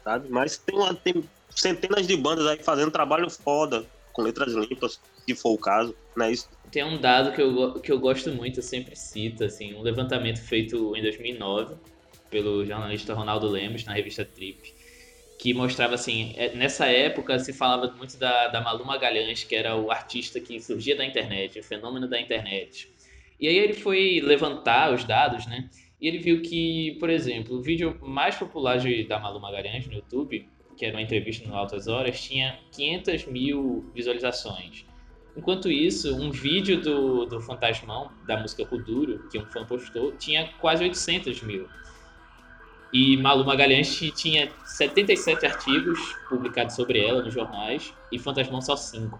sabe? 0.04 0.30
Mas 0.30 0.60
tem, 0.60 0.76
uma, 0.76 0.94
tem 0.94 1.24
centenas 1.50 2.06
de 2.06 2.16
bandas 2.16 2.46
aí 2.46 2.62
fazendo 2.62 2.92
trabalho 2.92 3.28
foda, 3.32 3.84
com 4.14 4.22
letras 4.22 4.54
limpas, 4.54 5.00
se 5.26 5.34
for 5.34 5.54
o 5.54 5.58
caso, 5.58 5.96
não 6.16 6.28
é 6.28 6.32
isso? 6.32 6.48
Tem 6.72 6.84
um 6.84 7.02
dado 7.02 7.32
que 7.34 7.42
eu, 7.42 7.80
que 7.80 7.92
eu 7.92 7.98
gosto 7.98 8.32
muito, 8.32 8.60
eu 8.60 8.64
sempre 8.64 8.96
cito, 8.96 9.44
assim, 9.44 9.74
um 9.74 9.82
levantamento 9.82 10.40
feito 10.40 10.96
em 10.96 11.02
2009 11.02 11.74
pelo 12.30 12.64
jornalista 12.64 13.16
Ronaldo 13.16 13.48
Lemos 13.48 13.86
na 13.86 13.94
revista 13.94 14.24
Trip, 14.24 14.72
que 15.40 15.52
mostrava 15.52 15.96
assim, 15.96 16.36
é, 16.38 16.54
nessa 16.54 16.86
época 16.86 17.40
se 17.40 17.52
falava 17.52 17.92
muito 17.94 18.18
da, 18.18 18.50
da 18.50 18.62
Malu 18.62 18.86
Magalhães, 18.86 19.44
que 19.44 19.56
era 19.56 19.76
o 19.76 19.90
artista 19.90 20.40
que 20.40 20.62
surgia 20.62 20.96
da 20.96 21.04
internet, 21.04 21.60
o 21.60 21.64
fenômeno 21.64 22.08
da 22.08 22.22
internet. 22.22 22.99
E 23.40 23.48
aí 23.48 23.58
ele 23.58 23.74
foi 23.74 24.22
levantar 24.24 24.94
os 24.94 25.04
dados, 25.04 25.46
né? 25.48 25.70
E 26.02 26.08
ele 26.08 26.18
viu 26.20 26.42
que, 26.42 26.98
por 27.00 27.10
exemplo, 27.10 27.58
o 27.58 27.62
vídeo 27.62 27.98
mais 28.02 28.36
popular 28.36 28.78
de, 28.78 29.04
da 29.04 29.20
Malu 29.20 29.40
Magalhães 29.40 29.86
no 29.88 29.94
YouTube, 29.94 30.48
que 30.78 30.86
era 30.86 30.96
uma 30.96 31.02
entrevista 31.02 31.48
no 31.48 31.56
Altas 31.56 31.88
Horas, 31.88 32.22
tinha 32.22 32.58
500 32.72 33.26
mil 33.26 33.90
visualizações. 33.94 34.86
Enquanto 35.36 35.70
isso, 35.70 36.16
um 36.16 36.32
vídeo 36.32 36.82
do, 36.82 37.26
do 37.26 37.42
Fantasmão, 37.42 38.12
da 38.26 38.38
música 38.38 38.66
Kuduro, 38.66 39.28
que 39.30 39.38
um 39.38 39.46
fã 39.46 39.66
postou, 39.66 40.12
tinha 40.14 40.50
quase 40.60 40.84
800 40.84 41.42
mil. 41.44 41.68
E 42.92 43.16
Malu 43.18 43.46
Magalhães 43.46 43.96
ti- 43.96 44.12
tinha 44.12 44.50
77 44.66 45.46
artigos 45.46 46.00
publicados 46.28 46.76
sobre 46.76 47.00
ela 47.06 47.22
nos 47.22 47.34
jornais, 47.34 47.94
e 48.12 48.18
Fantasmão 48.18 48.62
só 48.62 48.76
5. 48.76 49.20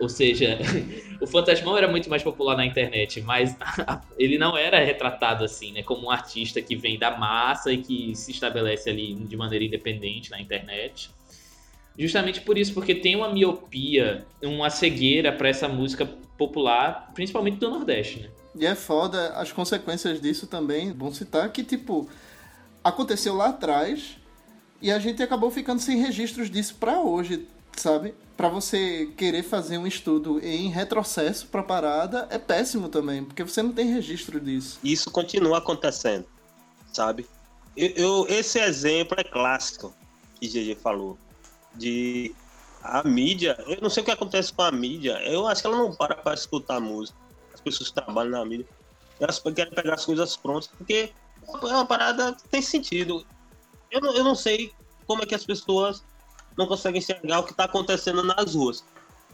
Ou 0.00 0.08
seja, 0.08 0.58
o 1.20 1.26
Fantasmão 1.26 1.76
era 1.76 1.86
muito 1.88 2.10
mais 2.10 2.22
popular 2.22 2.56
na 2.56 2.66
internet, 2.66 3.20
mas 3.20 3.56
ele 4.18 4.38
não 4.38 4.56
era 4.56 4.82
retratado 4.84 5.44
assim, 5.44 5.72
né? 5.72 5.82
Como 5.82 6.06
um 6.06 6.10
artista 6.10 6.60
que 6.60 6.76
vem 6.76 6.98
da 6.98 7.16
massa 7.16 7.72
e 7.72 7.78
que 7.78 8.14
se 8.14 8.30
estabelece 8.30 8.90
ali 8.90 9.14
de 9.14 9.36
maneira 9.36 9.64
independente 9.64 10.30
na 10.30 10.40
internet. 10.40 11.10
Justamente 11.96 12.40
por 12.40 12.58
isso, 12.58 12.74
porque 12.74 12.94
tem 12.94 13.14
uma 13.14 13.32
miopia, 13.32 14.26
uma 14.42 14.68
cegueira 14.68 15.32
para 15.32 15.48
essa 15.48 15.68
música 15.68 16.04
popular, 16.36 17.12
principalmente 17.14 17.58
do 17.58 17.70
Nordeste, 17.70 18.20
né? 18.20 18.30
E 18.56 18.66
é 18.66 18.74
foda 18.74 19.28
as 19.30 19.52
consequências 19.52 20.20
disso 20.20 20.46
também. 20.46 20.92
Bom 20.92 21.12
citar 21.12 21.50
que, 21.52 21.62
tipo, 21.62 22.08
aconteceu 22.82 23.34
lá 23.34 23.48
atrás 23.48 24.16
e 24.82 24.90
a 24.90 24.98
gente 24.98 25.22
acabou 25.22 25.50
ficando 25.50 25.80
sem 25.80 25.98
registros 25.98 26.50
disso 26.50 26.76
pra 26.78 27.00
hoje, 27.00 27.48
sabe? 27.76 28.14
Pra 28.36 28.48
você 28.48 29.06
querer 29.16 29.42
fazer 29.42 29.78
um 29.78 29.86
estudo 29.86 30.40
em 30.44 30.68
retrocesso 30.68 31.46
pra 31.46 31.62
parada 31.62 32.26
é 32.30 32.38
péssimo 32.38 32.88
também, 32.88 33.24
porque 33.24 33.44
você 33.44 33.62
não 33.62 33.72
tem 33.72 33.86
registro 33.92 34.40
disso. 34.40 34.78
Isso 34.82 35.10
continua 35.10 35.58
acontecendo, 35.58 36.26
sabe? 36.92 37.26
Eu, 37.76 37.88
eu- 37.90 38.26
esse 38.28 38.58
exemplo 38.58 39.16
é 39.18 39.24
clássico 39.24 39.94
que 40.40 40.48
GG 40.48 40.76
falou. 40.76 41.16
De 41.74 42.34
a 42.82 43.02
mídia, 43.02 43.56
eu 43.66 43.78
não 43.80 43.90
sei 43.90 44.02
o 44.02 44.06
que 44.06 44.12
acontece 44.12 44.52
com 44.52 44.62
a 44.62 44.70
mídia, 44.70 45.20
eu 45.24 45.46
acho 45.46 45.60
que 45.62 45.66
ela 45.66 45.76
não 45.76 45.92
para 45.94 46.14
para 46.16 46.34
escutar 46.34 46.80
música. 46.80 47.16
As 47.52 47.60
pessoas 47.60 47.88
que 47.88 47.94
trabalham 47.94 48.30
na 48.32 48.44
mídia, 48.44 48.66
elas 49.18 49.38
querem 49.40 49.72
pegar 49.72 49.94
as 49.94 50.04
coisas 50.04 50.36
prontas, 50.36 50.68
porque 50.76 51.12
é 51.48 51.66
uma 51.66 51.86
parada 51.86 52.32
que 52.34 52.48
tem 52.48 52.62
sentido. 52.62 53.24
eu 53.90 54.00
eu 54.00 54.22
não 54.24 54.34
sei 54.34 54.72
como 55.06 55.22
é 55.22 55.26
que 55.26 55.34
as 55.34 55.44
pessoas 55.44 56.04
não 56.56 56.66
conseguem 56.66 56.98
enxergar 56.98 57.40
o 57.40 57.44
que 57.44 57.54
tá 57.54 57.64
acontecendo 57.64 58.22
nas 58.22 58.54
ruas. 58.54 58.84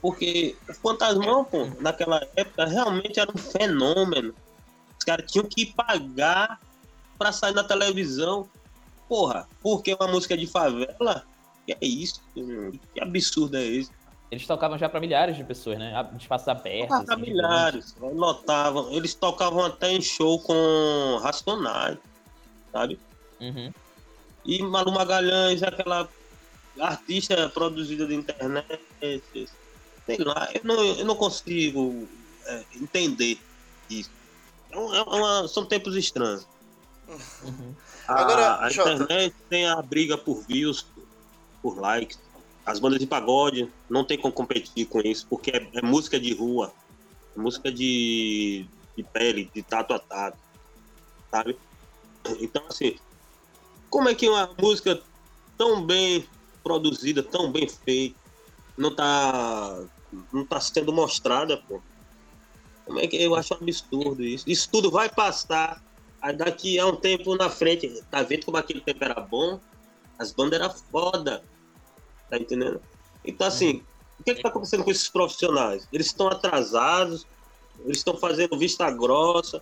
Porque 0.01 0.55
o 0.67 0.73
Fantasmão, 0.73 1.45
pô, 1.45 1.67
naquela 1.79 2.27
época, 2.35 2.65
realmente 2.65 3.19
era 3.19 3.31
um 3.31 3.37
fenômeno. 3.37 4.33
Os 4.97 5.05
caras 5.05 5.31
tinham 5.31 5.45
que 5.45 5.67
pagar 5.67 6.59
pra 7.17 7.31
sair 7.31 7.53
na 7.53 7.63
televisão. 7.63 8.49
Porra, 9.07 9.47
porque 9.61 9.93
uma 9.93 10.07
música 10.07 10.35
de 10.35 10.47
favela? 10.47 11.23
Que 11.65 11.73
é 11.73 11.85
isso? 11.85 12.21
Que 12.33 12.99
absurdo 12.99 13.57
é 13.57 13.63
esse? 13.63 13.91
Eles 14.31 14.47
tocavam 14.47 14.77
já 14.77 14.87
pra 14.87 15.01
milhares 15.01 15.35
de 15.35 15.43
pessoas, 15.43 15.77
né? 15.77 15.93
Espaços 16.17 16.47
abertos. 16.47 16.95
Assim, 16.95 17.21
milhares, 17.21 17.95
notavam. 17.99 18.89
Eles 18.91 19.13
tocavam 19.13 19.65
até 19.65 19.91
em 19.91 20.01
show 20.01 20.39
com 20.39 21.19
Racionais, 21.21 21.97
sabe? 22.71 22.97
Uhum. 23.41 23.73
E 24.45 24.63
Malu 24.63 24.93
Magalhães, 24.93 25.61
aquela 25.61 26.07
artista 26.79 27.49
produzida 27.49 28.07
da 28.07 28.13
internet, 28.13 28.79
sei 30.05 30.17
lá, 30.19 30.49
eu 30.53 30.61
não, 30.63 30.83
eu 30.83 31.05
não 31.05 31.15
consigo 31.15 32.07
é, 32.45 32.65
entender 32.75 33.37
isso. 33.89 34.09
É 34.71 34.75
é 34.75 35.01
uma- 35.01 35.47
são 35.47 35.65
tempos 35.65 35.95
estranhos. 35.95 36.47
Uhum. 37.43 37.75
A, 38.07 38.21
Agora, 38.21 38.55
a 38.59 38.69
Jota. 38.69 38.93
internet 38.93 39.35
tem 39.49 39.67
a 39.67 39.81
briga 39.81 40.17
por 40.17 40.43
views, 40.47 40.85
por 41.61 41.77
likes. 41.79 42.17
As 42.65 42.79
bandas 42.79 42.99
de 42.99 43.07
pagode 43.07 43.67
não 43.89 44.03
tem 44.05 44.17
como 44.17 44.33
competir 44.33 44.85
com 44.85 44.99
isso, 45.01 45.25
porque 45.29 45.51
é, 45.51 45.69
é 45.73 45.81
música 45.81 46.19
de 46.19 46.33
rua, 46.33 46.71
é 47.35 47.39
música 47.39 47.71
de, 47.71 48.65
de 48.95 49.03
pele, 49.03 49.49
de 49.53 49.61
tato 49.63 49.93
a 49.93 49.99
tato, 49.99 50.37
sabe? 51.29 51.57
Então, 52.39 52.63
assim, 52.69 52.95
como 53.89 54.07
é 54.07 54.15
que 54.15 54.29
uma 54.29 54.53
música 54.59 55.01
tão 55.57 55.83
bem 55.83 56.25
produzida, 56.63 57.23
tão 57.23 57.51
bem 57.51 57.67
feita, 57.67 58.15
não 58.77 58.93
tá, 58.93 59.83
não 60.31 60.45
tá 60.45 60.59
sendo 60.59 60.93
mostrada, 60.93 61.57
pô? 61.57 61.81
Como 62.85 62.99
é 62.99 63.07
que 63.07 63.21
eu 63.21 63.35
acho 63.35 63.53
um 63.53 63.57
absurdo 63.57 64.23
isso? 64.23 64.49
Isso 64.49 64.69
tudo 64.69 64.91
vai 64.91 65.09
passar. 65.09 65.81
Aí 66.21 66.35
daqui 66.35 66.79
a 66.79 66.85
um 66.85 66.95
tempo 66.95 67.35
na 67.35 67.49
frente, 67.49 68.03
tá 68.11 68.21
vendo 68.21 68.45
como 68.45 68.57
aquele 68.57 68.81
tempo 68.81 69.03
era 69.03 69.19
bom? 69.21 69.59
As 70.19 70.31
bandas 70.31 70.59
eram 70.59 70.73
foda. 70.73 71.43
Tá 72.29 72.37
entendendo? 72.37 72.81
Então, 73.23 73.47
assim, 73.47 73.83
o 74.19 74.23
que, 74.23 74.35
que 74.35 74.41
tá 74.41 74.49
acontecendo 74.49 74.83
com 74.83 74.91
esses 74.91 75.09
profissionais? 75.09 75.87
Eles 75.91 76.07
estão 76.07 76.27
atrasados, 76.27 77.25
eles 77.85 77.97
estão 77.97 78.17
fazendo 78.17 78.57
vista 78.57 78.89
grossa. 78.91 79.61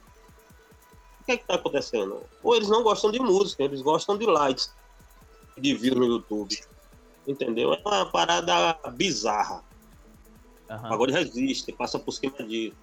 O 1.21 1.25
que, 1.25 1.37
que 1.37 1.45
tá 1.45 1.55
acontecendo? 1.55 2.23
Ou 2.43 2.55
eles 2.55 2.67
não 2.67 2.83
gostam 2.83 3.11
de 3.11 3.19
música, 3.19 3.63
eles 3.63 3.81
gostam 3.81 4.17
de 4.17 4.25
likes, 4.25 4.73
de 5.57 5.75
views 5.75 5.97
no 5.97 6.05
YouTube. 6.05 6.59
Entendeu? 7.29 7.73
É 7.73 7.81
uma 7.85 8.07
parada 8.07 8.75
bizarra. 8.93 9.63
O 10.67 10.73
Aham. 10.73 10.89
pagode 10.89 11.13
resiste, 11.13 11.71
passa 11.71 11.99
por 11.99 12.11
cima 12.11 12.43
disso. 12.43 12.75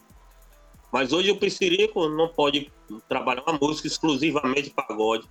Mas 0.92 1.12
hoje 1.12 1.32
o 1.32 1.36
Piscirico 1.36 2.08
não 2.08 2.28
pode 2.28 2.70
trabalhar 3.08 3.42
uma 3.42 3.58
música 3.60 3.88
exclusivamente 3.88 4.70
pagode, 4.70 5.28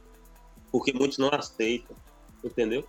porque 0.69 0.91
muitos 0.91 1.17
não 1.17 1.29
aceitam, 1.29 1.95
entendeu? 2.43 2.85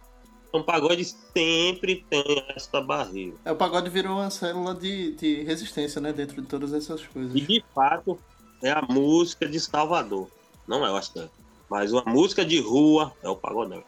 Então 0.49 0.64
pagode 0.64 1.05
sempre 1.05 2.05
tem 2.11 2.45
essa 2.57 2.81
barreira. 2.81 3.37
É, 3.45 3.53
o 3.53 3.57
pagode 3.57 3.89
virou 3.89 4.14
uma 4.14 4.31
célula 4.31 4.74
de, 4.74 5.12
de 5.12 5.45
resistência, 5.45 6.01
né? 6.01 6.12
Dentro 6.12 6.43
de 6.43 6.49
todas 6.49 6.72
essas 6.72 7.07
coisas. 7.07 7.37
E 7.37 7.41
de 7.41 7.64
fato 7.72 8.18
é 8.61 8.72
a 8.72 8.83
música 8.83 9.49
de 9.49 9.61
Salvador, 9.61 10.29
não 10.66 10.85
é 10.85 10.91
o 10.91 10.97
Astante. 10.97 11.33
Mas 11.70 11.93
uma 11.93 12.05
música 12.05 12.45
de 12.45 12.61
rua 12.61 13.12
é 13.22 13.29
o 13.29 13.37
pagodão. 13.37 13.85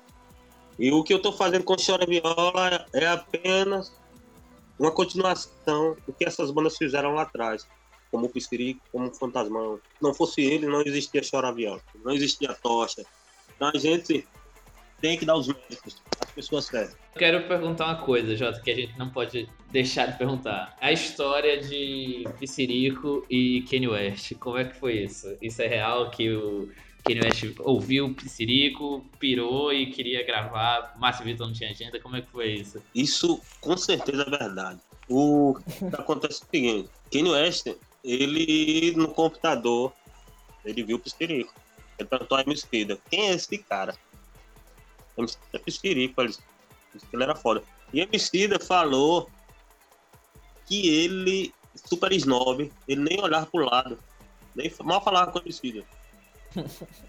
E 0.78 0.92
o 0.92 1.02
que 1.02 1.12
eu 1.12 1.20
tô 1.20 1.32
fazendo 1.32 1.64
com 1.64 1.74
Chora 1.74 2.06
Viola 2.06 2.86
é 2.92 3.06
apenas 3.06 3.92
uma 4.78 4.92
continuação 4.92 5.96
do 6.06 6.12
que 6.12 6.24
essas 6.24 6.50
bandas 6.50 6.76
fizeram 6.76 7.14
lá 7.14 7.22
atrás. 7.22 7.66
Como 8.10 8.26
o 8.26 8.28
Piscirico, 8.28 8.80
como 8.92 9.08
o 9.08 9.14
Fantasmão. 9.14 9.80
Não 10.00 10.14
fosse 10.14 10.40
ele, 10.40 10.66
não 10.66 10.80
existia 10.82 11.20
Chora 11.28 11.52
Viola. 11.52 11.80
Não 12.04 12.12
existia 12.12 12.54
Tocha. 12.54 13.04
Então 13.56 13.70
a 13.74 13.78
gente 13.78 14.26
tem 15.00 15.18
que 15.18 15.24
dar 15.24 15.36
os 15.36 15.48
méritos 15.48 16.02
às 16.20 16.30
pessoas 16.30 16.66
certas. 16.66 16.96
Eu 17.14 17.18
quero 17.18 17.48
perguntar 17.48 17.86
uma 17.86 17.96
coisa, 17.96 18.36
Jota, 18.36 18.60
que 18.60 18.70
a 18.70 18.74
gente 18.74 18.96
não 18.98 19.10
pode 19.10 19.48
deixar 19.70 20.06
de 20.06 20.18
perguntar. 20.18 20.76
A 20.80 20.92
história 20.92 21.60
de 21.60 22.24
Piscirico 22.38 23.24
e 23.28 23.62
Kanye 23.62 23.88
West, 23.88 24.34
como 24.38 24.56
é 24.56 24.64
que 24.64 24.76
foi 24.76 25.02
isso? 25.02 25.36
Isso 25.42 25.60
é 25.60 25.66
real 25.66 26.10
que 26.10 26.30
o 26.30 26.68
Kanye 27.08 27.20
West 27.22 27.60
ouviu 27.60 28.06
o 28.06 28.14
Piscirico, 28.14 29.04
pirou 29.18 29.72
e 29.72 29.90
queria 29.90 30.24
gravar, 30.24 30.94
Márcio 30.98 31.24
Vitor 31.24 31.46
não 31.46 31.54
tinha 31.54 31.70
agenda, 31.70 31.98
como 31.98 32.16
é 32.16 32.22
que 32.22 32.30
foi 32.30 32.52
isso? 32.52 32.82
Isso 32.94 33.40
com 33.60 33.76
certeza 33.76 34.22
é 34.22 34.30
verdade. 34.30 34.80
O 35.08 35.56
que 35.66 35.96
acontece 35.96 36.42
é 36.42 36.44
o 36.44 36.50
seguinte: 36.50 36.90
Kanye 37.10 37.30
West, 37.30 37.66
ele 38.04 38.92
no 38.96 39.08
computador, 39.08 39.92
ele 40.64 40.82
viu 40.82 40.96
o 40.96 41.00
Piscirico. 41.00 41.54
Ele 41.98 42.08
perguntou 42.08 42.38
a 42.38 42.42
Emicida, 42.42 42.98
quem 43.10 43.28
é 43.28 43.32
esse 43.32 43.58
cara? 43.58 43.96
Emicida 45.16 45.42
é 45.54 45.58
Piscirico, 45.58 46.20
ele 46.20 46.28
disse 46.28 47.06
que 47.06 47.16
ele 47.16 47.22
era 47.24 47.34
foda. 47.34 47.62
E 47.92 48.00
Emicida 48.00 48.60
falou 48.60 49.30
que 50.66 50.86
ele, 50.88 51.54
super 51.74 52.12
snob, 52.12 52.70
ele 52.86 53.00
nem 53.00 53.20
olhava 53.20 53.46
pro 53.46 53.64
lado. 53.64 53.98
Nem, 54.54 54.70
mal 54.84 55.02
falava 55.02 55.32
com 55.32 55.38
o 55.38 55.42
Emicida. 55.42 55.84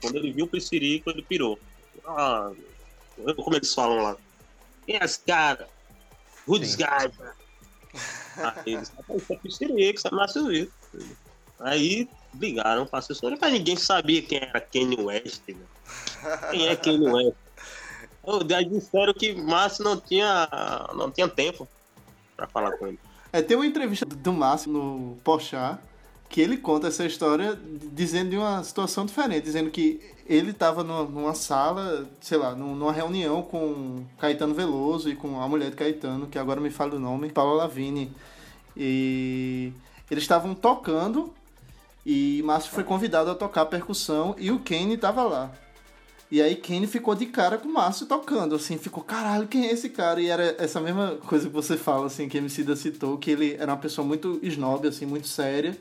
Quando 0.02 0.16
ele 0.18 0.32
viu 0.32 0.46
o 0.46 0.48
Piscirico, 0.48 1.10
ele 1.10 1.22
pirou. 1.22 1.60
Ah, 2.06 2.52
como 3.36 3.56
eles 3.56 3.74
falam 3.74 4.02
lá. 4.02 4.18
Quem 4.86 4.96
é 4.98 5.04
esse 5.04 5.20
cara? 5.20 5.68
Who's 6.48 6.72
Sim. 6.72 6.78
guy? 6.78 7.12
Aí 8.38 8.74
eles, 8.74 8.90
"Rapaz, 8.90 9.22
isso 9.22 9.34
é 9.34 9.36
Piscirico, 9.38 10.00
isso 10.00 10.08
é 10.08 10.12
Márcio 10.12 10.48
Vitor. 10.48 10.74
Aí 11.60 12.08
ligaram 12.40 12.86
pra 12.86 13.00
assessoria, 13.00 13.38
mas 13.40 13.52
ninguém 13.52 13.76
sabia 13.76 14.22
quem 14.22 14.40
era 14.40 14.62
Kanye 14.62 15.02
West. 15.02 15.42
Né? 15.48 15.56
Quem 16.52 16.68
é 16.68 16.76
Kanye 16.76 17.08
West? 17.10 17.38
Daí 18.46 18.66
disseram 18.66 19.14
que 19.14 19.34
Márcio 19.34 19.84
não 19.84 20.00
tinha, 20.00 20.48
não 20.96 21.10
tinha 21.10 21.28
tempo 21.28 21.68
pra 22.36 22.48
falar 22.48 22.78
com 22.78 22.88
ele. 22.88 23.00
É, 23.32 23.42
tem 23.42 23.58
uma 23.58 23.66
entrevista 23.66 24.06
do 24.06 24.34
Márcio 24.34 24.72
no 24.72 25.18
Pochá 25.24 25.80
que 26.30 26.40
ele 26.40 26.58
conta 26.58 26.88
essa 26.88 27.06
história 27.06 27.60
dizendo 27.92 28.30
de 28.30 28.38
uma 28.38 28.64
situação 28.64 29.06
diferente, 29.06 29.44
dizendo 29.44 29.72
que 29.72 30.00
ele 30.28 30.52
estava 30.52 30.84
numa, 30.84 31.34
sala, 31.34 32.08
sei 32.22 32.38
lá, 32.38 32.54
num- 32.56 32.76
numa 32.76 32.92
reunião 32.94 33.42
com 33.42 34.06
Caetano 34.20 34.54
Veloso 34.54 35.10
e 35.10 35.16
com 35.16 35.42
a 35.42 35.48
mulher 35.50 35.72
de 35.72 35.76
Caetano, 35.76 36.28
que 36.28 36.38
agora 36.38 36.62
me 36.62 36.70
fala 36.70 36.96
o 36.96 37.00
nome, 37.00 37.32
Paula 37.32 37.64
Lavigne. 37.64 38.12
E 38.78 39.74
eles 40.10 40.24
estavam 40.24 40.54
tocando 40.54 41.34
e 42.06 42.42
Márcio 42.46 42.72
foi 42.72 42.84
convidado 42.84 43.32
a 43.32 43.36
tocar 43.36 43.66
percussão 43.66 44.36
e 44.38 44.52
o 44.52 44.60
Kenny 44.60 44.98
tava 44.98 45.24
lá. 45.24 45.52
E 46.32 46.44
aí 46.44 46.56
Kenny 46.56 46.86
ficou 46.86 47.16
de 47.16 47.26
cara 47.26 47.58
com 47.58 47.68
o 47.68 47.74
Márcio 47.74 48.06
tocando, 48.06 48.54
assim, 48.54 48.78
ficou, 48.78 49.04
caralho, 49.04 49.48
quem 49.48 49.66
é 49.66 49.72
esse 49.72 49.90
cara? 49.90 50.22
E 50.22 50.28
era 50.28 50.56
essa 50.60 50.80
mesma 50.80 51.18
coisa 51.26 51.48
que 51.48 51.54
você 51.54 51.76
fala, 51.76 52.06
assim, 52.06 52.30
que 52.30 52.38
a 52.38 52.40
Emicida 52.40 52.76
citou, 52.76 53.18
que 53.18 53.32
ele 53.32 53.56
era 53.56 53.72
uma 53.72 53.80
pessoa 53.80 54.06
muito 54.06 54.40
snob, 54.44 54.88
assim, 54.88 55.08
muito 55.08 55.28
séria, 55.28 55.76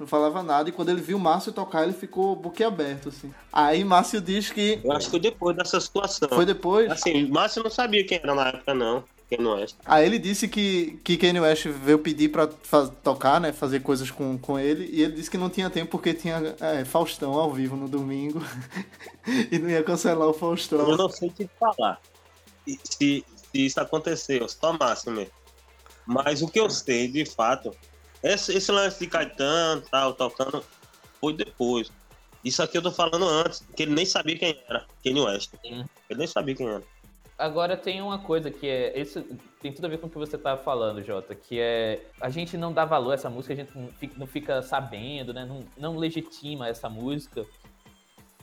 não 0.00 0.06
falava 0.06 0.42
nada, 0.42 0.68
e 0.68 0.72
quando 0.72 0.88
ele 0.88 1.00
viu 1.00 1.16
o 1.18 1.20
Márcio 1.20 1.52
tocar, 1.52 1.84
ele 1.84 1.92
ficou 1.92 2.34
boquiaberto, 2.34 3.10
assim. 3.10 3.32
Aí 3.52 3.84
Márcio 3.84 4.20
diz 4.20 4.50
que 4.50 4.80
Eu 4.82 4.92
acho 4.92 5.06
que 5.06 5.10
foi 5.12 5.20
depois 5.20 5.56
dessa 5.56 5.78
situação. 5.80 6.28
foi 6.30 6.46
depois, 6.46 6.90
Assim, 6.90 7.28
Márcio 7.28 7.62
não 7.62 7.70
sabia 7.70 8.04
quem 8.04 8.18
era 8.22 8.34
na 8.34 8.48
época, 8.48 8.74
não. 8.74 9.04
Aí 9.86 10.04
ele 10.04 10.18
disse 10.18 10.48
que, 10.48 10.98
que 11.04 11.16
Kanye 11.16 11.38
West 11.38 11.64
veio 11.68 12.00
pedir 12.00 12.30
pra 12.30 12.48
fa- 12.64 12.88
tocar, 12.88 13.40
né, 13.40 13.52
fazer 13.52 13.80
coisas 13.80 14.10
com, 14.10 14.36
com 14.36 14.58
ele, 14.58 14.88
e 14.92 15.02
ele 15.02 15.12
disse 15.12 15.30
que 15.30 15.38
não 15.38 15.48
tinha 15.48 15.70
tempo 15.70 15.88
porque 15.92 16.12
tinha 16.12 16.56
é, 16.58 16.84
Faustão 16.84 17.34
ao 17.34 17.52
vivo 17.52 17.76
no 17.76 17.88
domingo, 17.88 18.42
e 19.52 19.56
não 19.58 19.70
ia 19.70 19.84
cancelar 19.84 20.26
o 20.26 20.32
Faustão. 20.32 20.80
Eu 20.80 20.96
não 20.96 21.08
sei 21.08 21.30
te 21.30 21.48
falar 21.60 22.00
se, 22.66 23.24
se 23.36 23.66
isso 23.66 23.80
aconteceu, 23.80 24.48
só 24.48 24.72
Márcio 24.72 25.12
mesmo. 25.12 25.32
Mas 26.04 26.42
o 26.42 26.48
que 26.48 26.58
eu 26.58 26.68
sei, 26.68 27.06
de 27.06 27.24
fato, 27.24 27.72
esse, 28.22 28.56
esse 28.56 28.70
lance 28.70 28.98
de 28.98 29.06
Caetano, 29.06 29.82
tal, 29.90 30.12
tocando, 30.14 30.64
foi 31.20 31.34
depois. 31.34 31.90
Isso 32.44 32.62
aqui 32.62 32.78
eu 32.78 32.82
tô 32.82 32.90
falando 32.90 33.26
antes, 33.28 33.64
que 33.76 33.82
ele 33.82 33.94
nem 33.94 34.06
sabia 34.06 34.38
quem 34.38 34.58
era, 34.68 34.86
Kanye 35.04 35.20
West. 35.20 35.50
Sim. 35.62 35.84
Ele 36.08 36.18
nem 36.18 36.26
sabia 36.26 36.54
quem 36.54 36.66
era. 36.66 36.82
Agora 37.36 37.74
tem 37.74 38.02
uma 38.02 38.18
coisa 38.18 38.50
que 38.50 38.68
é. 38.68 38.98
Isso 39.00 39.24
tem 39.62 39.72
tudo 39.72 39.86
a 39.86 39.88
ver 39.88 39.98
com 39.98 40.06
o 40.06 40.10
que 40.10 40.18
você 40.18 40.36
tá 40.36 40.58
falando, 40.58 41.02
Jota, 41.02 41.34
que 41.34 41.58
é. 41.58 42.04
A 42.20 42.28
gente 42.28 42.56
não 42.56 42.70
dá 42.72 42.84
valor 42.84 43.12
a 43.12 43.14
essa 43.14 43.30
música, 43.30 43.54
a 43.54 43.56
gente 43.56 43.76
não 43.76 43.88
fica, 43.88 44.14
não 44.18 44.26
fica 44.26 44.62
sabendo, 44.62 45.32
né? 45.32 45.46
Não, 45.46 45.64
não 45.78 45.96
legitima 45.96 46.68
essa 46.68 46.88
música. 46.90 47.46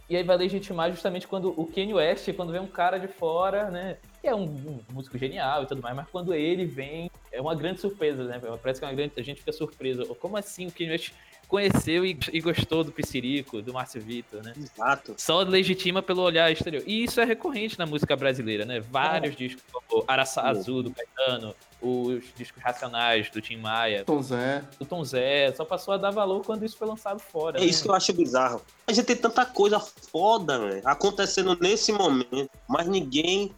E 0.09 0.15
aí 0.15 0.23
vai 0.23 0.37
legitimar 0.37 0.89
justamente 0.89 1.27
quando 1.27 1.53
o 1.59 1.67
Kanye 1.67 1.93
West, 1.93 2.33
quando 2.33 2.51
vem 2.51 2.61
um 2.61 2.67
cara 2.67 2.97
de 2.97 3.07
fora, 3.07 3.69
né? 3.69 3.97
Que 4.27 4.31
é 4.31 4.35
um, 4.35 4.43
um 4.43 4.93
músico 4.93 5.17
genial 5.17 5.63
e 5.63 5.67
tudo 5.67 5.81
mais, 5.81 5.95
mas 5.95 6.05
quando 6.11 6.33
ele 6.33 6.65
vem, 6.65 7.09
é 7.31 7.39
uma 7.39 7.55
grande 7.55 7.79
surpresa, 7.79 8.25
né? 8.25 8.41
Parece 8.61 8.81
que 8.81 8.85
é 8.85 8.89
uma 8.89 8.93
grande. 8.93 9.13
A 9.15 9.21
gente 9.21 9.39
fica 9.39 9.53
surpreso. 9.53 10.03
Como 10.15 10.35
assim 10.35 10.67
o 10.67 10.71
Kanye 10.71 10.99
conheceu 11.47 12.05
e, 12.05 12.19
e 12.33 12.41
gostou 12.41 12.83
do 12.83 12.91
Piscirico, 12.91 13.61
do 13.61 13.73
Márcio 13.73 14.01
Vitor, 14.01 14.43
né? 14.43 14.53
Exato. 14.57 15.15
Só 15.17 15.43
legitima 15.43 16.01
pelo 16.01 16.23
olhar 16.23 16.51
exterior. 16.51 16.83
E 16.85 17.05
isso 17.05 17.21
é 17.21 17.23
recorrente 17.23 17.79
na 17.79 17.85
música 17.85 18.17
brasileira, 18.17 18.65
né? 18.65 18.81
Vários 18.81 19.33
discos, 19.33 19.63
como 19.71 20.03
Araçá 20.05 20.41
Sim. 20.41 20.47
Azul, 20.59 20.83
do 20.83 20.91
Caetano, 20.91 21.55
os 21.81 22.21
discos 22.35 22.61
Racionais, 22.61 23.29
do 23.29 23.39
Tim 23.39 23.55
Maia, 23.55 24.03
Tom 24.03 24.21
Zé. 24.21 24.61
do 24.77 24.85
Tom 24.85 25.05
Zé, 25.05 25.53
só 25.53 25.63
passou 25.63 25.93
a 25.93 25.97
dar 25.97 26.11
valor 26.11 26.43
quando 26.43 26.65
isso 26.65 26.75
foi 26.75 26.85
lançado 26.87 27.19
fora. 27.19 27.59
É 27.59 27.61
né? 27.61 27.67
isso 27.67 27.83
que 27.83 27.89
eu 27.89 27.95
acho 27.95 28.11
bizarro. 28.11 28.61
A 28.85 28.91
gente 28.91 29.05
tem 29.05 29.15
tanta 29.15 29.45
coisa 29.45 29.79
foda, 29.79 30.59
velho, 30.59 30.81
acontecendo 30.83 31.57
nesse 31.61 31.93
momento, 31.93 32.49
mas 32.67 32.87
ninguém 32.87 33.55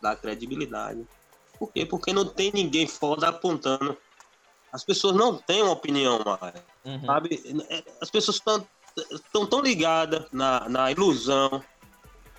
dá 0.00 0.14
credibilidade. 0.16 1.06
Por 1.58 1.72
quê? 1.72 1.86
Porque 1.86 2.12
não 2.12 2.24
tem 2.24 2.50
ninguém 2.52 2.86
foda 2.86 3.28
apontando. 3.28 3.96
As 4.72 4.84
pessoas 4.84 5.16
não 5.16 5.38
têm 5.38 5.62
uma 5.62 5.72
opinião 5.72 6.20
mais, 6.24 6.62
Uhum. 6.84 7.06
sabe? 7.06 7.42
É, 7.68 7.82
As 8.00 8.10
pessoas 8.10 8.36
estão 8.36 8.66
tão, 9.32 9.46
tão 9.46 9.60
ligadas 9.60 10.26
na, 10.32 10.68
na 10.68 10.90
ilusão 10.92 11.62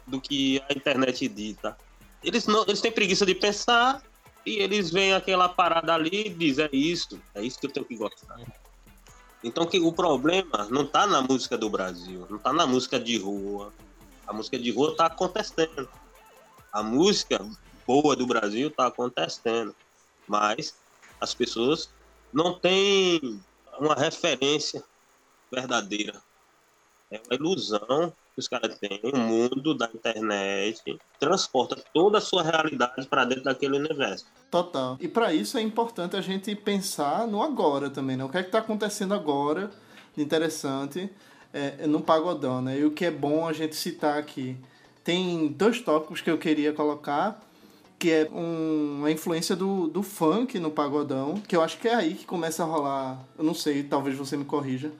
do 0.05 0.21
que 0.21 0.61
a 0.69 0.73
internet 0.73 1.27
dita. 1.27 1.75
Eles, 2.23 2.47
não, 2.47 2.63
eles 2.63 2.81
têm 2.81 2.91
preguiça 2.91 3.25
de 3.25 3.35
pensar 3.35 4.01
e 4.45 4.57
eles 4.57 4.89
veem 4.89 5.13
aquela 5.13 5.49
parada 5.49 5.93
ali 5.93 6.27
e 6.27 6.29
dizem, 6.29 6.65
é 6.65 6.69
isso, 6.75 7.19
é 7.35 7.41
isso 7.43 7.59
que 7.59 7.67
eu 7.67 7.71
tenho 7.71 7.85
que 7.85 7.95
gostar. 7.95 8.39
Então 9.43 9.65
que 9.65 9.79
o 9.79 9.91
problema 9.91 10.67
não 10.69 10.85
tá 10.85 11.05
na 11.05 11.21
música 11.21 11.57
do 11.57 11.69
Brasil, 11.69 12.25
não 12.29 12.39
tá 12.39 12.51
na 12.53 12.65
música 12.65 12.99
de 12.99 13.17
rua. 13.17 13.73
A 14.25 14.33
música 14.33 14.57
de 14.57 14.71
rua 14.71 14.95
tá 14.95 15.05
acontecendo. 15.05 15.87
A 16.77 16.83
música 16.83 17.43
boa 17.87 18.15
do 18.15 18.27
Brasil 18.27 18.69
tá 18.69 18.85
acontecendo. 18.85 19.75
Mas 20.27 20.75
as 21.19 21.33
pessoas 21.33 21.89
não 22.31 22.53
têm 22.53 23.41
uma 23.79 23.95
referência 23.95 24.83
verdadeira. 25.51 26.21
É 27.09 27.19
uma 27.25 27.33
ilusão 27.33 28.13
que 28.35 28.39
os 28.39 28.47
caras 28.47 28.77
têm. 28.77 29.01
O 29.11 29.17
mundo 29.17 29.73
da 29.73 29.87
internet 29.87 30.99
transporta 31.19 31.83
toda 31.91 32.19
a 32.19 32.21
sua 32.21 32.43
realidade 32.43 33.07
para 33.07 33.25
dentro 33.25 33.45
daquele 33.45 33.79
universo. 33.79 34.27
Total. 34.51 34.97
E 34.99 35.07
pra 35.07 35.33
isso 35.33 35.57
é 35.57 35.61
importante 35.63 36.15
a 36.15 36.21
gente 36.21 36.53
pensar 36.55 37.25
no 37.25 37.41
agora 37.41 37.89
também, 37.89 38.15
né? 38.15 38.23
O 38.23 38.29
que 38.29 38.37
é 38.37 38.43
que 38.43 38.51
tá 38.51 38.59
acontecendo 38.59 39.15
agora 39.15 39.71
de 40.15 40.21
interessante 40.21 41.09
é, 41.51 41.87
no 41.87 42.01
pagodão, 42.01 42.61
né? 42.61 42.77
E 42.77 42.85
o 42.85 42.91
que 42.91 43.05
é 43.05 43.09
bom 43.09 43.47
a 43.47 43.53
gente 43.53 43.75
citar 43.75 44.19
aqui. 44.19 44.55
Tem 45.07 45.47
dois 45.47 45.79
tópicos 45.79 46.19
que 46.19 46.29
eu 46.29 46.37
queria 46.37 46.73
colocar, 46.73 47.41
que 47.97 48.11
é 48.11 48.29
um, 48.29 49.05
a 49.05 49.09
influência 49.09 49.55
do, 49.55 49.87
do 49.87 50.03
funk 50.03 50.59
no 50.59 50.69
pagodão, 50.69 51.35
que 51.47 51.55
eu 51.55 51.61
acho 51.61 51.77
que 51.77 51.87
é 51.87 51.95
aí 51.95 52.13
que 52.13 52.25
começa 52.25 52.61
a 52.61 52.65
rolar, 52.65 53.17
eu 53.37 53.45
não 53.45 53.53
sei, 53.53 53.83
talvez 53.83 54.17
você 54.17 54.35
me 54.35 54.43
corrija, 54.43 54.91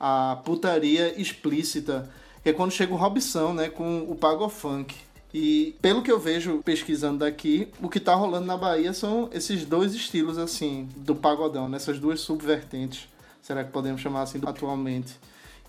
a 0.00 0.40
putaria 0.42 1.20
explícita, 1.20 2.10
que 2.42 2.48
é 2.48 2.52
quando 2.54 2.70
chega 2.70 2.94
o 2.94 2.96
Robson, 2.96 3.52
né, 3.52 3.68
com 3.68 4.10
o 4.10 4.16
pagofunk. 4.16 4.94
E 5.34 5.76
pelo 5.82 6.00
que 6.02 6.10
eu 6.10 6.18
vejo 6.18 6.62
pesquisando 6.64 7.18
daqui, 7.18 7.68
o 7.82 7.90
que 7.90 8.00
tá 8.00 8.14
rolando 8.14 8.46
na 8.46 8.56
Bahia 8.56 8.94
são 8.94 9.28
esses 9.34 9.66
dois 9.66 9.92
estilos 9.94 10.38
assim 10.38 10.88
do 10.96 11.14
pagodão, 11.14 11.68
nessas 11.68 11.98
duas 11.98 12.20
subvertentes. 12.20 13.06
Será 13.42 13.62
que 13.62 13.70
podemos 13.70 14.00
chamar 14.00 14.22
assim 14.22 14.40
atualmente? 14.46 15.12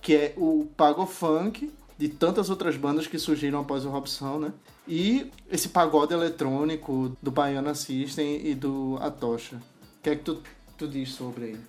Que 0.01 0.15
é 0.15 0.33
o 0.37 0.69
pagofunk 0.77 1.69
de 1.97 2.09
tantas 2.09 2.49
outras 2.49 2.75
bandas 2.75 3.07
que 3.07 3.19
surgiram 3.19 3.59
após 3.59 3.85
o 3.85 3.89
Robson, 3.89 4.39
né? 4.39 4.53
E 4.87 5.31
esse 5.49 5.69
pagode 5.69 6.13
eletrônico 6.13 7.15
do 7.21 7.31
Baiana 7.31 7.75
System 7.75 8.45
e 8.45 8.55
do 8.55 8.97
Atocha. 9.01 9.57
O 9.57 10.03
que 10.03 10.09
é 10.09 10.15
que 10.15 10.23
tu, 10.23 10.41
tu 10.77 10.87
diz 10.87 11.11
sobre 11.13 11.45
aí? 11.45 11.59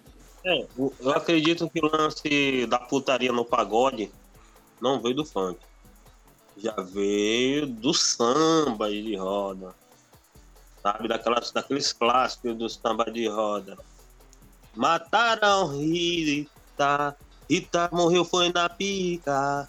É, 0.45 0.67
eu 0.77 1.11
acredito 1.13 1.69
que 1.71 1.81
o 1.81 1.91
lance 1.91 2.67
da 2.67 2.79
putaria 2.79 3.33
no 3.33 3.45
pagode 3.45 4.11
não 4.81 5.01
veio 5.01 5.17
do 5.17 5.25
funk. 5.25 5.59
Já 6.57 6.75
veio 6.77 7.67
do 7.67 7.95
samba 7.95 8.91
de 8.91 9.17
roda. 9.17 9.75
Sabe? 10.83 11.09
Daquelas, 11.09 11.51
daqueles 11.51 11.93
clássicos 11.93 12.57
do 12.57 12.69
samba 12.69 13.11
de 13.11 13.27
roda. 13.27 13.79
Mataram 14.75 15.69
Rita. 15.69 17.17
Rita 17.49 17.89
morreu 17.93 18.25
foi 18.25 18.53
na 18.53 18.69
pica. 18.69 19.69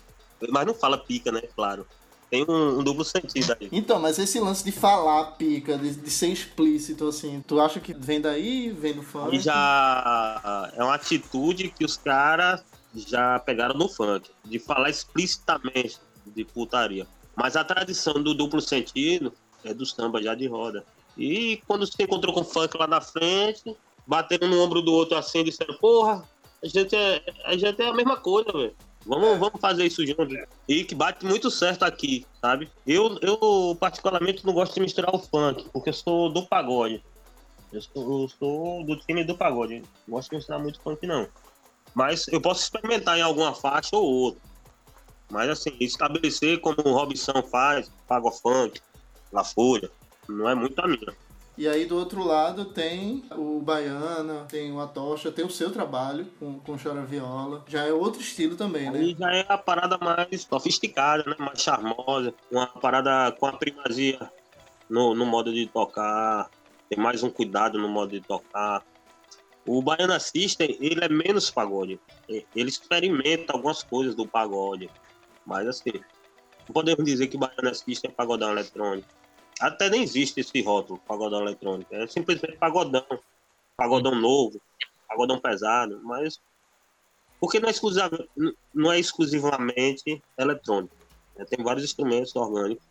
Mas 0.49 0.65
não 0.65 0.73
fala 0.73 0.97
pica, 0.97 1.31
né? 1.31 1.41
Claro. 1.55 1.85
Tem 2.29 2.43
um, 2.43 2.79
um 2.79 2.83
duplo 2.83 3.05
sentido 3.05 3.55
aí. 3.59 3.69
Então, 3.71 3.99
mas 3.99 4.17
esse 4.17 4.39
lance 4.39 4.63
de 4.63 4.71
falar 4.71 5.31
pica, 5.33 5.77
de, 5.77 5.95
de 5.95 6.09
ser 6.09 6.27
explícito, 6.27 7.07
assim, 7.07 7.43
tu 7.45 7.59
acha 7.59 7.79
que 7.79 7.93
vem 7.93 8.19
daí, 8.19 8.71
vem 8.71 8.93
do 8.93 9.03
funk? 9.03 9.39
Já 9.39 10.71
é 10.75 10.83
uma 10.83 10.95
atitude 10.95 11.69
que 11.69 11.85
os 11.85 11.97
caras 11.97 12.63
já 12.95 13.39
pegaram 13.39 13.75
no 13.75 13.87
funk, 13.87 14.31
de 14.43 14.57
falar 14.57 14.89
explicitamente 14.89 15.99
de 16.25 16.43
putaria. 16.43 17.07
Mas 17.35 17.55
a 17.55 17.63
tradição 17.63 18.13
do 18.21 18.33
duplo 18.33 18.61
sentido 18.61 19.33
é 19.63 19.73
do 19.73 19.85
samba 19.85 20.21
já 20.21 20.33
de 20.33 20.47
roda. 20.47 20.83
E 21.17 21.61
quando 21.67 21.85
se 21.85 22.01
encontrou 22.01 22.33
com 22.33 22.41
o 22.41 22.45
funk 22.45 22.77
lá 22.77 22.87
na 22.87 23.01
frente, 23.01 23.75
bateram 24.05 24.47
no 24.47 24.61
ombro 24.61 24.81
do 24.81 24.91
outro 24.93 25.17
assim, 25.17 25.43
disseram, 25.43 25.75
porra, 25.75 26.27
a 26.63 26.67
gente 26.67 26.95
é, 26.95 27.21
a, 27.45 27.57
gente 27.57 27.81
é 27.81 27.87
a 27.87 27.93
mesma 27.93 28.17
coisa, 28.17 28.51
velho. 28.51 28.75
Vamos, 29.05 29.37
vamos 29.37 29.61
fazer 29.61 29.85
isso 29.85 30.05
junto. 30.05 30.27
E 30.67 30.83
que 30.83 30.95
bate 30.95 31.25
muito 31.25 31.51
certo 31.51 31.83
aqui, 31.83 32.25
sabe? 32.41 32.69
Eu, 32.85 33.19
eu, 33.21 33.77
particularmente, 33.79 34.45
não 34.45 34.53
gosto 34.53 34.73
de 34.73 34.81
misturar 34.81 35.13
o 35.13 35.19
funk, 35.19 35.69
porque 35.71 35.89
eu 35.89 35.93
sou 35.93 36.29
do 36.29 36.47
pagode. 36.47 37.03
Eu 37.71 37.81
sou, 37.81 38.21
eu 38.21 38.29
sou 38.29 38.85
do 38.85 38.95
time 38.97 39.23
do 39.23 39.37
pagode. 39.37 39.83
Não 40.07 40.15
gosto 40.15 40.29
de 40.29 40.37
misturar 40.37 40.59
muito 40.59 40.81
funk, 40.81 41.05
não. 41.05 41.27
Mas 41.93 42.27
eu 42.29 42.41
posso 42.41 42.63
experimentar 42.63 43.17
em 43.17 43.21
alguma 43.21 43.53
faixa 43.53 43.95
ou 43.95 44.03
outra. 44.03 44.41
Mas, 45.29 45.49
assim, 45.49 45.75
estabelecer 45.79 46.59
como 46.59 46.77
o 46.83 46.93
Robson 46.93 47.43
faz, 47.43 47.91
pago 48.07 48.31
funk, 48.31 48.81
La 49.31 49.43
Folha, 49.43 49.89
não 50.27 50.49
é 50.49 50.55
muito 50.55 50.79
a 50.79 50.87
minha. 50.87 51.13
E 51.57 51.69
aí 51.69 51.85
do 51.85 51.97
outro 51.97 52.21
lado 52.21 52.65
tem 52.65 53.23
o 53.31 53.61
Baiana, 53.61 54.45
tem 54.49 54.73
o 54.73 54.79
Atocha, 54.81 55.31
tem 55.31 55.45
o 55.45 55.49
seu 55.49 55.71
trabalho 55.71 56.25
com, 56.37 56.59
com 56.59 56.77
Chora 56.77 57.03
Viola. 57.05 57.63
Já 57.67 57.85
é 57.85 57.93
outro 57.93 58.19
estilo 58.19 58.57
também, 58.57 58.91
né? 58.91 58.99
Aí 58.99 59.15
já 59.17 59.33
é 59.33 59.45
a 59.47 59.57
parada 59.57 59.97
mais 59.97 60.41
sofisticada, 60.41 61.23
né? 61.23 61.35
Mais 61.39 61.61
charmosa. 61.61 62.33
Uma 62.51 62.67
parada 62.67 63.31
com 63.39 63.45
a 63.45 63.53
primazia 63.53 64.29
no, 64.89 65.15
no 65.15 65.25
modo 65.25 65.53
de 65.53 65.65
tocar. 65.67 66.49
Tem 66.89 66.99
mais 66.99 67.23
um 67.23 67.29
cuidado 67.29 67.79
no 67.79 67.87
modo 67.87 68.11
de 68.11 68.21
tocar. 68.21 68.83
O 69.65 69.81
Baiana 69.81 70.19
System, 70.19 70.77
ele 70.81 71.03
é 71.03 71.09
menos 71.09 71.49
pagode. 71.49 71.99
Ele 72.27 72.69
experimenta 72.69 73.53
algumas 73.53 73.81
coisas 73.81 74.13
do 74.13 74.27
pagode. 74.27 74.89
Mas 75.45 75.67
assim, 75.67 75.93
não 76.67 76.73
podemos 76.73 77.05
dizer 77.05 77.27
que 77.27 77.37
Baiana 77.37 77.73
System 77.73 78.11
é 78.11 78.13
pagodão 78.13 78.51
eletrônico. 78.51 79.07
Até 79.59 79.89
nem 79.89 80.03
existe 80.03 80.39
esse 80.39 80.61
rótulo, 80.61 80.99
pagodão 81.07 81.41
eletrônico. 81.41 81.93
É 81.95 82.05
simplesmente 82.07 82.57
pagodão. 82.57 83.05
Pagodão 83.77 84.15
novo, 84.15 84.61
pagodão 85.07 85.39
pesado, 85.39 85.99
mas 86.03 86.39
porque 87.39 87.59
não 87.59 87.67
é, 87.67 87.71
exclusiva- 87.71 88.27
não 88.73 88.91
é 88.91 88.99
exclusivamente 88.99 90.23
eletrônico. 90.37 90.95
né? 91.35 91.45
Tem 91.45 91.63
vários 91.63 91.83
instrumentos 91.83 92.35
orgânicos. 92.35 92.83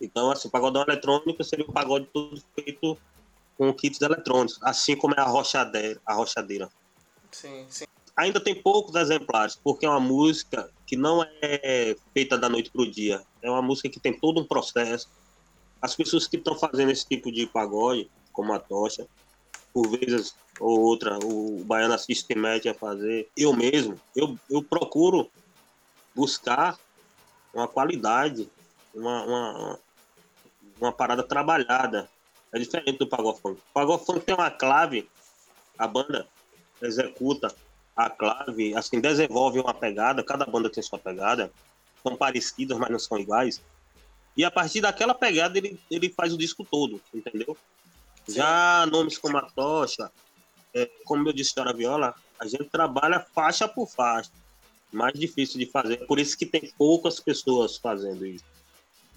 Então, 0.00 0.30
assim, 0.30 0.48
pagodão 0.48 0.82
eletrônico 0.82 1.44
seria 1.44 1.66
um 1.68 1.72
pagode 1.72 2.06
todo 2.06 2.42
feito 2.54 2.96
com 3.58 3.72
kits 3.74 4.00
eletrônicos, 4.00 4.58
assim 4.62 4.96
como 4.96 5.14
é 5.14 5.20
a 5.20 5.26
rochadeira. 5.26 6.00
A 6.06 6.14
rochadeira. 6.14 6.70
Sim, 7.30 7.66
sim. 7.68 7.84
Ainda 8.16 8.40
tem 8.40 8.54
poucos 8.60 8.94
exemplares, 8.94 9.56
porque 9.62 9.84
é 9.84 9.88
uma 9.88 10.00
música 10.00 10.70
que 10.86 10.96
não 10.96 11.22
é 11.42 11.94
feita 12.14 12.38
da 12.38 12.48
noite 12.48 12.70
para 12.70 12.82
o 12.82 12.90
dia. 12.90 13.22
É 13.42 13.50
uma 13.50 13.62
música 13.62 13.88
que 13.90 14.00
tem 14.00 14.18
todo 14.18 14.40
um 14.40 14.46
processo. 14.46 15.08
As 15.80 15.94
pessoas 15.94 16.26
que 16.26 16.36
estão 16.36 16.54
fazendo 16.54 16.90
esse 16.90 17.06
tipo 17.06 17.32
de 17.32 17.46
pagode, 17.46 18.10
como 18.32 18.52
a 18.52 18.58
Tocha, 18.58 19.06
por 19.72 19.88
vezes 19.88 20.34
ou 20.58 20.80
outra, 20.80 21.18
o 21.24 21.64
Baiana 21.64 21.96
System 21.96 22.36
mete 22.36 22.68
a 22.68 22.74
fazer. 22.74 23.28
Eu 23.36 23.54
mesmo, 23.54 23.98
eu, 24.14 24.38
eu 24.50 24.62
procuro 24.62 25.30
buscar 26.14 26.78
uma 27.54 27.66
qualidade, 27.66 28.48
uma, 28.94 29.24
uma, 29.24 29.78
uma 30.80 30.92
parada 30.92 31.22
trabalhada. 31.22 32.08
É 32.52 32.58
diferente 32.58 32.98
do 32.98 33.06
pagofunk. 33.06 33.58
O 33.58 33.72
pagofunk 33.72 34.20
tem 34.20 34.34
uma 34.34 34.50
clave, 34.50 35.08
a 35.78 35.86
banda 35.86 36.26
executa 36.82 37.54
a 37.96 38.08
clave, 38.08 38.74
assim, 38.74 39.00
desenvolve 39.00 39.60
uma 39.60 39.74
pegada, 39.74 40.22
cada 40.22 40.46
banda 40.46 40.70
tem 40.70 40.82
sua 40.82 40.98
pegada, 40.98 41.52
são 42.02 42.16
parecidas, 42.16 42.78
mas 42.78 42.90
não 42.90 42.98
são 42.98 43.18
iguais. 43.18 43.60
E 44.36 44.44
a 44.44 44.50
partir 44.50 44.80
daquela 44.80 45.14
pegada 45.14 45.58
ele, 45.58 45.78
ele 45.90 46.08
faz 46.10 46.32
o 46.32 46.38
disco 46.38 46.64
todo, 46.64 47.00
entendeu? 47.12 47.56
Já 48.28 48.86
nomes 48.86 49.18
como 49.18 49.36
a 49.36 49.42
Tocha, 49.42 50.10
é, 50.74 50.88
como 51.04 51.28
eu 51.28 51.32
disse, 51.32 51.54
Chora 51.54 51.72
Viola, 51.72 52.14
a 52.38 52.46
gente 52.46 52.64
trabalha 52.64 53.20
faixa 53.20 53.68
por 53.68 53.88
faixa. 53.88 54.30
Mais 54.92 55.18
difícil 55.18 55.58
de 55.58 55.66
fazer, 55.66 55.98
por 56.06 56.18
isso 56.18 56.36
que 56.36 56.46
tem 56.46 56.72
poucas 56.76 57.20
pessoas 57.20 57.76
fazendo 57.76 58.26
isso. 58.26 58.44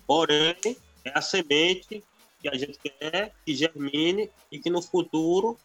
Porém, 0.05 0.55
é 1.03 1.11
a 1.17 1.21
semente 1.21 2.03
que 2.41 2.49
a 2.49 2.55
gente 2.55 2.77
quer 2.77 3.33
que 3.45 3.55
germine 3.55 4.29
e 4.51 4.59
que 4.59 4.69
no 4.69 4.81
futuro 4.81 5.57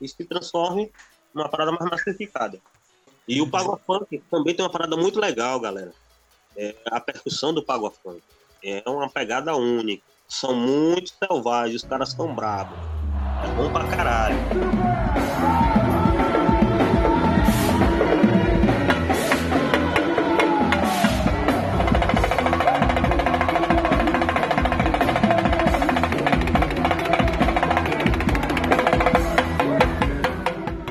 isso 0.00 0.16
se 0.16 0.24
transforme 0.24 0.92
numa 1.32 1.48
parada 1.48 1.72
mais 1.72 1.90
massificada. 1.90 2.60
E 3.26 3.40
o 3.40 3.48
pagofunk 3.48 4.22
também 4.30 4.54
tem 4.54 4.64
uma 4.64 4.70
parada 4.70 4.96
muito 4.96 5.18
legal, 5.18 5.58
galera. 5.58 5.92
É 6.56 6.74
a 6.86 7.00
percussão 7.00 7.54
do 7.54 7.62
pagofunk. 7.62 8.22
É 8.66 8.82
uma 8.88 9.10
pegada 9.10 9.54
única. 9.54 10.02
São 10.26 10.54
muito 10.54 11.12
selvagens, 11.22 11.82
os 11.82 11.86
caras 11.86 12.12
são 12.12 12.34
bravos. 12.34 12.78
É 13.44 13.48
bom 13.54 13.70
pra 13.70 13.84
caralho. 13.84 14.36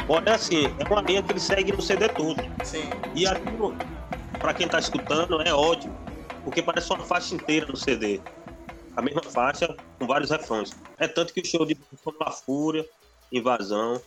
Olha 0.08 0.36
assim, 0.36 0.68
é 0.78 0.94
uma 0.94 1.02
linha 1.02 1.24
que 1.24 1.32
ele 1.32 1.40
segue 1.40 1.72
no 1.72 1.82
CD 1.82 2.08
todo. 2.10 2.40
Sim. 2.64 2.88
E 3.16 3.26
aquilo, 3.26 3.76
pra 4.38 4.54
quem 4.54 4.68
tá 4.68 4.78
escutando, 4.78 5.41
é 5.41 5.52
ótimo. 5.52 6.02
Porque 6.44 6.61
parece 6.61 6.91
uma 6.91 7.03
faixa 7.03 7.36
inteira 7.36 7.65
no 7.68 7.78
CD. 7.78 8.20
A 8.95 9.02
mesma 9.02 9.24
faixa, 9.24 9.76
com 9.98 10.06
vários 10.06 10.30
refrões. 10.30 10.72
É 10.98 11.07
tanto 11.07 11.34
que 11.34 11.41
o 11.41 11.45
show 11.45 11.65
de 11.65 11.78
La 12.20 12.32
Fúria, 12.32 12.88
Invasão, 13.32 14.02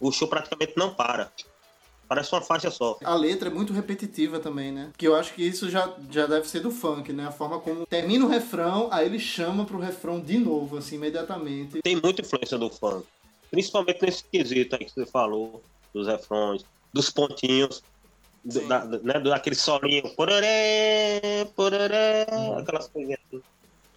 o 0.00 0.12
show 0.12 0.28
praticamente 0.28 0.74
não 0.76 0.94
para. 0.94 1.32
Parece 2.06 2.32
uma 2.32 2.42
faixa 2.42 2.70
só. 2.70 2.98
A 3.02 3.14
letra 3.14 3.48
é 3.48 3.52
muito 3.52 3.72
repetitiva 3.72 4.38
também, 4.38 4.70
né? 4.70 4.90
Que 4.96 5.08
eu 5.08 5.16
acho 5.16 5.32
que 5.32 5.42
isso 5.42 5.70
já, 5.70 5.92
já 6.10 6.26
deve 6.26 6.46
ser 6.46 6.60
do 6.60 6.70
funk, 6.70 7.12
né? 7.12 7.26
A 7.26 7.32
forma 7.32 7.58
como 7.58 7.86
termina 7.86 8.24
o 8.24 8.28
refrão, 8.28 8.88
aí 8.92 9.06
ele 9.06 9.18
chama 9.18 9.64
pro 9.64 9.78
refrão 9.78 10.20
de 10.20 10.38
novo, 10.38 10.76
assim, 10.76 10.96
imediatamente. 10.96 11.80
Tem 11.82 11.96
muita 11.96 12.20
influência 12.20 12.58
do 12.58 12.68
funk. 12.68 13.06
Principalmente 13.50 14.02
nesse 14.02 14.24
quesito 14.24 14.76
aí 14.76 14.84
que 14.84 14.92
você 14.92 15.06
falou, 15.06 15.62
dos 15.92 16.06
refrões, 16.06 16.64
dos 16.92 17.10
pontinhos, 17.10 17.82
do, 18.44 18.68
da, 18.68 18.84
né, 18.84 19.20
do- 19.20 19.30
daquele 19.30 19.56
solinho. 19.56 20.08
Pororé, 20.14 21.44
pororé, 21.56 22.26
aquelas 22.58 22.88
coisinhas 22.88 23.20
assim. 23.28 23.42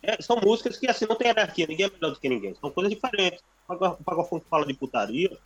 É, 0.04 0.22
são 0.22 0.38
músicas 0.44 0.78
que 0.78 0.90
assim 0.90 1.06
não 1.06 1.16
tem 1.16 1.28
hierarquia, 1.28 1.68
ninguém 1.68 1.88
é 1.88 1.90
melhor 1.90 2.12
do 2.14 2.20
que 2.20 2.30
ninguém. 2.30 2.56
São 2.56 2.72
coisas 2.72 2.92
diferentes. 2.94 3.42
O 3.68 3.76
pago- 3.76 3.98
o 4.00 4.04
pagofunk 4.04 4.46
fala 4.50 4.66
de 4.66 4.74
putaria. 4.74 5.38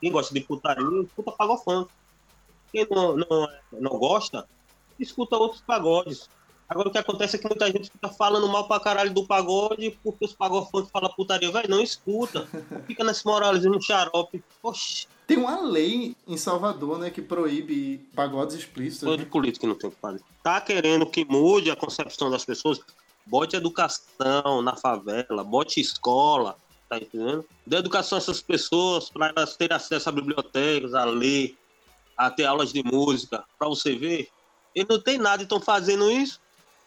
Quem 0.00 0.10
gosta 0.10 0.32
de 0.34 0.40
putaria, 0.40 1.02
escuta 1.02 1.30
pagofunk. 1.32 1.90
Quem 2.72 2.86
não, 2.90 3.16
não, 3.16 3.48
não 3.72 3.98
gosta, 3.98 4.46
escuta 4.98 5.36
outros 5.36 5.60
pagodes. 5.62 6.28
Agora 6.68 6.88
o 6.88 6.92
que 6.92 6.98
acontece 6.98 7.34
é 7.36 7.38
que 7.38 7.48
muita 7.48 7.66
gente 7.66 7.90
fica 7.90 8.08
falando 8.08 8.48
mal 8.48 8.66
pra 8.68 8.78
caralho 8.80 9.12
do 9.12 9.26
pagode 9.26 9.98
porque 10.04 10.24
os 10.24 10.32
pagofunk 10.34 10.88
falam 10.90 11.12
putaria. 11.14 11.50
Velho, 11.50 11.68
não 11.68 11.80
escuta. 11.82 12.46
Fica 12.86 13.02
nesse 13.04 13.26
moralismo 13.26 13.72
no 13.74 13.82
xarope. 13.82 14.42
Oxi, 14.62 15.08
Tem 15.30 15.38
uma 15.38 15.60
lei 15.60 16.16
em 16.26 16.36
Salvador, 16.36 16.98
né, 16.98 17.08
que 17.08 17.22
proíbe 17.22 17.98
pagodes 18.16 18.56
explícitos. 18.56 19.16
de 19.16 19.22
Né? 19.22 19.30
político 19.30 19.60
que 19.60 19.66
não 19.68 19.76
tem 19.76 19.88
o 19.88 19.92
que 19.92 20.00
fazer. 20.00 20.20
Tá 20.42 20.60
querendo 20.60 21.06
que 21.06 21.24
mude 21.24 21.70
a 21.70 21.76
concepção 21.76 22.28
das 22.28 22.44
pessoas? 22.44 22.80
Bote 23.24 23.54
educação 23.54 24.60
na 24.60 24.74
favela, 24.74 25.44
bote 25.44 25.80
escola, 25.80 26.56
tá 26.88 26.98
entendendo? 26.98 27.46
Dê 27.64 27.76
educação 27.76 28.18
a 28.18 28.20
essas 28.20 28.42
pessoas 28.42 29.08
para 29.08 29.28
elas 29.28 29.56
terem 29.56 29.76
acesso 29.76 30.08
a 30.08 30.12
bibliotecas, 30.12 30.94
a 30.94 31.04
ler, 31.04 31.56
a 32.16 32.28
ter 32.28 32.46
aulas 32.46 32.72
de 32.72 32.82
música, 32.82 33.44
para 33.56 33.68
você 33.68 33.94
ver. 33.94 34.28
Eles 34.74 34.88
não 34.88 35.00
tem 35.00 35.16
nada, 35.16 35.44
estão 35.44 35.60
fazendo 35.60 36.10
isso, 36.10 36.40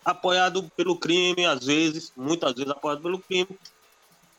apoiado 0.03 0.69
pelo 0.75 0.97
crime, 0.97 1.45
às 1.45 1.65
vezes, 1.65 2.11
muitas 2.13 2.51
vezes 2.55 2.69
apoiado 2.69 3.01
pelo 3.01 3.19
crime, 3.19 3.57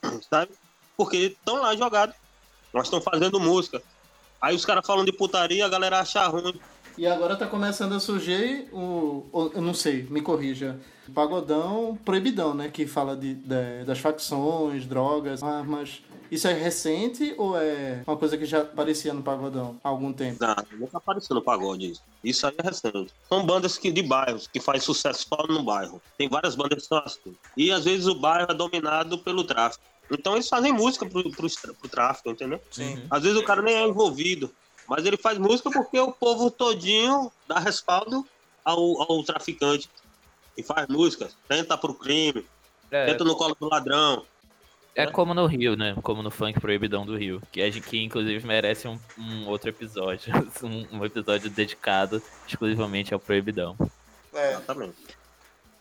sabe? 0.29 0.53
Porque 0.95 1.17
estão 1.17 1.63
lá 1.63 1.75
jogados. 1.75 2.15
Nós 2.71 2.89
estamos 2.89 3.05
fazendo 3.05 3.41
música. 3.41 3.81
Aí 4.45 4.55
os 4.55 4.65
caras 4.65 4.87
falam 4.87 5.05
de 5.05 5.13
putaria, 5.13 5.65
a 5.65 5.69
galera 5.69 6.01
acha 6.01 6.27
ruim. 6.27 6.55
E 6.99 7.07
agora 7.07 7.35
tá 7.35 7.47
começando 7.47 7.95
a 7.95 7.99
surgir 8.01 8.69
o, 8.73 9.25
Eu 9.55 9.63
não 9.63 9.75
sei, 9.75 10.03
me 10.11 10.21
corrija. 10.21 10.79
Pagodão 11.15 11.99
proibidão, 12.05 12.55
né? 12.55 12.69
Que 12.69 12.87
fala 12.87 13.17
de, 13.17 13.35
de- 13.35 13.85
das 13.85 13.99
facções, 13.99 14.87
drogas, 14.87 15.43
armas. 15.43 16.03
Isso 16.31 16.47
é 16.49 16.53
recente 16.53 17.35
ou 17.39 17.57
é 17.57 18.03
uma 18.07 18.17
coisa 18.17 18.37
que 18.37 18.45
já 18.47 18.61
aparecia 18.63 19.13
no 19.15 19.23
pagodão 19.23 19.77
há 19.85 19.89
algum 19.89 20.13
tempo? 20.13 20.39
Nada, 20.41 20.67
nunca 20.73 20.99
apareceu 20.99 21.35
no 21.37 21.43
pagode 21.43 21.93
isso. 21.93 22.03
Isso 22.23 22.47
aí 22.47 22.55
é 22.59 22.63
recente. 22.63 23.13
São 23.29 23.45
bandas 23.45 23.79
que, 23.79 23.91
de 23.93 24.03
bairros, 24.03 24.47
que 24.47 24.59
faz 24.61 24.83
sucesso 24.85 25.27
só 25.29 25.47
no 25.47 25.63
bairro. 25.63 26.01
Tem 26.19 26.29
várias 26.29 26.55
bandas 26.55 26.83
que 26.83 26.89
são 26.89 26.99
assim. 26.99 27.35
E 27.57 27.71
às 27.71 27.85
vezes 27.85 28.07
o 28.07 28.15
bairro 28.15 28.51
é 28.51 28.55
dominado 28.55 29.19
pelo 29.19 29.45
tráfico. 29.45 29.85
Então 30.11 30.35
eles 30.35 30.49
fazem 30.49 30.73
música 30.73 31.07
pro, 31.07 31.31
pro, 31.31 31.49
pro 31.81 31.89
tráfico, 31.89 32.31
entendeu? 32.31 32.61
Sim. 32.71 33.03
Às 33.11 33.23
vezes 33.23 33.39
o 33.39 33.45
cara 33.45 33.63
nem 33.63 33.75
é 33.75 33.87
envolvido. 33.87 34.51
Mas 34.87 35.05
ele 35.07 35.17
faz 35.17 35.39
música 35.39 35.71
porque 35.71 35.99
o 35.99 36.13
povo 36.13 36.51
todinho 36.51 37.33
dá 37.49 37.59
respaldo 37.59 38.27
ao, 38.65 39.03
ao 39.03 39.23
traficante. 39.25 39.89
E 40.57 40.63
faz 40.63 40.87
música, 40.89 41.29
tenta 41.49 41.77
pro 41.77 41.95
crime, 41.95 42.47
É, 42.91 43.07
tenta 43.07 43.25
no 43.25 43.35
colo 43.35 43.57
do 43.59 43.69
ladrão. 43.69 44.25
é 44.95 45.05
como 45.07 45.35
no 45.35 45.47
Rio, 45.47 45.75
né? 45.75 45.97
Como 46.03 46.23
no 46.23 46.31
funk 46.31 46.61
proibidão 46.61 47.05
do 47.05 47.17
Rio. 47.17 47.43
Que, 47.51 47.61
a 47.61 47.69
gente, 47.71 47.89
que 47.89 48.01
inclusive 48.01 48.47
merece 48.47 48.87
um, 48.87 48.97
um 49.19 49.49
outro 49.49 49.69
episódio. 49.71 50.33
Um, 50.63 50.99
um 50.99 51.05
episódio 51.05 51.51
dedicado 51.51 52.23
exclusivamente 52.47 53.13
ao 53.13 53.19
proibidão. 53.19 53.77
É, 54.33 54.51
Exatamente. 54.53 55.17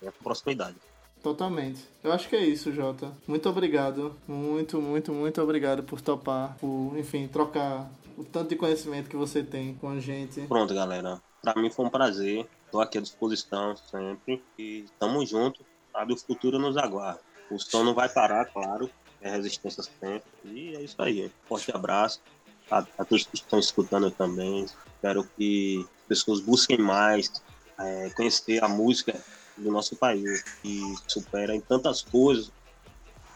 É 0.01 0.07
a 0.07 0.11
proximidade. 0.11 0.75
Totalmente. 1.23 1.81
Eu 2.03 2.11
acho 2.11 2.27
que 2.27 2.35
é 2.35 2.45
isso, 2.45 2.71
Jota. 2.73 3.11
Muito 3.25 3.49
obrigado. 3.49 4.13
Muito, 4.27 4.79
muito, 4.81 5.13
muito 5.13 5.41
obrigado 5.41 5.81
por 5.81 6.01
topar, 6.01 6.57
por, 6.59 6.93
enfim, 6.97 7.27
trocar 7.27 7.89
o 8.17 8.23
tanto 8.23 8.49
de 8.49 8.55
conhecimento 8.57 9.09
que 9.09 9.15
você 9.15 9.41
tem 9.41 9.73
com 9.75 9.89
a 9.89 9.99
gente. 9.99 10.41
Pronto, 10.41 10.73
galera. 10.73 11.21
Pra 11.41 11.55
mim 11.55 11.71
foi 11.71 11.85
um 11.85 11.89
prazer. 11.89 12.45
Estou 12.65 12.81
aqui 12.81 12.97
à 12.97 13.01
disposição 13.01 13.75
sempre. 13.77 14.43
E 14.59 14.85
tamo 14.99 15.25
junto. 15.25 15.65
Sabe, 15.91 16.13
o 16.13 16.17
futuro 16.17 16.59
nos 16.59 16.75
aguarda. 16.75 17.21
O 17.49 17.57
som 17.57 17.83
não 17.83 17.93
vai 17.93 18.09
parar, 18.09 18.45
claro. 18.45 18.89
É 19.21 19.29
resistência 19.29 19.83
sempre. 19.83 20.29
E 20.43 20.75
é 20.75 20.81
isso 20.81 21.01
aí. 21.01 21.31
Forte 21.47 21.71
abraço. 21.73 22.21
A, 22.69 22.79
a 22.97 23.05
todos 23.05 23.25
que 23.25 23.35
estão 23.35 23.59
escutando 23.59 24.11
também. 24.11 24.65
Espero 24.65 25.23
que 25.37 25.85
as 26.01 26.07
pessoas 26.07 26.41
busquem 26.41 26.77
mais 26.77 27.31
é, 27.79 28.09
conhecer 28.09 28.63
a 28.63 28.67
música 28.67 29.19
do 29.57 29.71
nosso 29.71 29.95
país. 29.95 30.43
Que 30.61 30.81
supera 31.07 31.55
em 31.55 31.61
tantas 31.61 32.01
coisas 32.01 32.51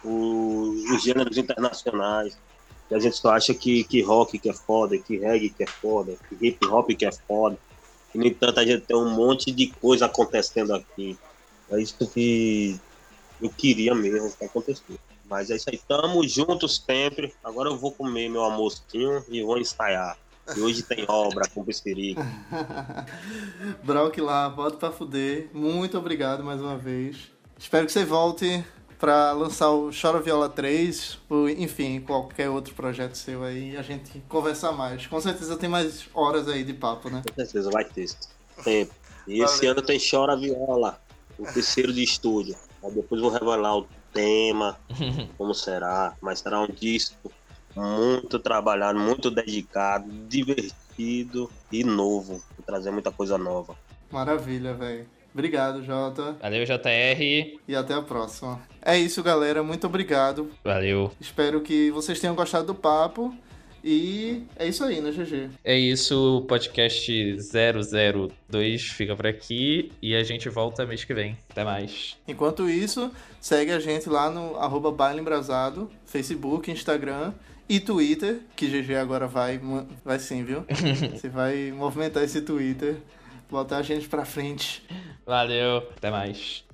os, 0.04 0.92
os 0.92 1.04
gêneros 1.04 1.38
internacionais. 1.38 2.38
E 2.90 2.96
a 2.96 3.00
gente 3.00 3.18
só 3.18 3.32
acha 3.32 3.54
que, 3.54 3.84
que 3.84 4.02
rock 4.02 4.40
que 4.40 4.50
é 4.50 4.54
foda, 4.54 4.98
que 4.98 5.18
reggae 5.18 5.50
que 5.50 5.64
é 5.64 5.68
foda, 5.68 6.16
que 6.30 6.48
hip 6.48 6.66
hop 6.68 6.90
que 6.92 7.06
é 7.06 7.12
foda. 7.12 7.58
E, 8.16 8.18
no 8.18 8.26
entanto, 8.26 8.60
a 8.60 8.66
gente 8.66 8.86
tem 8.86 8.96
um 8.96 9.10
monte 9.10 9.52
de 9.52 9.68
coisa 9.68 10.06
acontecendo 10.06 10.74
aqui. 10.74 11.18
É 11.70 11.82
isso 11.82 11.98
que 12.10 12.80
eu 13.42 13.50
queria 13.50 13.94
mesmo 13.94 14.32
que 14.32 14.46
acontecesse. 14.46 15.00
Mas 15.30 15.50
é 15.50 15.58
isso 15.58 15.70
aí, 15.70 15.78
tamo 15.86 16.26
juntos 16.26 16.82
sempre. 16.86 17.34
Agora 17.44 17.70
eu 17.70 17.78
vou 17.78 17.92
comer 17.92 18.30
meu 18.30 18.42
almocinho 18.42 19.24
e 19.28 19.44
vou 19.44 19.58
ensaiar. 19.58 20.18
E 20.56 20.60
hoje 20.62 20.84
tem 20.84 21.06
obra 21.08 21.48
com 21.54 21.64
Pissirico. 21.64 22.22
Brock 23.84 24.18
lá, 24.20 24.50
bota 24.50 24.78
pra 24.78 24.92
fuder. 24.92 25.50
Muito 25.54 25.98
obrigado 25.98 26.44
mais 26.44 26.62
uma 26.62 26.78
vez. 26.78 27.32
Espero 27.58 27.86
que 27.86 27.92
você 27.92 28.06
volte 28.06 28.64
pra 28.98 29.32
lançar 29.32 29.72
o 29.72 29.90
Chora 29.92 30.20
Viola 30.20 30.50
3, 30.50 31.20
ou 31.30 31.50
enfim, 31.50 32.00
qualquer 32.02 32.50
outro 32.50 32.74
projeto 32.74 33.16
seu 33.16 33.44
aí, 33.44 33.72
e 33.72 33.78
a 33.78 33.82
gente 33.82 34.20
conversar 34.28 34.72
mais. 34.72 35.06
Com 35.06 35.20
certeza 35.22 35.56
tem 35.58 35.70
mais 35.70 36.08
horas 36.14 36.48
aí 36.48 36.64
de 36.64 36.74
papo, 36.74 37.10
né? 37.10 37.22
Com 37.28 37.36
certeza 37.36 37.70
vai 37.70 37.86
ter. 37.86 38.08
Sempre. 38.62 38.96
E 39.28 39.42
esse 39.42 39.58
Valeu. 39.58 39.72
ano 39.72 39.82
tem 39.82 40.00
Chora 40.00 40.36
Viola, 40.36 41.00
o 41.38 41.44
terceiro 41.46 41.94
de 41.94 42.04
estúdio. 42.04 42.56
Aí 42.84 42.92
depois 42.92 43.22
vou 43.22 43.30
revelar 43.30 43.78
o 43.78 43.88
tema, 44.14 44.80
como 45.38 45.54
será, 45.54 46.16
mas 46.22 46.40
será 46.40 46.62
um 46.62 46.68
disco 46.68 47.32
muito 47.78 48.40
trabalhado, 48.40 49.00
muito 49.00 49.30
dedicado, 49.30 50.10
divertido 50.28 51.50
e 51.72 51.84
novo. 51.84 52.42
Vou 52.58 52.66
trazer 52.66 52.90
muita 52.92 53.12
coisa 53.12 53.38
nova. 53.38 53.76
Maravilha, 54.12 54.74
velho. 54.74 55.06
Obrigado, 55.34 55.84
Jota. 55.84 56.36
Valeu, 56.42 56.66
JR. 56.66 57.60
E 57.68 57.76
até 57.76 57.94
a 57.94 58.02
próxima. 58.02 58.60
É 58.82 58.98
isso, 58.98 59.22
galera. 59.22 59.62
Muito 59.62 59.86
obrigado. 59.86 60.50
Valeu. 60.64 61.12
Espero 61.22 61.62
que 61.62 61.92
vocês 61.92 62.20
tenham 62.20 62.36
gostado 62.36 62.66
do 62.66 62.76
papo. 62.76 63.36
E 63.84 64.44
é 64.56 64.68
isso 64.68 64.84
aí, 64.84 65.00
né, 65.00 65.12
GG? 65.12 65.50
É 65.64 65.78
isso, 65.78 66.40
o 66.40 66.42
podcast 66.42 67.38
002 67.38 68.82
fica 68.82 69.16
por 69.16 69.28
aqui 69.28 69.92
e 70.02 70.16
a 70.16 70.24
gente 70.24 70.50
volta 70.50 70.86
mês 70.86 71.04
que 71.04 71.14
vem. 71.14 71.38
Até 71.50 71.64
mais. 71.64 72.18
Enquanto 72.28 72.68
isso, 72.70 73.12
segue 73.40 73.72
a 73.72 73.80
gente 73.80 74.10
lá 74.10 74.30
no 74.30 74.58
arroba 74.58 74.92
Baile 74.92 75.22
Embrasado, 75.22 75.90
Facebook, 76.06 76.70
Instagram 76.72 77.32
e 77.70 77.80
Twitter, 77.80 78.40
que 78.56 78.68
GG 78.68 78.96
agora 78.96 79.28
vai, 79.28 79.60
vai 80.04 80.20
sim, 80.20 80.44
viu? 80.44 80.66
Você 81.12 81.30
vai 81.30 81.72
movimentar 81.72 82.24
esse 82.24 82.42
Twitter, 82.42 82.98
botar 83.50 83.78
a 83.78 83.82
gente 83.82 84.08
pra 84.08 84.26
frente. 84.26 84.84
Valeu, 85.26 85.78
até 85.78 86.10
mais. 86.10 86.67